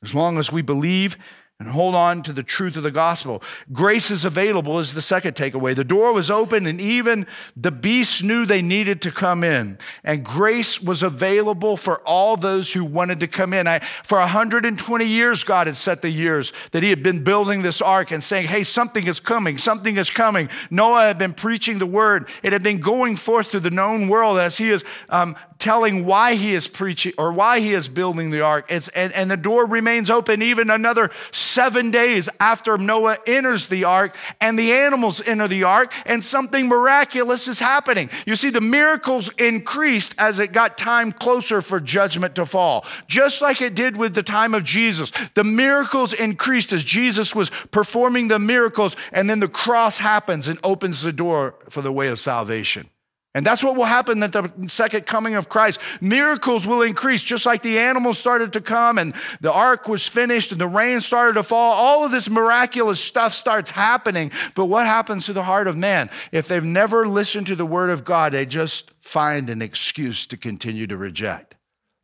as 0.02 0.14
long 0.14 0.38
as 0.38 0.50
we 0.50 0.62
believe 0.62 1.18
and 1.58 1.70
hold 1.70 1.94
on 1.94 2.22
to 2.22 2.34
the 2.34 2.42
truth 2.42 2.76
of 2.76 2.82
the 2.82 2.90
gospel. 2.90 3.42
Grace 3.72 4.10
is 4.10 4.26
available 4.26 4.78
is 4.78 4.92
the 4.92 5.00
second 5.00 5.34
takeaway. 5.36 5.74
The 5.74 5.84
door 5.84 6.12
was 6.12 6.30
open 6.30 6.66
and 6.66 6.78
even 6.78 7.26
the 7.56 7.70
beasts 7.70 8.22
knew 8.22 8.44
they 8.44 8.60
needed 8.60 9.00
to 9.02 9.10
come 9.10 9.42
in. 9.42 9.78
And 10.04 10.22
grace 10.22 10.82
was 10.82 11.02
available 11.02 11.78
for 11.78 12.00
all 12.00 12.36
those 12.36 12.74
who 12.74 12.84
wanted 12.84 13.20
to 13.20 13.26
come 13.26 13.54
in. 13.54 13.66
I, 13.66 13.78
for 13.78 14.18
120 14.18 15.06
years, 15.06 15.44
God 15.44 15.66
had 15.66 15.76
set 15.76 16.02
the 16.02 16.10
years 16.10 16.52
that 16.72 16.82
he 16.82 16.90
had 16.90 17.02
been 17.02 17.24
building 17.24 17.62
this 17.62 17.80
ark 17.80 18.10
and 18.10 18.22
saying, 18.22 18.48
hey, 18.48 18.62
something 18.62 19.06
is 19.06 19.18
coming, 19.18 19.56
something 19.56 19.96
is 19.96 20.10
coming. 20.10 20.50
Noah 20.70 21.06
had 21.06 21.16
been 21.16 21.32
preaching 21.32 21.78
the 21.78 21.86
word. 21.86 22.28
It 22.42 22.52
had 22.52 22.62
been 22.62 22.80
going 22.80 23.16
forth 23.16 23.52
to 23.52 23.60
the 23.60 23.70
known 23.70 24.08
world 24.08 24.38
as 24.38 24.58
he 24.58 24.68
is 24.68 24.84
um, 25.08 25.34
telling 25.58 26.04
why 26.04 26.34
he 26.34 26.54
is 26.54 26.66
preaching 26.66 27.12
or 27.18 27.32
why 27.32 27.60
he 27.60 27.72
is 27.72 27.88
building 27.88 28.30
the 28.30 28.40
ark. 28.40 28.66
It's, 28.68 28.88
and, 28.88 29.12
and 29.12 29.30
the 29.30 29.36
door 29.36 29.66
remains 29.66 30.10
open 30.10 30.42
even 30.42 30.70
another 30.70 31.10
seven 31.30 31.90
days 31.90 32.28
after 32.40 32.78
Noah 32.78 33.16
enters 33.26 33.68
the 33.68 33.84
ark 33.84 34.16
and 34.40 34.58
the 34.58 34.72
animals 34.72 35.26
enter 35.26 35.48
the 35.48 35.64
ark, 35.64 35.92
and 36.04 36.22
something 36.22 36.68
miraculous 36.68 37.48
is 37.48 37.58
happening. 37.58 38.10
You 38.26 38.36
see, 38.36 38.50
the 38.50 38.60
miracles 38.60 39.30
increased 39.34 40.14
as 40.18 40.38
it 40.38 40.52
got 40.52 40.78
time 40.78 41.12
closer 41.12 41.62
for 41.62 41.80
judgment 41.80 42.34
to 42.36 42.46
fall, 42.46 42.84
just 43.06 43.40
like 43.40 43.60
it 43.60 43.74
did 43.74 43.96
with 43.96 44.14
the 44.14 44.22
time 44.22 44.54
of 44.54 44.64
Jesus. 44.64 45.12
The 45.34 45.44
miracles 45.44 46.12
increased 46.12 46.72
as 46.72 46.84
Jesus 46.84 47.34
was 47.34 47.50
performing 47.70 48.28
the 48.28 48.38
miracles, 48.38 48.96
and 49.12 49.28
then 49.28 49.40
the 49.40 49.48
cross 49.48 49.98
happens 49.98 50.48
and 50.48 50.58
opens 50.62 51.02
the 51.02 51.12
door 51.12 51.54
for 51.68 51.82
the 51.82 51.92
way 51.92 52.08
of 52.08 52.18
salvation. 52.18 52.88
And 53.36 53.44
that's 53.44 53.62
what 53.62 53.76
will 53.76 53.84
happen 53.84 54.22
at 54.22 54.32
the 54.32 54.50
second 54.66 55.04
coming 55.04 55.34
of 55.34 55.50
Christ. 55.50 55.78
Miracles 56.00 56.66
will 56.66 56.80
increase, 56.80 57.22
just 57.22 57.44
like 57.44 57.60
the 57.60 57.78
animals 57.78 58.18
started 58.18 58.54
to 58.54 58.62
come 58.62 58.96
and 58.96 59.14
the 59.42 59.52
ark 59.52 59.88
was 59.88 60.06
finished 60.06 60.52
and 60.52 60.60
the 60.60 60.66
rain 60.66 61.02
started 61.02 61.34
to 61.34 61.42
fall. 61.42 61.74
All 61.74 62.06
of 62.06 62.12
this 62.12 62.30
miraculous 62.30 62.98
stuff 62.98 63.34
starts 63.34 63.70
happening. 63.70 64.32
But 64.54 64.66
what 64.66 64.86
happens 64.86 65.26
to 65.26 65.34
the 65.34 65.42
heart 65.42 65.66
of 65.66 65.76
man? 65.76 66.08
If 66.32 66.48
they've 66.48 66.64
never 66.64 67.06
listened 67.06 67.48
to 67.48 67.56
the 67.56 67.66
word 67.66 67.90
of 67.90 68.04
God, 68.04 68.32
they 68.32 68.46
just 68.46 68.90
find 69.02 69.50
an 69.50 69.60
excuse 69.60 70.26
to 70.28 70.38
continue 70.38 70.86
to 70.86 70.96
reject. 70.96 71.55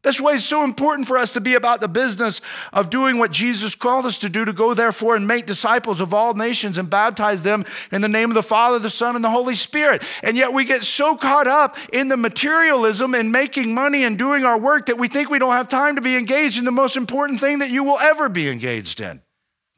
That's 0.02 0.20
why 0.20 0.34
it's 0.34 0.44
so 0.44 0.64
important 0.64 1.06
for 1.06 1.16
us 1.16 1.32
to 1.34 1.40
be 1.40 1.54
about 1.54 1.80
the 1.80 1.86
business 1.86 2.40
of 2.72 2.90
doing 2.90 3.18
what 3.18 3.30
Jesus 3.30 3.76
called 3.76 4.04
us 4.04 4.18
to 4.18 4.28
do 4.28 4.44
to 4.44 4.52
go, 4.52 4.74
therefore, 4.74 5.14
and 5.14 5.28
make 5.28 5.46
disciples 5.46 6.00
of 6.00 6.12
all 6.12 6.34
nations 6.34 6.76
and 6.76 6.90
baptize 6.90 7.44
them 7.44 7.64
in 7.92 8.02
the 8.02 8.08
name 8.08 8.28
of 8.28 8.34
the 8.34 8.42
Father, 8.42 8.80
the 8.80 8.90
Son, 8.90 9.14
and 9.14 9.24
the 9.24 9.30
Holy 9.30 9.54
Spirit. 9.54 10.02
And 10.24 10.36
yet 10.36 10.52
we 10.52 10.64
get 10.64 10.82
so 10.82 11.16
caught 11.16 11.46
up 11.46 11.76
in 11.92 12.08
the 12.08 12.16
materialism 12.16 13.14
and 13.14 13.30
making 13.30 13.74
money 13.74 14.02
and 14.02 14.18
doing 14.18 14.44
our 14.44 14.58
work 14.58 14.86
that 14.86 14.98
we 14.98 15.06
think 15.06 15.30
we 15.30 15.38
don't 15.38 15.52
have 15.52 15.68
time 15.68 15.94
to 15.94 16.02
be 16.02 16.16
engaged 16.16 16.58
in 16.58 16.64
the 16.64 16.72
most 16.72 16.96
important 16.96 17.40
thing 17.40 17.60
that 17.60 17.70
you 17.70 17.84
will 17.84 17.98
ever 18.00 18.28
be 18.28 18.48
engaged 18.48 19.00
in. 19.00 19.10
And 19.10 19.20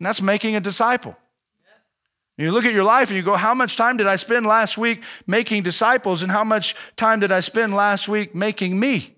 that's 0.00 0.22
making 0.22 0.56
a 0.56 0.60
disciple. 0.60 1.16
You 2.38 2.50
look 2.50 2.64
at 2.64 2.72
your 2.72 2.82
life 2.82 3.08
and 3.08 3.16
you 3.16 3.22
go, 3.22 3.36
How 3.36 3.54
much 3.54 3.76
time 3.76 3.98
did 3.98 4.06
I 4.06 4.16
spend 4.16 4.46
last 4.46 4.78
week 4.78 5.02
making 5.26 5.62
disciples? 5.64 6.22
And 6.22 6.32
how 6.32 6.44
much 6.44 6.74
time 6.96 7.20
did 7.20 7.30
I 7.30 7.40
spend 7.40 7.74
last 7.74 8.08
week 8.08 8.34
making 8.34 8.80
me? 8.80 9.13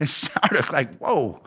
It 0.00 0.08
sounded 0.08 0.70
like, 0.72 0.96
whoa, 0.98 1.40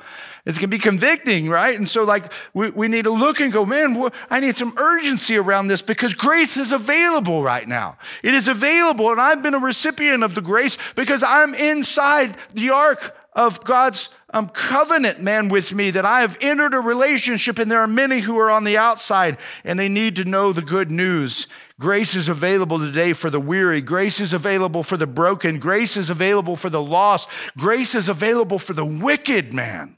it's 0.46 0.58
gonna 0.58 0.70
be 0.70 0.80
convicting, 0.80 1.50
right? 1.50 1.78
And 1.78 1.88
so, 1.88 2.04
like, 2.04 2.32
we, 2.54 2.70
we 2.70 2.88
need 2.88 3.04
to 3.04 3.12
look 3.12 3.42
and 3.42 3.52
go, 3.52 3.66
man, 3.66 4.10
I 4.30 4.40
need 4.40 4.56
some 4.56 4.74
urgency 4.78 5.36
around 5.36 5.68
this 5.68 5.82
because 5.82 6.14
grace 6.14 6.56
is 6.56 6.72
available 6.72 7.44
right 7.44 7.68
now. 7.68 7.98
It 8.24 8.34
is 8.34 8.48
available, 8.48 9.12
and 9.12 9.20
I've 9.20 9.44
been 9.44 9.54
a 9.54 9.60
recipient 9.60 10.24
of 10.24 10.36
the 10.36 10.42
grace 10.42 10.78
because 10.96 11.24
I'm 11.24 11.54
inside 11.54 12.38
the 12.54 12.70
ark 12.70 13.16
of 13.34 13.64
God's 13.64 14.10
um, 14.34 14.50
covenant, 14.50 15.22
man, 15.22 15.48
with 15.48 15.72
me, 15.72 15.92
that 15.92 16.06
I 16.06 16.22
have 16.22 16.38
entered 16.42 16.74
a 16.74 16.80
relationship, 16.80 17.60
and 17.60 17.70
there 17.70 17.82
are 17.82 17.88
many 17.88 18.20
who 18.20 18.38
are 18.40 18.50
on 18.50 18.64
the 18.64 18.78
outside 18.78 19.38
and 19.64 19.80
they 19.80 19.90
need 19.90 20.16
to 20.16 20.26
know 20.26 20.52
the 20.52 20.62
good 20.62 20.90
news. 20.90 21.48
Grace 21.80 22.16
is 22.16 22.28
available 22.28 22.80
today 22.80 23.14
for 23.14 23.30
the 23.30 23.40
weary. 23.40 23.82
Grace 23.82 24.20
is 24.20 24.34
available 24.34 24.82
for 24.82 24.98
the 24.98 25.06
broken. 25.06 25.60
Grace 25.60 25.96
is 25.96 26.10
available 26.10 26.56
for 26.56 26.70
the 26.70 26.82
lost. 26.82 27.30
Grace 27.56 27.94
is 27.94 28.10
available 28.10 28.58
for 28.58 28.74
the 28.74 28.86
wicked, 28.86 29.54
man. 29.54 29.98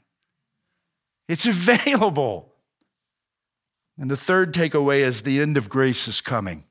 It's 1.28 1.46
available. 1.46 2.52
And 3.96 4.10
the 4.10 4.16
third 4.16 4.52
takeaway 4.52 5.00
is 5.00 5.22
the 5.22 5.40
end 5.40 5.56
of 5.56 5.68
grace 5.68 6.06
is 6.06 6.20
coming. 6.20 6.64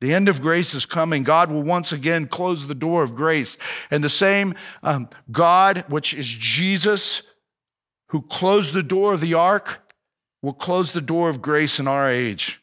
The 0.00 0.14
end 0.14 0.28
of 0.28 0.40
grace 0.40 0.74
is 0.74 0.86
coming. 0.86 1.24
God 1.24 1.50
will 1.50 1.62
once 1.62 1.92
again 1.92 2.26
close 2.26 2.66
the 2.66 2.74
door 2.74 3.02
of 3.02 3.14
grace. 3.14 3.58
And 3.90 4.02
the 4.02 4.08
same 4.08 4.54
um, 4.82 5.10
God, 5.30 5.84
which 5.88 6.14
is 6.14 6.26
Jesus, 6.26 7.22
who 8.08 8.22
closed 8.22 8.72
the 8.72 8.82
door 8.82 9.12
of 9.12 9.20
the 9.20 9.34
ark, 9.34 9.94
will 10.40 10.54
close 10.54 10.94
the 10.94 11.02
door 11.02 11.28
of 11.28 11.42
grace 11.42 11.78
in 11.78 11.86
our 11.86 12.08
age. 12.08 12.62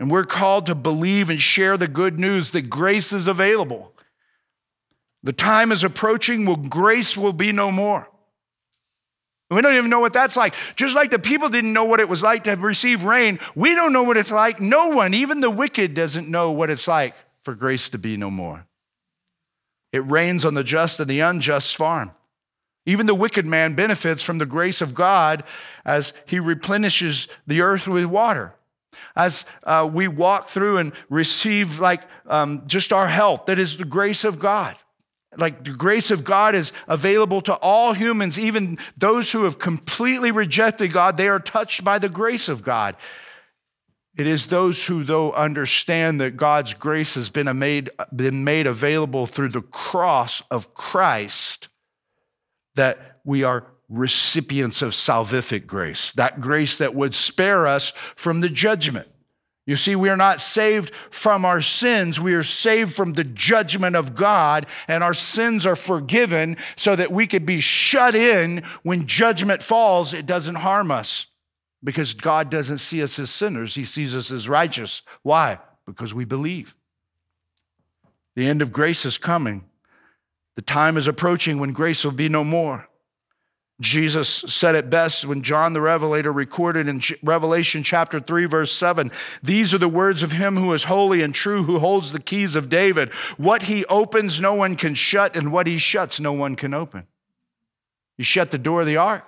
And 0.00 0.10
we're 0.10 0.24
called 0.24 0.66
to 0.66 0.74
believe 0.74 1.28
and 1.28 1.40
share 1.40 1.76
the 1.76 1.88
good 1.88 2.18
news 2.18 2.52
that 2.52 2.70
grace 2.70 3.12
is 3.12 3.26
available. 3.26 3.92
The 5.22 5.32
time 5.32 5.72
is 5.72 5.82
approaching 5.82 6.46
when 6.46 6.68
grace 6.68 7.16
will 7.16 7.32
be 7.32 7.50
no 7.50 7.72
more. 7.72 8.08
We 9.50 9.62
don't 9.62 9.76
even 9.76 9.90
know 9.90 10.00
what 10.00 10.12
that's 10.12 10.36
like. 10.36 10.54
Just 10.76 10.94
like 10.94 11.10
the 11.10 11.18
people 11.18 11.48
didn't 11.48 11.72
know 11.72 11.86
what 11.86 12.00
it 12.00 12.08
was 12.08 12.22
like 12.22 12.44
to 12.44 12.54
receive 12.54 13.04
rain, 13.04 13.40
we 13.54 13.74
don't 13.74 13.92
know 13.92 14.02
what 14.02 14.16
it's 14.16 14.30
like. 14.30 14.60
No 14.60 14.88
one, 14.88 15.14
even 15.14 15.40
the 15.40 15.50
wicked, 15.50 15.94
doesn't 15.94 16.28
know 16.28 16.52
what 16.52 16.70
it's 16.70 16.86
like 16.86 17.14
for 17.42 17.54
grace 17.54 17.88
to 17.90 17.98
be 17.98 18.16
no 18.16 18.30
more. 18.30 18.66
It 19.92 20.06
rains 20.06 20.44
on 20.44 20.52
the 20.54 20.62
just 20.62 21.00
and 21.00 21.08
the 21.08 21.20
unjust 21.20 21.76
farm. 21.76 22.12
Even 22.84 23.06
the 23.06 23.14
wicked 23.14 23.46
man 23.46 23.74
benefits 23.74 24.22
from 24.22 24.38
the 24.38 24.46
grace 24.46 24.80
of 24.80 24.94
God 24.94 25.44
as 25.84 26.12
he 26.26 26.38
replenishes 26.38 27.26
the 27.46 27.62
earth 27.62 27.88
with 27.88 28.04
water 28.04 28.54
as 29.18 29.44
uh, 29.64 29.90
we 29.92 30.06
walk 30.06 30.48
through 30.48 30.78
and 30.78 30.92
receive 31.10 31.80
like 31.80 32.00
um, 32.26 32.62
just 32.68 32.92
our 32.92 33.08
health 33.08 33.46
that 33.46 33.58
is 33.58 33.76
the 33.76 33.84
grace 33.84 34.24
of 34.24 34.38
god. 34.38 34.76
Like 35.36 35.64
the 35.64 35.72
grace 35.72 36.10
of 36.10 36.24
god 36.24 36.54
is 36.54 36.72
available 36.86 37.40
to 37.42 37.54
all 37.56 37.92
humans 37.92 38.38
even 38.38 38.78
those 38.96 39.30
who 39.32 39.44
have 39.44 39.58
completely 39.58 40.30
rejected 40.30 40.92
god 40.92 41.16
they 41.16 41.28
are 41.28 41.40
touched 41.40 41.84
by 41.84 41.98
the 41.98 42.08
grace 42.08 42.48
of 42.48 42.62
god. 42.62 42.96
It 44.16 44.26
is 44.26 44.46
those 44.46 44.86
who 44.86 45.02
though 45.02 45.32
understand 45.32 46.20
that 46.20 46.36
god's 46.36 46.72
grace 46.74 47.16
has 47.16 47.28
been 47.28 47.58
made, 47.58 47.90
been 48.14 48.44
made 48.44 48.68
available 48.68 49.26
through 49.26 49.50
the 49.50 49.62
cross 49.62 50.42
of 50.50 50.74
christ 50.74 51.68
that 52.76 53.18
we 53.24 53.42
are 53.42 53.66
recipients 53.88 54.82
of 54.82 54.92
salvific 54.92 55.66
grace, 55.66 56.12
that 56.12 56.40
grace 56.40 56.78
that 56.78 56.94
would 56.94 57.14
spare 57.14 57.66
us 57.66 57.92
from 58.14 58.40
the 58.40 58.48
judgment. 58.48 59.08
You 59.66 59.76
see, 59.76 59.94
we 59.94 60.08
are 60.08 60.16
not 60.16 60.40
saved 60.40 60.94
from 61.10 61.44
our 61.44 61.60
sins. 61.60 62.18
We 62.18 62.34
are 62.34 62.42
saved 62.42 62.94
from 62.94 63.12
the 63.12 63.24
judgment 63.24 63.96
of 63.96 64.14
God, 64.14 64.66
and 64.88 65.04
our 65.04 65.12
sins 65.12 65.66
are 65.66 65.76
forgiven 65.76 66.56
so 66.74 66.96
that 66.96 67.12
we 67.12 67.26
could 67.26 67.44
be 67.44 67.60
shut 67.60 68.14
in 68.14 68.62
when 68.82 69.06
judgment 69.06 69.62
falls. 69.62 70.14
It 70.14 70.24
doesn't 70.24 70.54
harm 70.54 70.90
us 70.90 71.26
because 71.84 72.14
God 72.14 72.50
doesn't 72.50 72.78
see 72.78 73.02
us 73.02 73.18
as 73.18 73.28
sinners, 73.30 73.74
He 73.74 73.84
sees 73.84 74.16
us 74.16 74.30
as 74.30 74.48
righteous. 74.48 75.02
Why? 75.22 75.58
Because 75.86 76.14
we 76.14 76.24
believe. 76.24 76.74
The 78.36 78.46
end 78.46 78.62
of 78.62 78.72
grace 78.72 79.04
is 79.04 79.18
coming. 79.18 79.64
The 80.56 80.62
time 80.62 80.96
is 80.96 81.06
approaching 81.06 81.58
when 81.58 81.72
grace 81.72 82.04
will 82.04 82.12
be 82.12 82.28
no 82.28 82.42
more. 82.42 82.88
Jesus 83.80 84.28
said 84.28 84.74
it 84.74 84.90
best 84.90 85.24
when 85.24 85.42
John 85.42 85.72
the 85.72 85.80
Revelator 85.80 86.32
recorded 86.32 86.88
in 86.88 87.00
Revelation 87.22 87.84
chapter 87.84 88.18
3, 88.18 88.46
verse 88.46 88.72
7 88.72 89.12
These 89.40 89.72
are 89.72 89.78
the 89.78 89.88
words 89.88 90.24
of 90.24 90.32
him 90.32 90.56
who 90.56 90.72
is 90.72 90.84
holy 90.84 91.22
and 91.22 91.32
true, 91.32 91.62
who 91.62 91.78
holds 91.78 92.12
the 92.12 92.20
keys 92.20 92.56
of 92.56 92.68
David. 92.68 93.12
What 93.36 93.62
he 93.62 93.84
opens, 93.86 94.40
no 94.40 94.54
one 94.54 94.74
can 94.74 94.94
shut, 94.94 95.36
and 95.36 95.52
what 95.52 95.68
he 95.68 95.78
shuts, 95.78 96.18
no 96.18 96.32
one 96.32 96.56
can 96.56 96.74
open. 96.74 97.06
He 98.16 98.24
shut 98.24 98.50
the 98.50 98.58
door 98.58 98.80
of 98.80 98.88
the 98.88 98.96
ark, 98.96 99.24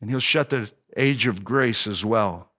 and 0.00 0.08
he'll 0.08 0.18
shut 0.18 0.48
the 0.48 0.70
age 0.96 1.26
of 1.26 1.44
grace 1.44 1.86
as 1.86 2.02
well. 2.02 2.50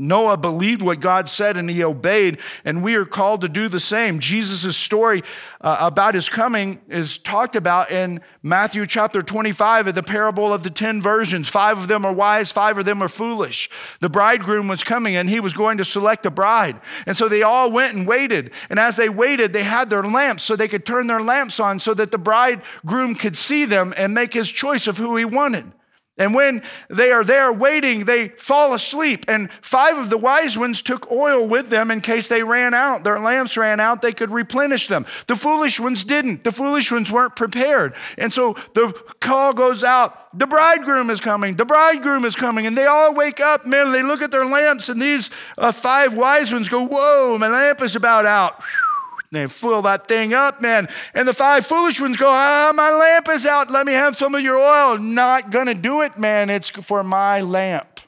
Noah 0.00 0.36
believed 0.36 0.80
what 0.80 1.00
God 1.00 1.28
said 1.28 1.56
and 1.56 1.68
he 1.68 1.82
obeyed, 1.82 2.38
and 2.64 2.84
we 2.84 2.94
are 2.94 3.04
called 3.04 3.40
to 3.40 3.48
do 3.48 3.68
the 3.68 3.80
same. 3.80 4.20
Jesus' 4.20 4.76
story 4.76 5.24
uh, 5.60 5.76
about 5.80 6.14
his 6.14 6.28
coming 6.28 6.80
is 6.88 7.18
talked 7.18 7.56
about 7.56 7.90
in 7.90 8.20
Matthew 8.40 8.86
chapter 8.86 9.24
25 9.24 9.88
of 9.88 9.96
the 9.96 10.04
parable 10.04 10.52
of 10.54 10.62
the 10.62 10.70
10 10.70 11.02
virgins. 11.02 11.48
Five 11.48 11.78
of 11.78 11.88
them 11.88 12.04
are 12.04 12.12
wise, 12.12 12.52
five 12.52 12.78
of 12.78 12.84
them 12.84 13.02
are 13.02 13.08
foolish. 13.08 13.68
The 13.98 14.08
bridegroom 14.08 14.68
was 14.68 14.84
coming 14.84 15.16
and 15.16 15.28
he 15.28 15.40
was 15.40 15.52
going 15.52 15.78
to 15.78 15.84
select 15.84 16.24
a 16.26 16.30
bride. 16.30 16.80
And 17.04 17.16
so 17.16 17.28
they 17.28 17.42
all 17.42 17.72
went 17.72 17.96
and 17.96 18.06
waited. 18.06 18.52
And 18.70 18.78
as 18.78 18.94
they 18.94 19.08
waited, 19.08 19.52
they 19.52 19.64
had 19.64 19.90
their 19.90 20.04
lamps 20.04 20.44
so 20.44 20.54
they 20.54 20.68
could 20.68 20.86
turn 20.86 21.08
their 21.08 21.22
lamps 21.22 21.58
on 21.58 21.80
so 21.80 21.92
that 21.94 22.12
the 22.12 22.18
bridegroom 22.18 23.16
could 23.16 23.36
see 23.36 23.64
them 23.64 23.92
and 23.96 24.14
make 24.14 24.32
his 24.32 24.52
choice 24.52 24.86
of 24.86 24.96
who 24.96 25.16
he 25.16 25.24
wanted. 25.24 25.72
And 26.18 26.34
when 26.34 26.62
they 26.90 27.12
are 27.12 27.24
there 27.24 27.52
waiting, 27.52 28.04
they 28.04 28.28
fall 28.28 28.74
asleep. 28.74 29.24
And 29.28 29.50
five 29.62 29.96
of 29.96 30.10
the 30.10 30.18
wise 30.18 30.58
ones 30.58 30.82
took 30.82 31.10
oil 31.10 31.46
with 31.46 31.70
them 31.70 31.90
in 31.90 32.00
case 32.00 32.28
they 32.28 32.42
ran 32.42 32.74
out. 32.74 33.04
Their 33.04 33.18
lamps 33.18 33.56
ran 33.56 33.80
out, 33.80 34.02
they 34.02 34.12
could 34.12 34.30
replenish 34.30 34.88
them. 34.88 35.06
The 35.26 35.36
foolish 35.36 35.78
ones 35.80 36.04
didn't. 36.04 36.44
The 36.44 36.52
foolish 36.52 36.90
ones 36.90 37.10
weren't 37.10 37.36
prepared. 37.36 37.94
And 38.16 38.32
so 38.32 38.56
the 38.74 38.92
call 39.20 39.52
goes 39.52 39.84
out 39.84 40.28
the 40.34 40.46
bridegroom 40.46 41.10
is 41.10 41.20
coming, 41.20 41.56
the 41.56 41.64
bridegroom 41.64 42.24
is 42.24 42.36
coming. 42.36 42.66
And 42.66 42.76
they 42.76 42.86
all 42.86 43.14
wake 43.14 43.40
up, 43.40 43.66
man, 43.66 43.92
they 43.92 44.02
look 44.02 44.22
at 44.22 44.30
their 44.30 44.44
lamps, 44.44 44.88
and 44.88 45.00
these 45.00 45.30
uh, 45.56 45.72
five 45.72 46.14
wise 46.14 46.52
ones 46.52 46.68
go, 46.68 46.86
Whoa, 46.86 47.38
my 47.38 47.48
lamp 47.48 47.80
is 47.82 47.96
about 47.96 48.26
out. 48.26 48.56
Whew. 48.62 48.87
They 49.30 49.46
fill 49.46 49.82
that 49.82 50.08
thing 50.08 50.32
up, 50.32 50.62
man. 50.62 50.88
And 51.14 51.28
the 51.28 51.34
five 51.34 51.66
foolish 51.66 52.00
ones 52.00 52.16
go, 52.16 52.28
Ah, 52.28 52.72
my 52.74 52.90
lamp 52.90 53.28
is 53.28 53.44
out. 53.44 53.70
Let 53.70 53.86
me 53.86 53.92
have 53.92 54.16
some 54.16 54.34
of 54.34 54.40
your 54.40 54.56
oil. 54.56 54.98
Not 54.98 55.50
gonna 55.50 55.74
do 55.74 56.02
it, 56.02 56.18
man. 56.18 56.48
It's 56.48 56.70
for 56.70 57.02
my 57.02 57.42
lamp. 57.42 58.00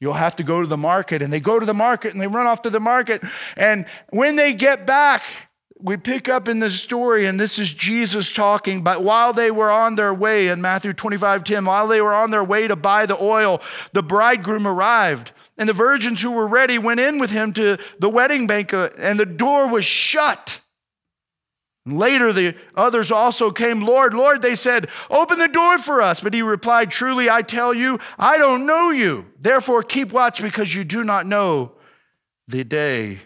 You'll 0.00 0.14
have 0.14 0.36
to 0.36 0.42
go 0.42 0.62
to 0.62 0.66
the 0.66 0.78
market. 0.78 1.20
And 1.20 1.32
they 1.32 1.40
go 1.40 1.58
to 1.58 1.66
the 1.66 1.74
market 1.74 2.12
and 2.12 2.20
they 2.20 2.26
run 2.26 2.46
off 2.46 2.62
to 2.62 2.70
the 2.70 2.80
market. 2.80 3.22
And 3.56 3.84
when 4.08 4.36
they 4.36 4.54
get 4.54 4.86
back, 4.86 5.22
we 5.82 5.96
pick 5.96 6.28
up 6.28 6.48
in 6.48 6.58
this 6.58 6.80
story, 6.80 7.26
and 7.26 7.40
this 7.40 7.58
is 7.58 7.72
Jesus 7.72 8.32
talking, 8.32 8.82
but 8.82 9.02
while 9.02 9.32
they 9.32 9.50
were 9.50 9.70
on 9.70 9.96
their 9.96 10.12
way 10.12 10.48
in 10.48 10.60
Matthew 10.60 10.92
25 10.92 11.44
10, 11.44 11.64
while 11.64 11.86
they 11.86 12.00
were 12.00 12.14
on 12.14 12.30
their 12.30 12.44
way 12.44 12.68
to 12.68 12.76
buy 12.76 13.06
the 13.06 13.20
oil, 13.20 13.62
the 13.92 14.02
bridegroom 14.02 14.66
arrived. 14.66 15.32
And 15.60 15.68
the 15.68 15.74
virgins 15.74 16.22
who 16.22 16.30
were 16.30 16.46
ready 16.46 16.78
went 16.78 17.00
in 17.00 17.18
with 17.18 17.30
him 17.30 17.52
to 17.52 17.76
the 17.98 18.08
wedding 18.08 18.46
banquet, 18.46 18.94
and 18.96 19.20
the 19.20 19.26
door 19.26 19.68
was 19.68 19.84
shut. 19.84 20.58
And 21.84 21.98
later, 21.98 22.32
the 22.32 22.54
others 22.74 23.10
also 23.10 23.50
came, 23.50 23.82
Lord, 23.82 24.14
Lord, 24.14 24.40
they 24.40 24.54
said, 24.54 24.88
Open 25.10 25.38
the 25.38 25.48
door 25.48 25.78
for 25.78 26.00
us. 26.00 26.20
But 26.20 26.32
he 26.32 26.40
replied, 26.40 26.90
Truly, 26.90 27.28
I 27.28 27.42
tell 27.42 27.74
you, 27.74 28.00
I 28.18 28.38
don't 28.38 28.64
know 28.64 28.88
you. 28.88 29.26
Therefore, 29.38 29.82
keep 29.82 30.12
watch 30.12 30.40
because 30.40 30.74
you 30.74 30.82
do 30.82 31.04
not 31.04 31.26
know 31.26 31.72
the 32.48 32.64
day 32.64 33.18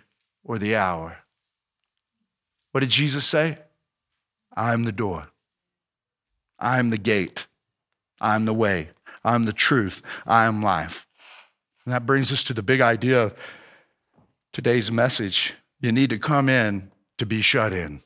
or 0.42 0.58
the 0.58 0.74
hour. 0.74 1.18
What 2.72 2.80
did 2.80 2.90
Jesus 2.90 3.24
say? 3.24 3.58
I'm 4.56 4.82
the 4.82 4.92
door. 4.92 5.28
I'm 6.58 6.90
the 6.90 6.98
gate. 6.98 7.46
I'm 8.20 8.44
the 8.44 8.54
way. 8.54 8.88
I'm 9.22 9.44
the 9.44 9.52
truth. 9.52 10.02
I 10.26 10.46
am 10.46 10.60
life. 10.60 11.06
And 11.84 11.94
that 11.94 12.06
brings 12.06 12.32
us 12.32 12.42
to 12.44 12.54
the 12.54 12.62
big 12.62 12.80
idea 12.80 13.24
of 13.24 13.34
today's 14.52 14.90
message. 14.90 15.54
You 15.80 15.92
need 15.92 16.10
to 16.10 16.18
come 16.18 16.48
in 16.48 16.90
to 17.18 17.26
be 17.26 17.42
shut 17.42 17.72
in. 17.72 18.00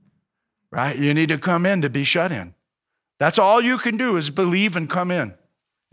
right? 0.70 0.96
You 0.96 1.14
need 1.14 1.28
to 1.28 1.38
come 1.38 1.66
in 1.66 1.82
to 1.82 1.90
be 1.90 2.04
shut 2.04 2.32
in. 2.32 2.54
That's 3.18 3.38
all 3.38 3.62
you 3.62 3.78
can 3.78 3.96
do 3.96 4.16
is 4.16 4.30
believe 4.30 4.76
and 4.76 4.90
come 4.90 5.10
in. 5.10 5.34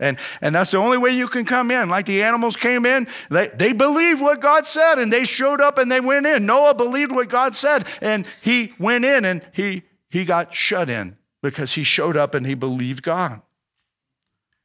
And, 0.00 0.18
and 0.40 0.54
that's 0.54 0.72
the 0.72 0.78
only 0.78 0.98
way 0.98 1.10
you 1.10 1.28
can 1.28 1.44
come 1.44 1.70
in. 1.70 1.88
Like 1.88 2.06
the 2.06 2.22
animals 2.22 2.56
came 2.56 2.84
in, 2.84 3.06
they, 3.30 3.48
they 3.48 3.72
believed 3.72 4.20
what 4.20 4.40
God 4.40 4.66
said 4.66 4.98
and 4.98 5.12
they 5.12 5.24
showed 5.24 5.60
up 5.60 5.78
and 5.78 5.90
they 5.90 6.00
went 6.00 6.26
in. 6.26 6.46
Noah 6.46 6.74
believed 6.74 7.12
what 7.12 7.28
God 7.28 7.54
said 7.54 7.86
and 8.00 8.26
he 8.42 8.72
went 8.78 9.04
in 9.04 9.24
and 9.24 9.42
he, 9.52 9.82
he 10.10 10.24
got 10.24 10.52
shut 10.52 10.90
in 10.90 11.16
because 11.42 11.74
he 11.74 11.84
showed 11.84 12.16
up 12.16 12.34
and 12.34 12.46
he 12.46 12.54
believed 12.54 13.02
God. 13.02 13.40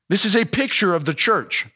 This 0.10 0.26
is 0.26 0.36
a 0.36 0.46
picture 0.46 0.96
of 0.96 1.06
the 1.06 1.14
church. 1.14 1.68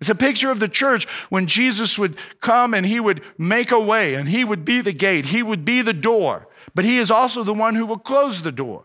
It's 0.00 0.10
a 0.10 0.14
picture 0.14 0.50
of 0.50 0.60
the 0.60 0.68
church 0.68 1.06
when 1.30 1.46
Jesus 1.46 1.98
would 1.98 2.18
come 2.40 2.74
and 2.74 2.84
he 2.84 3.00
would 3.00 3.22
make 3.38 3.72
a 3.72 3.80
way 3.80 4.14
and 4.14 4.28
he 4.28 4.44
would 4.44 4.64
be 4.64 4.80
the 4.80 4.92
gate, 4.92 5.26
he 5.26 5.42
would 5.42 5.64
be 5.64 5.80
the 5.82 5.94
door, 5.94 6.48
but 6.74 6.84
he 6.84 6.98
is 6.98 7.10
also 7.10 7.42
the 7.42 7.54
one 7.54 7.74
who 7.74 7.86
will 7.86 7.98
close 7.98 8.42
the 8.42 8.52
door. 8.52 8.84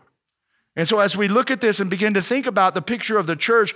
And 0.74 0.88
so, 0.88 1.00
as 1.00 1.16
we 1.16 1.28
look 1.28 1.50
at 1.50 1.60
this 1.60 1.80
and 1.80 1.90
begin 1.90 2.14
to 2.14 2.22
think 2.22 2.46
about 2.46 2.74
the 2.74 2.80
picture 2.80 3.18
of 3.18 3.26
the 3.26 3.36
church, 3.36 3.74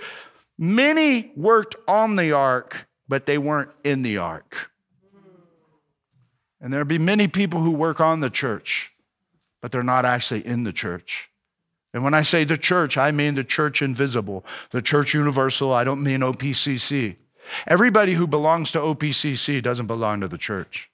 many 0.57 1.31
worked 1.35 1.75
on 1.87 2.15
the 2.15 2.31
ark, 2.31 2.87
but 3.07 3.27
they 3.27 3.37
weren't 3.37 3.69
in 3.83 4.01
the 4.01 4.17
ark. 4.17 4.71
And 6.59 6.73
there'll 6.73 6.87
be 6.87 6.97
many 6.97 7.27
people 7.27 7.61
who 7.61 7.69
work 7.69 8.01
on 8.01 8.19
the 8.19 8.31
church, 8.31 8.91
but 9.61 9.71
they're 9.71 9.83
not 9.83 10.05
actually 10.05 10.43
in 10.43 10.63
the 10.63 10.73
church. 10.73 11.29
And 11.93 12.03
when 12.03 12.15
I 12.15 12.23
say 12.23 12.43
the 12.43 12.57
church, 12.57 12.97
I 12.97 13.11
mean 13.11 13.35
the 13.35 13.43
church 13.43 13.83
invisible, 13.83 14.43
the 14.71 14.81
church 14.81 15.13
universal. 15.13 15.71
I 15.71 15.83
don't 15.83 16.03
mean 16.03 16.21
OPCC. 16.21 17.15
Everybody 17.67 18.13
who 18.13 18.27
belongs 18.27 18.71
to 18.71 18.79
OPCC 18.79 19.61
doesn't 19.61 19.87
belong 19.87 20.21
to 20.21 20.27
the 20.27 20.37
church. 20.37 20.89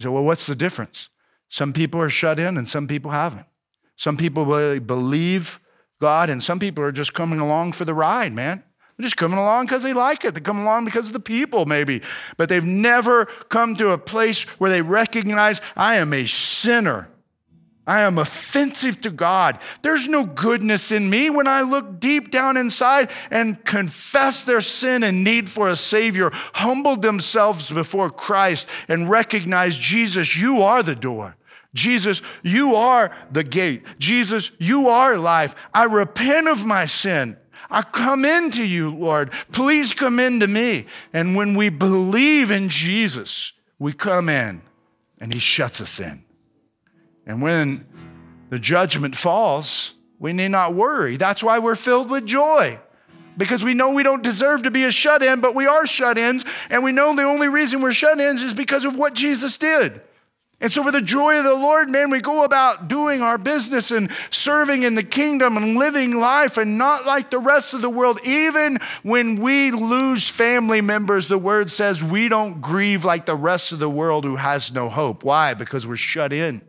So, 0.00 0.12
well, 0.12 0.24
what's 0.24 0.46
the 0.46 0.54
difference? 0.54 1.08
Some 1.48 1.72
people 1.72 2.00
are 2.00 2.10
shut 2.10 2.38
in 2.38 2.56
and 2.56 2.68
some 2.68 2.86
people 2.86 3.12
haven't. 3.12 3.46
Some 3.96 4.16
people 4.16 4.44
believe 4.80 5.60
God 6.00 6.28
and 6.28 6.42
some 6.42 6.58
people 6.58 6.84
are 6.84 6.92
just 6.92 7.14
coming 7.14 7.40
along 7.40 7.72
for 7.72 7.84
the 7.84 7.94
ride, 7.94 8.32
man. 8.32 8.62
They're 8.96 9.04
just 9.04 9.16
coming 9.16 9.38
along 9.38 9.66
because 9.66 9.82
they 9.82 9.92
like 9.92 10.24
it. 10.24 10.34
They 10.34 10.40
come 10.40 10.60
along 10.60 10.86
because 10.86 11.08
of 11.08 11.12
the 11.12 11.20
people, 11.20 11.66
maybe. 11.66 12.02
But 12.36 12.48
they've 12.48 12.64
never 12.64 13.26
come 13.26 13.76
to 13.76 13.90
a 13.90 13.98
place 13.98 14.44
where 14.58 14.70
they 14.70 14.82
recognize 14.82 15.60
I 15.76 15.96
am 15.96 16.12
a 16.12 16.26
sinner 16.26 17.08
I 17.86 18.00
am 18.00 18.18
offensive 18.18 19.00
to 19.02 19.10
God. 19.10 19.60
There's 19.82 20.08
no 20.08 20.24
goodness 20.24 20.90
in 20.90 21.08
me 21.08 21.30
when 21.30 21.46
I 21.46 21.62
look 21.62 22.00
deep 22.00 22.32
down 22.32 22.56
inside 22.56 23.10
and 23.30 23.64
confess 23.64 24.42
their 24.42 24.60
sin 24.60 25.04
and 25.04 25.22
need 25.22 25.48
for 25.48 25.68
a 25.68 25.76
Savior, 25.76 26.30
humble 26.54 26.96
themselves 26.96 27.70
before 27.70 28.10
Christ, 28.10 28.68
and 28.88 29.08
recognize 29.08 29.76
Jesus, 29.76 30.36
you 30.36 30.62
are 30.62 30.82
the 30.82 30.96
door. 30.96 31.36
Jesus, 31.74 32.22
you 32.42 32.74
are 32.74 33.14
the 33.30 33.44
gate. 33.44 33.84
Jesus, 33.98 34.50
you 34.58 34.88
are 34.88 35.16
life. 35.16 35.54
I 35.72 35.84
repent 35.84 36.48
of 36.48 36.66
my 36.66 36.86
sin. 36.86 37.36
I 37.70 37.82
come 37.82 38.24
into 38.24 38.64
you, 38.64 38.94
Lord. 38.94 39.30
Please 39.52 39.92
come 39.92 40.18
into 40.18 40.48
me. 40.48 40.86
And 41.12 41.36
when 41.36 41.54
we 41.54 41.68
believe 41.68 42.50
in 42.50 42.68
Jesus, 42.68 43.52
we 43.78 43.92
come 43.92 44.28
in 44.28 44.62
and 45.20 45.32
He 45.32 45.38
shuts 45.38 45.80
us 45.80 46.00
in. 46.00 46.25
And 47.26 47.42
when 47.42 47.86
the 48.50 48.58
judgment 48.58 49.16
falls, 49.16 49.94
we 50.18 50.32
need 50.32 50.48
not 50.48 50.74
worry. 50.74 51.16
That's 51.16 51.42
why 51.42 51.58
we're 51.58 51.76
filled 51.76 52.10
with 52.10 52.26
joy. 52.26 52.78
Because 53.36 53.62
we 53.62 53.74
know 53.74 53.92
we 53.92 54.02
don't 54.02 54.22
deserve 54.22 54.62
to 54.62 54.70
be 54.70 54.84
a 54.84 54.90
shut 54.90 55.22
in, 55.22 55.40
but 55.40 55.54
we 55.54 55.66
are 55.66 55.86
shut 55.86 56.16
ins. 56.16 56.44
And 56.70 56.82
we 56.82 56.92
know 56.92 57.14
the 57.14 57.24
only 57.24 57.48
reason 57.48 57.82
we're 57.82 57.92
shut 57.92 58.18
ins 58.18 58.40
is 58.40 58.54
because 58.54 58.84
of 58.84 58.96
what 58.96 59.12
Jesus 59.12 59.58
did. 59.58 60.00
And 60.58 60.72
so, 60.72 60.82
for 60.82 60.90
the 60.90 61.02
joy 61.02 61.36
of 61.36 61.44
the 61.44 61.52
Lord, 61.52 61.90
man, 61.90 62.08
we 62.08 62.22
go 62.22 62.42
about 62.42 62.88
doing 62.88 63.20
our 63.20 63.36
business 63.36 63.90
and 63.90 64.10
serving 64.30 64.84
in 64.84 64.94
the 64.94 65.02
kingdom 65.02 65.58
and 65.58 65.76
living 65.76 66.18
life 66.18 66.56
and 66.56 66.78
not 66.78 67.04
like 67.04 67.28
the 67.28 67.38
rest 67.38 67.74
of 67.74 67.82
the 67.82 67.90
world. 67.90 68.20
Even 68.24 68.78
when 69.02 69.36
we 69.36 69.70
lose 69.70 70.30
family 70.30 70.80
members, 70.80 71.28
the 71.28 71.36
word 71.36 71.70
says 71.70 72.02
we 72.02 72.28
don't 72.28 72.62
grieve 72.62 73.04
like 73.04 73.26
the 73.26 73.36
rest 73.36 73.72
of 73.72 73.80
the 73.80 73.90
world 73.90 74.24
who 74.24 74.36
has 74.36 74.72
no 74.72 74.88
hope. 74.88 75.24
Why? 75.24 75.52
Because 75.52 75.86
we're 75.86 75.96
shut 75.96 76.32
in. 76.32 76.62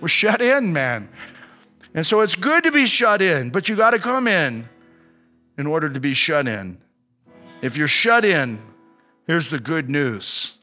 We're 0.00 0.08
shut 0.08 0.40
in, 0.40 0.72
man. 0.72 1.08
And 1.94 2.06
so 2.06 2.20
it's 2.20 2.34
good 2.34 2.64
to 2.64 2.72
be 2.72 2.86
shut 2.86 3.22
in, 3.22 3.50
but 3.50 3.68
you 3.68 3.76
got 3.76 3.90
to 3.90 3.98
come 3.98 4.28
in 4.28 4.68
in 5.56 5.66
order 5.66 5.88
to 5.88 6.00
be 6.00 6.14
shut 6.14 6.46
in. 6.46 6.78
If 7.62 7.76
you're 7.76 7.88
shut 7.88 8.24
in, 8.24 8.60
here's 9.26 9.50
the 9.50 9.58
good 9.58 9.90
news. 9.90 10.56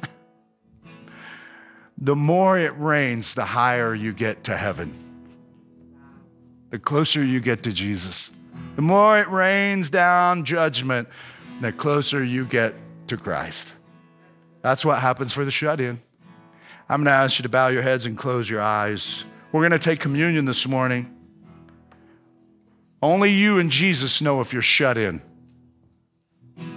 the 1.98 2.16
more 2.16 2.58
it 2.58 2.72
rains, 2.78 3.34
the 3.34 3.44
higher 3.44 3.94
you 3.94 4.12
get 4.12 4.44
to 4.44 4.56
heaven. 4.56 4.94
The 6.70 6.78
closer 6.78 7.22
you 7.22 7.40
get 7.40 7.62
to 7.64 7.72
Jesus. 7.72 8.30
The 8.76 8.82
more 8.82 9.18
it 9.18 9.28
rains 9.28 9.90
down 9.90 10.44
judgment, 10.44 11.08
the 11.60 11.72
closer 11.72 12.24
you 12.24 12.46
get 12.46 12.74
to 13.08 13.18
Christ. 13.18 13.72
That's 14.62 14.84
what 14.84 15.00
happens 15.00 15.32
for 15.32 15.44
the 15.44 15.50
shut 15.50 15.80
in. 15.80 16.00
I'm 16.92 16.98
going 16.98 17.06
to 17.06 17.12
ask 17.12 17.38
you 17.38 17.42
to 17.44 17.48
bow 17.48 17.68
your 17.68 17.80
heads 17.80 18.04
and 18.04 18.18
close 18.18 18.50
your 18.50 18.60
eyes. 18.60 19.24
We're 19.50 19.62
going 19.62 19.72
to 19.72 19.78
take 19.78 19.98
communion 19.98 20.44
this 20.44 20.68
morning. 20.68 21.10
Only 23.02 23.32
you 23.32 23.58
and 23.58 23.70
Jesus 23.70 24.20
know 24.20 24.42
if 24.42 24.52
you're 24.52 24.60
shut 24.60 24.98
in. 24.98 25.22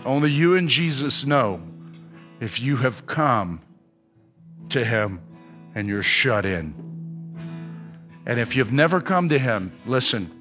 Only 0.06 0.32
you 0.32 0.56
and 0.56 0.70
Jesus 0.70 1.26
know 1.26 1.62
if 2.40 2.62
you 2.62 2.78
have 2.78 3.06
come 3.06 3.60
to 4.70 4.86
Him 4.86 5.20
and 5.76 5.90
you're 5.90 6.02
shut 6.02 6.46
in. 6.46 6.74
And 8.26 8.40
if 8.40 8.56
you've 8.56 8.72
never 8.72 9.02
come 9.02 9.28
to 9.28 9.38
Him, 9.38 9.78
listen. 9.86 10.32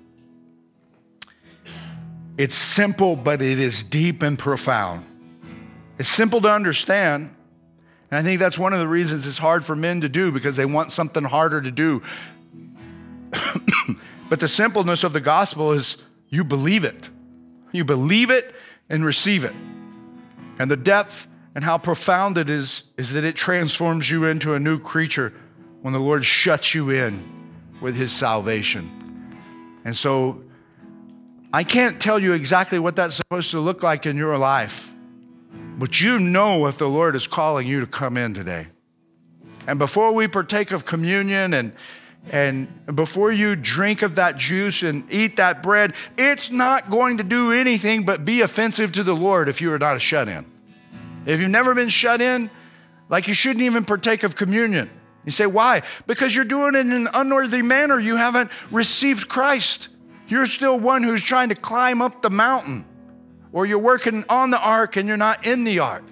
It's 2.38 2.54
simple, 2.54 3.16
but 3.16 3.42
it 3.42 3.58
is 3.58 3.82
deep 3.82 4.22
and 4.22 4.38
profound. 4.38 5.04
It's 5.98 6.08
simple 6.08 6.40
to 6.42 6.48
understand, 6.48 7.34
and 8.14 8.24
I 8.24 8.30
think 8.30 8.38
that's 8.38 8.56
one 8.56 8.72
of 8.72 8.78
the 8.78 8.86
reasons 8.86 9.26
it's 9.26 9.38
hard 9.38 9.64
for 9.64 9.74
men 9.74 10.02
to 10.02 10.08
do 10.08 10.30
because 10.30 10.54
they 10.54 10.66
want 10.66 10.92
something 10.92 11.24
harder 11.24 11.60
to 11.60 11.72
do. 11.72 12.00
but 14.30 14.38
the 14.38 14.46
simpleness 14.46 15.02
of 15.02 15.12
the 15.12 15.20
gospel 15.20 15.72
is 15.72 16.00
you 16.28 16.44
believe 16.44 16.84
it. 16.84 17.08
You 17.72 17.84
believe 17.84 18.30
it 18.30 18.54
and 18.88 19.04
receive 19.04 19.42
it. 19.42 19.52
And 20.60 20.70
the 20.70 20.76
depth 20.76 21.26
and 21.56 21.64
how 21.64 21.76
profound 21.76 22.38
it 22.38 22.48
is 22.48 22.88
is 22.96 23.14
that 23.14 23.24
it 23.24 23.34
transforms 23.34 24.08
you 24.08 24.26
into 24.26 24.54
a 24.54 24.60
new 24.60 24.78
creature 24.78 25.34
when 25.82 25.92
the 25.92 25.98
Lord 25.98 26.24
shuts 26.24 26.72
you 26.72 26.90
in 26.90 27.20
with 27.80 27.96
his 27.96 28.12
salvation. 28.12 29.40
And 29.84 29.96
so 29.96 30.44
I 31.52 31.64
can't 31.64 32.00
tell 32.00 32.20
you 32.20 32.34
exactly 32.34 32.78
what 32.78 32.94
that's 32.94 33.16
supposed 33.16 33.50
to 33.50 33.58
look 33.58 33.82
like 33.82 34.06
in 34.06 34.16
your 34.16 34.38
life. 34.38 34.93
But 35.76 36.00
you 36.00 36.20
know 36.20 36.66
if 36.66 36.78
the 36.78 36.88
Lord 36.88 37.16
is 37.16 37.26
calling 37.26 37.66
you 37.66 37.80
to 37.80 37.86
come 37.86 38.16
in 38.16 38.34
today. 38.34 38.68
And 39.66 39.78
before 39.78 40.12
we 40.12 40.28
partake 40.28 40.70
of 40.70 40.84
communion 40.84 41.54
and 41.54 41.72
and 42.30 42.86
before 42.94 43.32
you 43.32 43.54
drink 43.54 44.00
of 44.00 44.14
that 44.14 44.38
juice 44.38 44.82
and 44.82 45.04
eat 45.12 45.36
that 45.36 45.62
bread, 45.62 45.92
it's 46.16 46.50
not 46.50 46.88
going 46.90 47.18
to 47.18 47.22
do 47.22 47.52
anything 47.52 48.04
but 48.04 48.24
be 48.24 48.40
offensive 48.40 48.92
to 48.92 49.02
the 49.02 49.14
Lord 49.14 49.48
if 49.48 49.60
you 49.60 49.70
are 49.74 49.78
not 49.78 49.96
a 49.96 50.00
shut 50.00 50.26
in. 50.26 50.46
If 51.26 51.40
you've 51.40 51.50
never 51.50 51.74
been 51.74 51.90
shut 51.90 52.22
in, 52.22 52.50
like 53.10 53.28
you 53.28 53.34
shouldn't 53.34 53.62
even 53.62 53.84
partake 53.84 54.22
of 54.22 54.36
communion. 54.36 54.88
You 55.26 55.32
say, 55.32 55.46
why? 55.46 55.82
Because 56.06 56.34
you're 56.34 56.46
doing 56.46 56.74
it 56.74 56.80
in 56.80 56.92
an 56.92 57.08
unworthy 57.12 57.60
manner. 57.60 57.98
You 57.98 58.16
haven't 58.16 58.50
received 58.70 59.28
Christ. 59.28 59.88
You're 60.26 60.46
still 60.46 60.80
one 60.80 61.02
who's 61.02 61.22
trying 61.22 61.50
to 61.50 61.54
climb 61.54 62.00
up 62.00 62.22
the 62.22 62.30
mountain 62.30 62.86
or 63.55 63.64
you're 63.64 63.78
working 63.78 64.24
on 64.28 64.50
the 64.50 64.61
ark 64.61 64.96
and 64.96 65.09
you're 65.09 65.16
not 65.16 65.46
in 65.46 65.64
the 65.64 65.78
ark. 65.78 66.05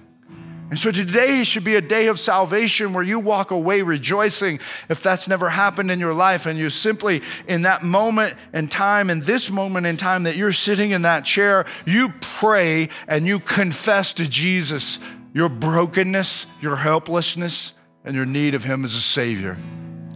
And 0.70 0.78
so 0.78 0.90
today 0.90 1.44
should 1.44 1.64
be 1.64 1.74
a 1.76 1.82
day 1.82 2.06
of 2.06 2.18
salvation 2.18 2.94
where 2.94 3.04
you 3.04 3.18
walk 3.18 3.50
away 3.50 3.82
rejoicing 3.82 4.58
if 4.88 5.02
that's 5.02 5.28
never 5.28 5.50
happened 5.50 5.90
in 5.90 6.00
your 6.00 6.14
life. 6.14 6.46
And 6.46 6.58
you 6.58 6.70
simply, 6.70 7.20
in 7.46 7.62
that 7.62 7.82
moment 7.82 8.32
in 8.54 8.68
time, 8.68 9.10
in 9.10 9.20
this 9.20 9.50
moment 9.50 9.86
in 9.86 9.98
time 9.98 10.22
that 10.22 10.34
you're 10.34 10.50
sitting 10.52 10.92
in 10.92 11.02
that 11.02 11.26
chair, 11.26 11.66
you 11.84 12.14
pray 12.22 12.88
and 13.06 13.26
you 13.26 13.38
confess 13.38 14.14
to 14.14 14.26
Jesus 14.26 14.98
your 15.34 15.50
brokenness, 15.50 16.46
your 16.62 16.76
helplessness, 16.76 17.74
and 18.02 18.14
your 18.16 18.24
need 18.24 18.54
of 18.54 18.64
Him 18.64 18.86
as 18.86 18.94
a 18.94 19.00
Savior. 19.00 19.58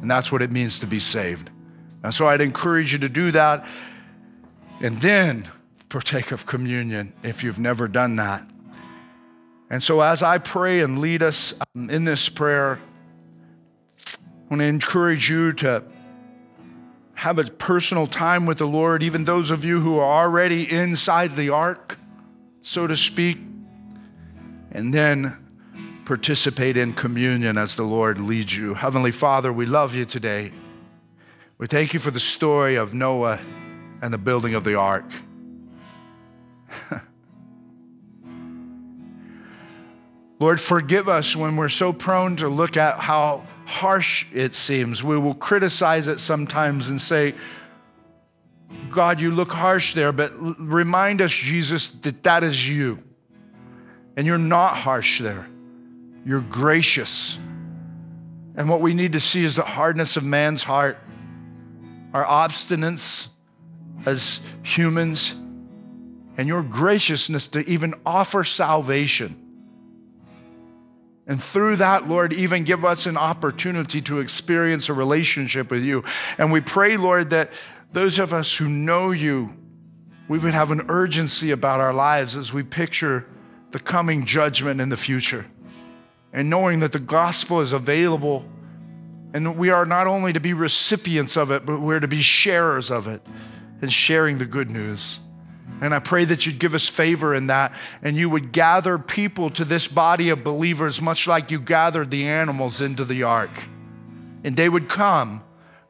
And 0.01 0.11
that's 0.11 0.33
what 0.33 0.41
it 0.41 0.51
means 0.51 0.79
to 0.79 0.87
be 0.87 1.01
saved. 1.01 1.51
And 2.03 2.15
so 2.15 2.27
I'd 2.27 2.41
encourage 2.41 2.95
you 2.95 2.99
to 3.01 3.11
do 3.11 3.31
that. 3.33 3.67
And 4.81 4.97
then 5.03 5.47
partake 5.97 6.31
of 6.31 6.45
communion 6.45 7.11
if 7.23 7.43
you've 7.43 7.59
never 7.59 7.89
done 7.89 8.17
that. 8.17 8.47
And 9.71 9.83
so, 9.83 10.03
as 10.03 10.23
I 10.23 10.37
pray 10.37 10.83
and 10.83 10.99
lead 10.99 11.23
us 11.23 11.55
um, 11.75 11.89
in 11.89 12.05
this 12.05 12.29
prayer, 12.29 12.79
I 14.07 14.19
want 14.51 14.61
to 14.61 14.67
encourage 14.67 15.31
you 15.31 15.53
to 15.53 15.83
have 17.15 17.39
a 17.39 17.45
personal 17.45 18.07
time 18.07 18.45
with 18.45 18.59
the 18.59 18.67
Lord, 18.67 19.03
even 19.03 19.25
those 19.25 19.49
of 19.51 19.65
you 19.65 19.81
who 19.81 19.97
are 19.97 20.25
already 20.27 20.71
inside 20.71 21.35
the 21.35 21.49
ark, 21.49 21.99
so 22.61 22.87
to 22.87 22.95
speak, 22.95 23.39
and 24.73 24.93
then 24.93 25.35
participate 26.05 26.77
in 26.77 26.93
communion 26.93 27.57
as 27.57 27.75
the 27.75 27.85
Lord 27.85 28.21
leads 28.21 28.55
you. 28.55 28.75
Heavenly 28.75 29.13
Father, 29.13 29.51
we 29.51 29.65
love 29.65 29.95
you 29.95 30.05
today. 30.05 30.53
We 31.57 31.67
thank 31.67 31.95
you 31.95 32.01
for 32.01 32.11
the 32.11 32.21
story 32.21 32.75
of 32.75 32.93
Noah 32.93 33.41
and 34.03 34.13
the 34.13 34.19
building 34.19 34.55
of 34.55 34.63
the 34.63 34.75
ark. 34.75 35.11
Lord, 40.39 40.61
forgive 40.61 41.09
us 41.09 41.35
when 41.35 41.57
we're 41.57 41.71
so 41.71 41.93
prone 41.93 42.37
to 42.37 42.49
look 42.49 42.77
at 42.77 42.99
how 42.99 43.47
harsh 43.65 44.27
it 44.33 44.55
seems. 44.55 45.03
We 45.03 45.19
will 45.19 45.35
criticize 45.35 46.09
it 46.09 46.21
sometimes 46.21 46.89
and 46.89 47.01
say, 47.01 47.35
God, 48.91 49.21
you 49.21 49.31
look 49.31 49.51
harsh 49.51 49.95
there, 49.95 50.13
but 50.13 50.33
remind 50.59 51.23
us, 51.23 51.33
Jesus, 51.33 51.91
that 51.91 52.23
that 52.25 52.45
is 52.45 52.69
you. 52.69 53.03
And 54.17 54.27
you're 54.27 54.39
not 54.39 54.77
harsh 54.77 55.21
there, 55.21 55.47
you're 56.25 56.41
gracious. 56.41 57.39
And 58.59 58.71
what 58.71 58.81
we 58.81 58.95
need 58.95 59.13
to 59.13 59.21
see 59.21 59.45
is 59.45 59.57
the 59.57 59.63
hardness 59.63 60.17
of 60.17 60.25
man's 60.25 60.63
heart, 60.63 60.99
our 62.15 62.25
obstinance 62.25 63.29
as 64.07 64.41
humans, 64.63 65.35
and 66.37 66.49
your 66.49 66.63
graciousness 66.63 67.49
to 67.49 67.69
even 67.69 67.95
offer 68.05 68.45
salvation. 68.45 69.43
And 71.27 71.43
through 71.43 71.77
that, 71.77 72.07
Lord, 72.07 72.33
even 72.33 72.65
give 72.65 72.85
us 72.85 73.07
an 73.07 73.17
opportunity 73.17 74.01
to 74.03 74.21
experience 74.21 74.89
a 74.89 74.93
relationship 74.93 75.71
with 75.71 75.83
you. 75.83 76.05
And 76.39 76.53
we 76.53 76.61
pray, 76.61 76.97
Lord, 76.97 77.31
that 77.31 77.51
those 77.93 78.19
of 78.19 78.33
us 78.33 78.55
who 78.57 78.69
know 78.69 79.11
you, 79.11 79.53
we 80.29 80.39
would 80.39 80.55
have 80.55 80.71
an 80.71 80.87
urgency 80.89 81.51
about 81.51 81.81
our 81.81 81.93
lives 81.93 82.37
as 82.37 82.53
we 82.53 82.63
picture 82.63 83.27
the 83.73 83.79
coming 83.81 84.25
judgment 84.25 84.81
in 84.81 84.89
the 84.89 84.97
future. 84.97 85.47
And 86.33 86.49
knowing 86.49 86.81
that 86.81 86.93
the 86.93 87.01
gospel 87.01 87.61
is 87.61 87.73
available, 87.73 88.45
and 89.33 89.57
we 89.57 89.71
are 89.71 89.87
not 89.87 90.07
only 90.07 90.33
to 90.33 90.41
be 90.41 90.53
recipients 90.53 91.37
of 91.37 91.51
it, 91.51 91.67
but 91.67 91.81
we're 91.81 92.01
to 92.01 92.09
be 92.09 92.21
sharers 92.21 92.91
of 92.91 93.09
it 93.09 93.27
and 93.83 93.93
sharing 93.93 94.39
the 94.39 94.47
good 94.47 94.71
news. 94.71 95.19
And 95.81 95.95
I 95.95 95.99
pray 95.99 96.25
that 96.25 96.47
you'd 96.47 96.59
give 96.59 96.75
us 96.75 96.89
favor 96.89 97.35
in 97.35 97.49
that 97.49 97.73
and 98.03 98.17
you 98.17 98.31
would 98.31 98.53
gather 98.53 98.99
people 98.99 99.51
to 99.51 99.65
this 99.65 99.87
body 99.87 100.31
of 100.31 100.43
believers, 100.43 101.03
much 101.03 101.27
like 101.27 101.51
you 101.51 101.61
gathered 101.61 102.11
the 102.11 102.27
animals 102.27 102.81
into 102.81 103.05
the 103.05 103.25
ark. 103.25 103.51
And 104.43 104.57
they 104.57 104.69
would 104.69 104.89
come. 104.89 105.43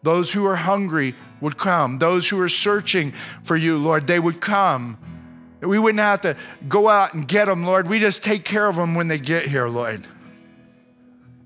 Those 0.03 0.33
who 0.33 0.45
are 0.47 0.57
hungry 0.57 1.15
would 1.41 1.57
come. 1.57 1.99
Those 1.99 2.29
who 2.29 2.41
are 2.41 2.49
searching 2.49 3.13
for 3.45 3.57
you, 3.57 3.79
Lord, 3.79 4.07
they 4.07 4.19
would 4.19 4.41
come. 4.41 4.99
We 5.61 5.79
wouldn't 5.79 6.01
have 6.01 6.21
to 6.23 6.37
go 6.69 6.89
out 6.89 7.15
and 7.15 7.27
get 7.27 7.47
them, 7.47 7.65
Lord. 7.65 7.89
We 7.89 7.99
just 7.99 8.23
take 8.23 8.45
care 8.45 8.69
of 8.69 8.77
them 8.77 8.95
when 8.95 9.09
they 9.09 9.19
get 9.19 9.47
here, 9.47 9.69
Lord. 9.69 10.05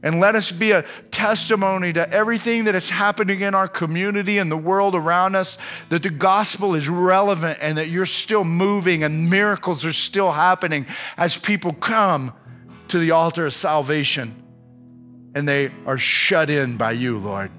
And 0.02 0.18
let 0.18 0.34
us 0.34 0.50
be 0.50 0.70
a 0.70 0.84
testimony 1.10 1.92
to 1.92 2.10
everything 2.10 2.64
that 2.64 2.74
is 2.74 2.88
happening 2.88 3.42
in 3.42 3.54
our 3.54 3.68
community 3.68 4.38
and 4.38 4.50
the 4.50 4.56
world 4.56 4.94
around 4.94 5.34
us 5.34 5.58
that 5.90 6.02
the 6.02 6.10
gospel 6.10 6.74
is 6.74 6.88
relevant 6.88 7.58
and 7.60 7.76
that 7.76 7.88
you're 7.88 8.06
still 8.06 8.44
moving 8.44 9.04
and 9.04 9.28
miracles 9.28 9.84
are 9.84 9.92
still 9.92 10.30
happening 10.30 10.86
as 11.18 11.36
people 11.36 11.74
come 11.74 12.32
to 12.88 12.98
the 12.98 13.10
altar 13.10 13.46
of 13.46 13.52
salvation 13.52 14.40
and 15.34 15.46
they 15.46 15.70
are 15.86 15.98
shut 15.98 16.50
in 16.50 16.76
by 16.76 16.92
you, 16.92 17.18
Lord. 17.18 17.50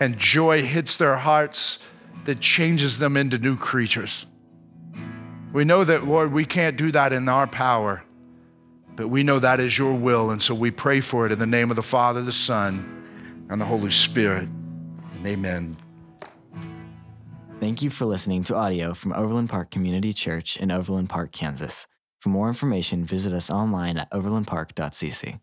And 0.00 0.16
joy 0.16 0.62
hits 0.62 0.96
their 0.96 1.16
hearts 1.16 1.82
that 2.24 2.40
changes 2.40 2.98
them 2.98 3.16
into 3.16 3.38
new 3.38 3.56
creatures. 3.56 4.26
We 5.52 5.64
know 5.64 5.84
that, 5.84 6.04
Lord, 6.04 6.32
we 6.32 6.44
can't 6.44 6.76
do 6.76 6.90
that 6.92 7.12
in 7.12 7.28
our 7.28 7.46
power. 7.46 8.03
But 8.96 9.08
we 9.08 9.22
know 9.22 9.38
that 9.38 9.60
is 9.60 9.76
your 9.76 9.92
will, 9.94 10.30
and 10.30 10.40
so 10.40 10.54
we 10.54 10.70
pray 10.70 11.00
for 11.00 11.26
it 11.26 11.32
in 11.32 11.38
the 11.38 11.46
name 11.46 11.70
of 11.70 11.76
the 11.76 11.82
Father, 11.82 12.22
the 12.22 12.32
Son, 12.32 13.46
and 13.50 13.60
the 13.60 13.64
Holy 13.64 13.90
Spirit. 13.90 14.48
And 15.14 15.26
amen. 15.26 15.76
Thank 17.60 17.82
you 17.82 17.90
for 17.90 18.04
listening 18.04 18.44
to 18.44 18.54
audio 18.54 18.94
from 18.94 19.12
Overland 19.12 19.48
Park 19.48 19.70
Community 19.70 20.12
Church 20.12 20.56
in 20.56 20.70
Overland 20.70 21.08
Park, 21.08 21.32
Kansas. 21.32 21.86
For 22.20 22.28
more 22.28 22.48
information, 22.48 23.04
visit 23.04 23.32
us 23.32 23.50
online 23.50 23.98
at 23.98 24.10
overlandpark.cc. 24.12 25.40